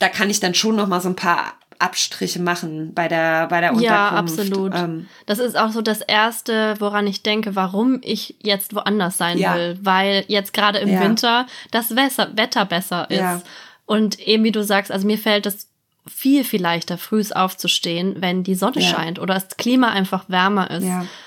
da 0.00 0.08
kann 0.08 0.30
ich 0.30 0.40
dann 0.40 0.54
schon 0.54 0.74
noch 0.74 0.88
mal 0.88 1.00
so 1.00 1.10
ein 1.10 1.16
paar 1.16 1.54
Abstriche 1.80 2.40
machen 2.40 2.92
bei 2.94 3.08
der, 3.08 3.48
bei 3.48 3.60
der 3.60 3.72
Unterkunft. 3.72 3.84
Ja, 3.84 4.08
absolut. 4.10 4.74
Ähm, 4.74 5.06
das 5.26 5.38
ist 5.38 5.56
auch 5.56 5.70
so 5.70 5.82
das 5.82 6.00
Erste, 6.00 6.74
woran 6.78 7.06
ich 7.06 7.22
denke, 7.22 7.56
warum 7.56 8.00
ich 8.02 8.36
jetzt 8.40 8.74
woanders 8.74 9.18
sein 9.18 9.38
ja. 9.38 9.54
will. 9.54 9.78
Weil 9.82 10.24
jetzt 10.28 10.52
gerade 10.52 10.78
im 10.78 10.88
ja. 10.88 11.00
Winter 11.00 11.46
das 11.70 11.96
Wetter 11.96 12.64
besser 12.64 13.10
ist. 13.10 13.18
Ja. 13.18 13.42
Und 13.86 14.20
eben 14.20 14.44
wie 14.44 14.52
du 14.52 14.62
sagst, 14.62 14.92
also 14.92 15.06
mir 15.06 15.18
fällt 15.18 15.46
es 15.46 15.68
viel, 16.06 16.44
viel 16.44 16.62
leichter, 16.62 16.98
früh 16.98 17.22
aufzustehen, 17.34 18.16
wenn 18.18 18.42
die 18.42 18.54
Sonne 18.54 18.80
scheint 18.82 19.18
oder 19.18 19.34
das 19.34 19.56
Klima 19.56 19.88
einfach 19.88 20.24
wärmer 20.28 20.70
ist. 20.70 20.86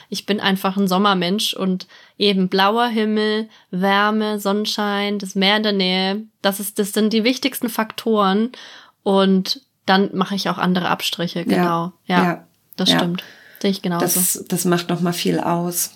Ich 0.09 0.25
bin 0.25 0.39
einfach 0.39 0.77
ein 0.77 0.87
Sommermensch 0.87 1.53
und 1.53 1.87
eben 2.17 2.49
blauer 2.49 2.87
Himmel, 2.87 3.49
Wärme, 3.71 4.39
Sonnenschein, 4.39 5.19
das 5.19 5.35
Meer 5.35 5.57
in 5.57 5.63
der 5.63 5.71
Nähe, 5.73 6.21
das 6.41 6.59
ist, 6.59 6.79
das 6.79 6.91
sind 6.91 7.13
die 7.13 7.23
wichtigsten 7.23 7.69
Faktoren. 7.69 8.51
Und 9.03 9.61
dann 9.85 10.09
mache 10.13 10.35
ich 10.35 10.49
auch 10.49 10.57
andere 10.57 10.89
Abstriche, 10.89 11.45
genau. 11.45 11.93
Ja, 12.05 12.23
ja, 12.23 12.47
das 12.75 12.89
ja. 12.89 12.97
stimmt. 12.97 13.23
Sehe 13.61 13.71
ich 13.71 13.81
genauso. 13.81 14.05
Das, 14.05 14.45
das 14.47 14.65
macht 14.65 14.89
noch 14.89 15.01
mal 15.01 15.13
viel 15.13 15.39
aus. 15.39 15.91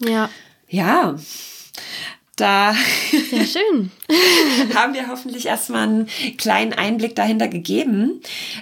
Ja. 0.00 0.28
Ja. 0.68 1.16
Da 2.36 2.74
Sehr 3.30 3.44
schön. 3.46 3.90
haben 4.74 4.94
wir 4.94 5.08
hoffentlich 5.08 5.46
erstmal 5.46 5.82
einen 5.82 6.08
kleinen 6.36 6.72
Einblick 6.72 7.16
dahinter 7.16 7.48
gegeben, 7.48 8.20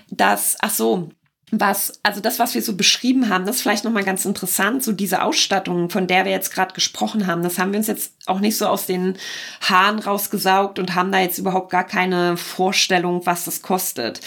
dass, 0.08 0.56
ach 0.60 0.70
so, 0.70 1.10
was, 1.52 2.00
also 2.02 2.20
das, 2.20 2.40
was 2.40 2.54
wir 2.54 2.62
so 2.62 2.76
beschrieben 2.76 3.28
haben, 3.28 3.46
das 3.46 3.56
ist 3.56 3.62
vielleicht 3.62 3.84
nochmal 3.84 4.02
ganz 4.02 4.24
interessant, 4.24 4.82
so 4.82 4.90
diese 4.90 5.22
Ausstattung, 5.22 5.90
von 5.90 6.08
der 6.08 6.24
wir 6.24 6.32
jetzt 6.32 6.52
gerade 6.52 6.74
gesprochen 6.74 7.28
haben, 7.28 7.42
das 7.42 7.58
haben 7.58 7.72
wir 7.72 7.78
uns 7.78 7.86
jetzt 7.86 8.14
auch 8.26 8.40
nicht 8.40 8.56
so 8.56 8.66
aus 8.66 8.86
den 8.86 9.16
Haaren 9.60 10.00
rausgesaugt 10.00 10.80
und 10.80 10.96
haben 10.96 11.12
da 11.12 11.20
jetzt 11.20 11.38
überhaupt 11.38 11.70
gar 11.70 11.84
keine 11.84 12.36
Vorstellung, 12.36 13.24
was 13.26 13.44
das 13.44 13.62
kostet. 13.62 14.20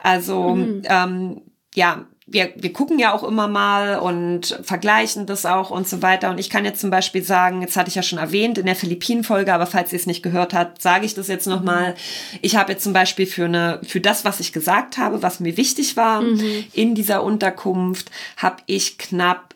Also, 0.00 0.56
mhm. 0.56 0.82
ähm, 0.86 1.42
ja, 1.76 2.06
wir, 2.26 2.52
wir 2.56 2.72
gucken 2.72 2.98
ja 2.98 3.12
auch 3.12 3.22
immer 3.22 3.48
mal 3.48 3.98
und 3.98 4.58
vergleichen 4.62 5.26
das 5.26 5.44
auch 5.44 5.70
und 5.70 5.86
so 5.86 6.00
weiter. 6.00 6.30
Und 6.30 6.40
ich 6.40 6.48
kann 6.48 6.64
jetzt 6.64 6.80
zum 6.80 6.90
Beispiel 6.90 7.22
sagen, 7.22 7.60
jetzt 7.60 7.76
hatte 7.76 7.90
ich 7.90 7.96
ja 7.96 8.02
schon 8.02 8.18
erwähnt 8.18 8.56
in 8.56 8.64
der 8.64 8.76
Philippinen-Folge, 8.76 9.52
aber 9.52 9.66
falls 9.66 9.92
ihr 9.92 9.98
es 9.98 10.06
nicht 10.06 10.22
gehört 10.22 10.54
habt, 10.54 10.80
sage 10.80 11.04
ich 11.04 11.14
das 11.14 11.28
jetzt 11.28 11.46
nochmal. 11.46 11.94
Ich 12.40 12.56
habe 12.56 12.72
jetzt 12.72 12.82
zum 12.82 12.94
Beispiel 12.94 13.26
für 13.26 13.44
eine, 13.44 13.80
für 13.86 14.00
das, 14.00 14.24
was 14.24 14.40
ich 14.40 14.54
gesagt 14.54 14.96
habe, 14.96 15.22
was 15.22 15.40
mir 15.40 15.58
wichtig 15.58 15.98
war 15.98 16.22
mhm. 16.22 16.64
in 16.72 16.94
dieser 16.94 17.22
Unterkunft, 17.22 18.10
habe 18.38 18.56
ich 18.66 18.96
knapp 18.96 19.54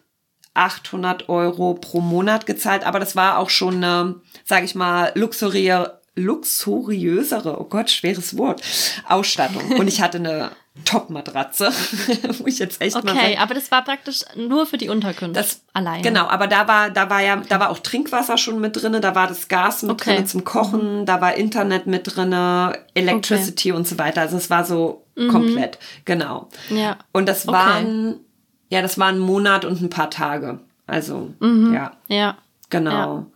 800 0.53 1.29
Euro 1.31 1.75
pro 1.75 2.01
Monat 2.01 2.45
gezahlt, 2.45 2.85
aber 2.85 3.01
das 3.01 3.17
war 3.17 3.39
auch 3.39 3.49
schon 3.49 3.77
eine, 3.77 4.17
sage 4.45 4.65
ich 4.67 4.75
mal, 4.75 5.13
luxuriöse 5.15 5.99
luxuriösere, 6.19 7.61
oh 7.61 7.65
Gott, 7.65 7.91
schweres 7.91 8.37
Wort, 8.37 8.61
Ausstattung. 9.09 9.79
Und 9.79 9.87
ich 9.87 10.03
hatte 10.03 10.19
eine 10.19 10.51
Top-Matratze, 10.85 11.71
wo 12.39 12.47
ich 12.47 12.59
jetzt 12.59 12.81
echt 12.81 12.97
okay, 12.97 13.07
mal 13.07 13.17
Okay, 13.17 13.37
aber 13.37 13.55
das 13.55 13.71
war 13.71 13.83
praktisch 13.85 14.25
nur 14.37 14.67
für 14.67 14.79
die 14.79 14.89
Unterkunft 14.89 15.37
das, 15.37 15.63
alleine. 15.73 16.03
Genau, 16.03 16.27
aber 16.27 16.47
da 16.47 16.67
war, 16.69 16.91
da 16.91 17.11
war 17.11 17.23
ja, 17.23 17.37
okay. 17.39 17.47
da 17.49 17.61
war 17.61 17.71
auch 17.71 17.79
Trinkwasser 17.79 18.39
schon 18.39 18.61
mit 18.61 18.81
drinne, 18.81 19.01
da 19.01 19.15
war 19.15 19.27
das 19.27 19.49
Gas 19.49 19.83
mit 19.83 19.93
okay. 19.93 20.15
drinne 20.15 20.27
zum 20.27 20.45
Kochen, 20.45 21.07
da 21.07 21.21
war 21.21 21.35
Internet 21.35 21.87
mit 21.87 22.15
drinne, 22.15 22.79
Electricity 22.95 23.73
okay. 23.73 23.79
und 23.79 23.87
so 23.87 23.99
weiter. 23.99 24.23
Also 24.23 24.37
es 24.37 24.51
war 24.51 24.65
so 24.65 25.05
mhm. 25.17 25.29
komplett, 25.29 25.79
genau. 26.05 26.49
Ja. 26.71 26.99
Und 27.13 27.29
das 27.29 27.47
waren, 27.47 28.21
ja, 28.69 28.83
das 28.83 28.99
war 28.99 29.09
ein 29.09 29.19
Monat 29.19 29.65
und 29.65 29.81
ein 29.81 29.91
paar 29.91 30.11
Tage. 30.11 30.61
Also, 30.87 31.35
mhm. 31.41 31.75
ja. 31.75 31.93
Ja. 32.09 32.39
Genau. 32.71 32.91
Ja. 32.91 33.27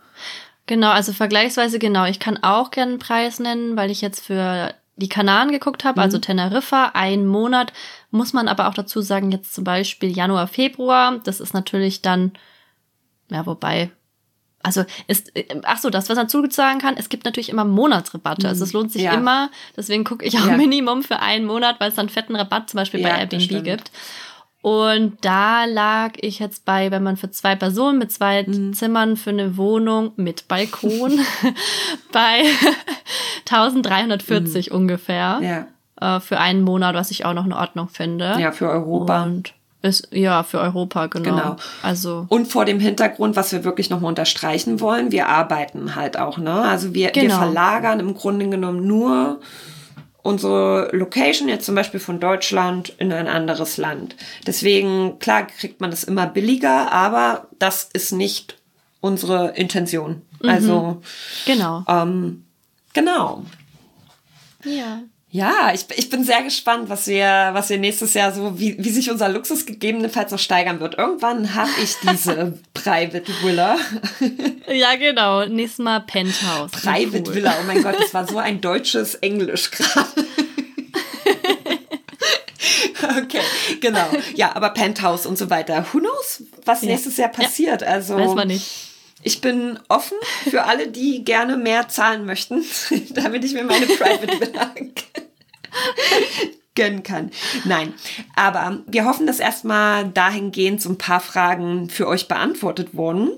Genau, 0.66 0.90
also 0.90 1.12
vergleichsweise 1.12 1.78
genau. 1.78 2.06
Ich 2.06 2.20
kann 2.20 2.42
auch 2.42 2.70
gerne 2.70 2.92
einen 2.92 2.98
Preis 2.98 3.40
nennen, 3.40 3.76
weil 3.76 3.90
ich 3.90 4.00
jetzt 4.00 4.24
für 4.24 4.74
die 5.02 5.08
Kanaren 5.08 5.50
geguckt 5.50 5.84
habe, 5.84 6.00
also 6.00 6.16
mhm. 6.16 6.22
also 6.22 6.26
Teneriffa, 6.26 6.92
ein 6.94 7.26
Monat. 7.26 7.72
Muss 8.10 8.32
man 8.32 8.48
aber 8.48 8.68
auch 8.68 8.74
dazu 8.74 9.00
sagen, 9.00 9.32
jetzt 9.32 9.54
zum 9.54 9.64
Beispiel 9.64 10.16
Januar, 10.16 10.46
Februar, 10.46 11.18
das 11.24 11.40
ist 11.40 11.54
natürlich 11.54 12.02
dann, 12.02 12.32
ja, 13.30 13.44
wobei, 13.44 13.90
also 14.62 14.84
ist, 15.08 15.32
ach 15.64 15.78
so, 15.78 15.90
das, 15.90 16.08
was 16.08 16.16
man 16.16 16.26
dazu 16.26 16.44
sagen 16.50 16.78
kann, 16.78 16.96
es 16.96 17.08
gibt 17.08 17.24
natürlich 17.24 17.48
immer 17.48 17.64
Monatsrabatte. 17.64 18.46
Mhm. 18.46 18.48
Also 18.48 18.64
es 18.64 18.72
lohnt 18.72 18.92
sich 18.92 19.02
ja. 19.02 19.14
immer. 19.14 19.50
Deswegen 19.76 20.04
gucke 20.04 20.24
ich 20.24 20.38
auch 20.38 20.46
ja. 20.46 20.56
Minimum 20.56 21.02
für 21.02 21.18
einen 21.18 21.44
Monat, 21.44 21.80
weil 21.80 21.90
es 21.90 21.96
dann 21.96 22.08
fetten 22.08 22.36
Rabatt 22.36 22.70
zum 22.70 22.78
Beispiel 22.78 23.00
ja, 23.00 23.08
bei 23.08 23.18
Airbnb 23.18 23.64
gibt. 23.64 23.90
Und 24.62 25.16
da 25.22 25.64
lag 25.64 26.12
ich 26.20 26.38
jetzt 26.38 26.64
bei, 26.64 26.92
wenn 26.92 27.02
man 27.02 27.16
für 27.16 27.30
zwei 27.30 27.56
Personen 27.56 27.98
mit 27.98 28.12
zwei 28.12 28.44
mhm. 28.44 28.72
Zimmern 28.72 29.16
für 29.16 29.30
eine 29.30 29.56
Wohnung 29.56 30.12
mit 30.16 30.46
Balkon 30.46 31.18
bei 32.12 32.42
1340 33.50 34.70
mhm. 34.70 34.76
ungefähr. 34.76 35.40
Ja. 35.42 36.16
Äh, 36.16 36.20
für 36.20 36.38
einen 36.38 36.62
Monat, 36.62 36.94
was 36.94 37.10
ich 37.10 37.24
auch 37.24 37.34
noch 37.34 37.44
in 37.44 37.52
Ordnung 37.52 37.88
finde. 37.88 38.36
Ja, 38.38 38.52
für 38.52 38.70
Europa. 38.70 39.24
Und 39.24 39.52
ist, 39.82 40.08
ja, 40.12 40.44
für 40.44 40.60
Europa, 40.60 41.08
genau. 41.08 41.30
genau. 41.30 41.56
Also. 41.82 42.26
Und 42.28 42.46
vor 42.46 42.64
dem 42.64 42.78
Hintergrund, 42.78 43.34
was 43.34 43.50
wir 43.50 43.64
wirklich 43.64 43.90
nochmal 43.90 44.10
unterstreichen 44.10 44.78
wollen, 44.78 45.10
wir 45.10 45.28
arbeiten 45.28 45.96
halt 45.96 46.16
auch, 46.16 46.38
ne? 46.38 46.52
Also 46.52 46.94
wir, 46.94 47.10
genau. 47.10 47.26
wir 47.26 47.34
verlagern 47.34 47.98
im 47.98 48.14
Grunde 48.14 48.48
genommen 48.48 48.86
nur 48.86 49.40
unsere 50.22 50.90
Location 50.92 51.48
jetzt 51.48 51.66
zum 51.66 51.74
Beispiel 51.74 52.00
von 52.00 52.20
Deutschland 52.20 52.90
in 52.98 53.12
ein 53.12 53.28
anderes 53.28 53.76
Land. 53.76 54.16
Deswegen, 54.46 55.18
klar, 55.18 55.46
kriegt 55.46 55.80
man 55.80 55.90
das 55.90 56.04
immer 56.04 56.26
billiger, 56.26 56.92
aber 56.92 57.48
das 57.58 57.88
ist 57.92 58.12
nicht 58.12 58.56
unsere 59.00 59.50
Intention. 59.56 60.22
Mhm. 60.40 60.48
Also, 60.48 61.02
genau. 61.44 61.84
Ähm, 61.88 62.44
genau. 62.92 63.44
Ja. 64.64 65.02
Ja, 65.34 65.72
ich, 65.72 65.86
ich 65.96 66.10
bin 66.10 66.24
sehr 66.24 66.42
gespannt, 66.42 66.90
was 66.90 67.06
wir, 67.06 67.50
was 67.54 67.70
wir 67.70 67.78
nächstes 67.78 68.12
Jahr 68.12 68.32
so, 68.32 68.60
wie, 68.60 68.76
wie 68.78 68.90
sich 68.90 69.10
unser 69.10 69.30
Luxus 69.30 69.64
gegebenenfalls 69.64 70.30
noch 70.30 70.38
steigern 70.38 70.78
wird. 70.78 70.98
Irgendwann 70.98 71.54
habe 71.54 71.70
ich 71.82 71.96
diese 72.02 72.58
Private 72.74 73.32
Villa. 73.42 73.76
Ja, 74.68 74.94
genau. 74.94 75.44
Nächstes 75.46 75.80
Mal 75.80 76.00
Penthouse. 76.00 76.70
Private 76.70 77.24
cool. 77.26 77.34
Villa. 77.34 77.54
Oh 77.60 77.64
mein 77.66 77.82
Gott, 77.82 77.96
das 77.98 78.14
war 78.14 78.26
so 78.26 78.38
ein 78.38 78.60
deutsches 78.60 79.16
Englisch 79.16 79.70
gerade. 79.70 80.26
okay, 83.22 83.40
genau. 83.80 84.06
Ja, 84.34 84.54
aber 84.54 84.70
Penthouse 84.70 85.26
und 85.26 85.36
so 85.36 85.50
weiter. 85.50 85.84
Who 85.92 85.98
knows, 85.98 86.44
was 86.64 86.82
ja. 86.82 86.88
nächstes 86.88 87.16
Jahr 87.16 87.30
passiert? 87.30 87.82
Ja. 87.82 87.88
Also. 87.88 88.16
Weiß 88.16 88.34
man 88.34 88.48
nicht. 88.48 88.66
Ich 89.24 89.40
bin 89.40 89.78
offen 89.88 90.16
für 90.50 90.64
alle, 90.64 90.88
die 90.88 91.24
gerne 91.24 91.56
mehr 91.56 91.88
zahlen 91.88 92.24
möchten, 92.24 92.64
damit 93.10 93.44
ich 93.44 93.52
mir 93.52 93.64
meine 93.64 93.86
Private 93.86 94.40
Villa 94.40 94.72
gönnen 96.74 97.02
kann. 97.02 97.30
Nein, 97.64 97.94
aber 98.34 98.80
wir 98.86 99.04
hoffen, 99.04 99.26
dass 99.26 99.40
erstmal 99.40 100.08
dahingehend 100.08 100.80
so 100.80 100.88
ein 100.90 100.98
paar 100.98 101.20
Fragen 101.20 101.90
für 101.90 102.06
euch 102.08 102.28
beantwortet 102.28 102.94
wurden. 102.94 103.32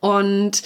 Und 0.00 0.62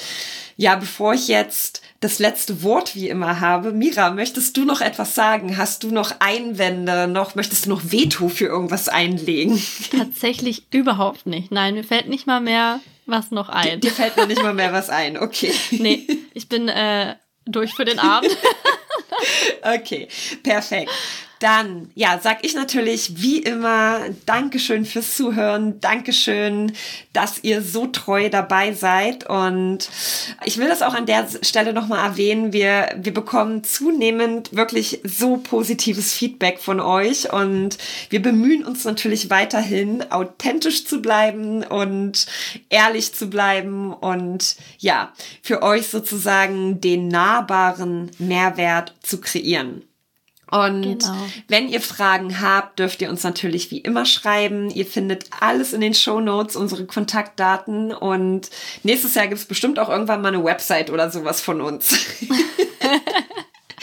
ja, 0.57 0.77
bevor 0.77 1.15
ich 1.15 1.29
jetzt 1.29 1.81
das 2.01 2.19
letzte 2.19 2.63
Wort 2.63 2.95
wie 2.95 3.09
immer 3.09 3.41
habe, 3.41 3.73
Mira, 3.73 4.11
möchtest 4.11 4.57
du 4.57 4.65
noch 4.65 4.81
etwas 4.81 5.15
sagen? 5.15 5.57
Hast 5.57 5.83
du 5.83 5.91
noch 5.91 6.17
Einwände? 6.19 7.09
Noch 7.09 7.35
möchtest 7.35 7.65
du 7.65 7.71
noch 7.71 7.81
Veto 7.91 8.29
für 8.29 8.47
irgendwas 8.47 8.89
einlegen? 8.89 9.63
Tatsächlich 9.91 10.67
überhaupt 10.73 11.27
nicht. 11.27 11.51
Nein, 11.51 11.75
mir 11.75 11.85
fällt 11.85 12.09
nicht 12.09 12.27
mal 12.27 12.41
mehr 12.41 12.81
was 13.07 13.31
noch 13.31 13.49
ein. 13.49 13.81
Dir, 13.81 13.89
dir 13.89 13.93
fällt 13.93 14.17
noch 14.17 14.27
nicht 14.27 14.43
mal 14.43 14.55
mehr 14.55 14.73
was 14.73 14.91
ein, 14.91 15.19
okay. 15.19 15.53
Nee, 15.71 16.07
ich 16.35 16.49
bin 16.49 16.69
äh, 16.69 17.17
durch 17.47 17.73
für 17.73 17.85
den 17.85 17.99
Abend. 17.99 18.37
okay, 19.63 20.09
perfekt. 20.43 20.91
Dann, 21.41 21.91
ja, 21.95 22.21
sag 22.23 22.45
ich 22.45 22.55
natürlich 22.55 23.23
wie 23.23 23.39
immer 23.39 24.01
Dankeschön 24.27 24.85
fürs 24.85 25.17
Zuhören. 25.17 25.81
Dankeschön, 25.81 26.73
dass 27.15 27.43
ihr 27.43 27.63
so 27.63 27.87
treu 27.87 28.29
dabei 28.29 28.75
seid. 28.75 29.27
Und 29.27 29.89
ich 30.45 30.59
will 30.59 30.69
das 30.69 30.83
auch 30.83 30.93
an 30.93 31.07
der 31.07 31.27
Stelle 31.41 31.73
nochmal 31.73 32.05
erwähnen. 32.05 32.53
Wir, 32.53 32.91
wir 32.95 33.15
bekommen 33.15 33.65
zunehmend 33.65 34.55
wirklich 34.55 35.01
so 35.03 35.39
positives 35.39 36.13
Feedback 36.13 36.59
von 36.59 36.79
euch. 36.79 37.33
Und 37.33 37.79
wir 38.11 38.21
bemühen 38.21 38.63
uns 38.63 38.85
natürlich 38.85 39.31
weiterhin, 39.31 40.13
authentisch 40.13 40.85
zu 40.85 41.01
bleiben 41.01 41.63
und 41.63 42.27
ehrlich 42.69 43.15
zu 43.15 43.31
bleiben 43.31 43.95
und 43.95 44.57
ja, 44.79 45.15
für 45.41 45.63
euch 45.63 45.89
sozusagen 45.89 46.83
den 46.83 47.09
nahbaren 47.09 48.11
Mehrwert 48.19 48.95
zu 49.03 49.23
kreieren. 49.23 49.85
Und 50.51 50.83
genau. 50.83 51.15
wenn 51.49 51.69
ihr 51.69 51.81
Fragen 51.81 52.41
habt, 52.41 52.79
dürft 52.79 53.03
ihr 53.03 53.11
uns 53.11 53.23
natürlich 53.23 53.71
wie 53.71 53.79
immer 53.79 54.05
schreiben. 54.05 54.71
Ihr 54.71 54.87
findet 54.87 55.27
alles 55.41 55.73
in 55.73 55.81
den 55.81 55.95
Show 55.95 56.21
Notes, 56.21 56.57
unsere 56.57 56.87
Kontaktdaten. 56.87 57.93
Und 57.93 58.51
nächstes 58.83 59.15
Jahr 59.15 59.29
gibt 59.29 59.41
es 59.41 59.47
bestimmt 59.47 59.79
auch 59.79 59.89
irgendwann 59.89 60.23
mal 60.23 60.29
eine 60.29 60.45
Website 60.45 60.91
oder 60.91 61.11
sowas 61.11 61.41
von 61.41 61.61
uns. 61.61 61.97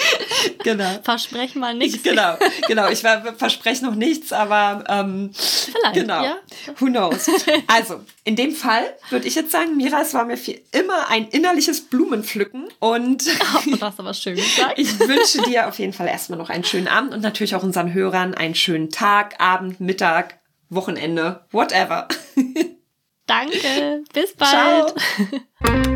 genau. 0.64 1.00
Versprechen 1.04 1.60
mal 1.60 1.74
nichts. 1.74 2.04
Genau, 2.04 2.36
genau. 2.68 2.90
Ich 2.90 3.00
verspreche 3.00 3.86
noch 3.86 3.96
nichts, 3.96 4.32
aber 4.32 4.84
ähm, 4.88 5.32
Vielleicht, 5.34 5.94
genau. 5.94 6.24
Ja. 6.24 6.38
Who 6.80 6.88
knows? 6.88 7.30
Also, 7.68 8.02
in 8.24 8.36
dem 8.36 8.52
Fall 8.52 8.84
würde 9.10 9.28
ich 9.28 9.36
jetzt 9.36 9.52
sagen, 9.52 9.76
Mira, 9.78 10.02
es 10.02 10.14
war 10.14 10.26
mir 10.26 10.38
für 10.38 10.54
immer 10.72 11.10
ein 11.10 11.28
innerliches 11.28 11.82
Blumenpflücken 11.82 12.68
und 12.80 13.24
oh, 13.56 13.70
das 13.72 13.82
hast 13.82 14.00
aber 14.00 14.14
schön 14.14 14.36
gesagt. 14.36 14.78
ich 14.78 15.00
wünsche 15.00 15.42
dir 15.42 15.68
auf 15.68 15.78
jeden 15.80 15.94
Fall 15.94 16.08
erstmal 16.08 16.40
noch 16.40 16.50
einen 16.50 16.64
schönen 16.64 16.88
Abend 16.88 17.14
und 17.14 17.22
natürlich 17.22 17.56
auch 17.56 17.64
unseren 17.64 17.94
Hörern 17.94 18.34
einen 18.34 18.56
schönen 18.56 18.90
Tag, 18.90 19.40
Abend, 19.40 19.80
Mittag, 19.80 20.40
Wochenende, 20.70 21.46
whatever. 21.52 22.08
Danke, 23.26 24.04
bis 24.14 24.34
bald. 24.36 24.94
Ciao. 25.60 25.87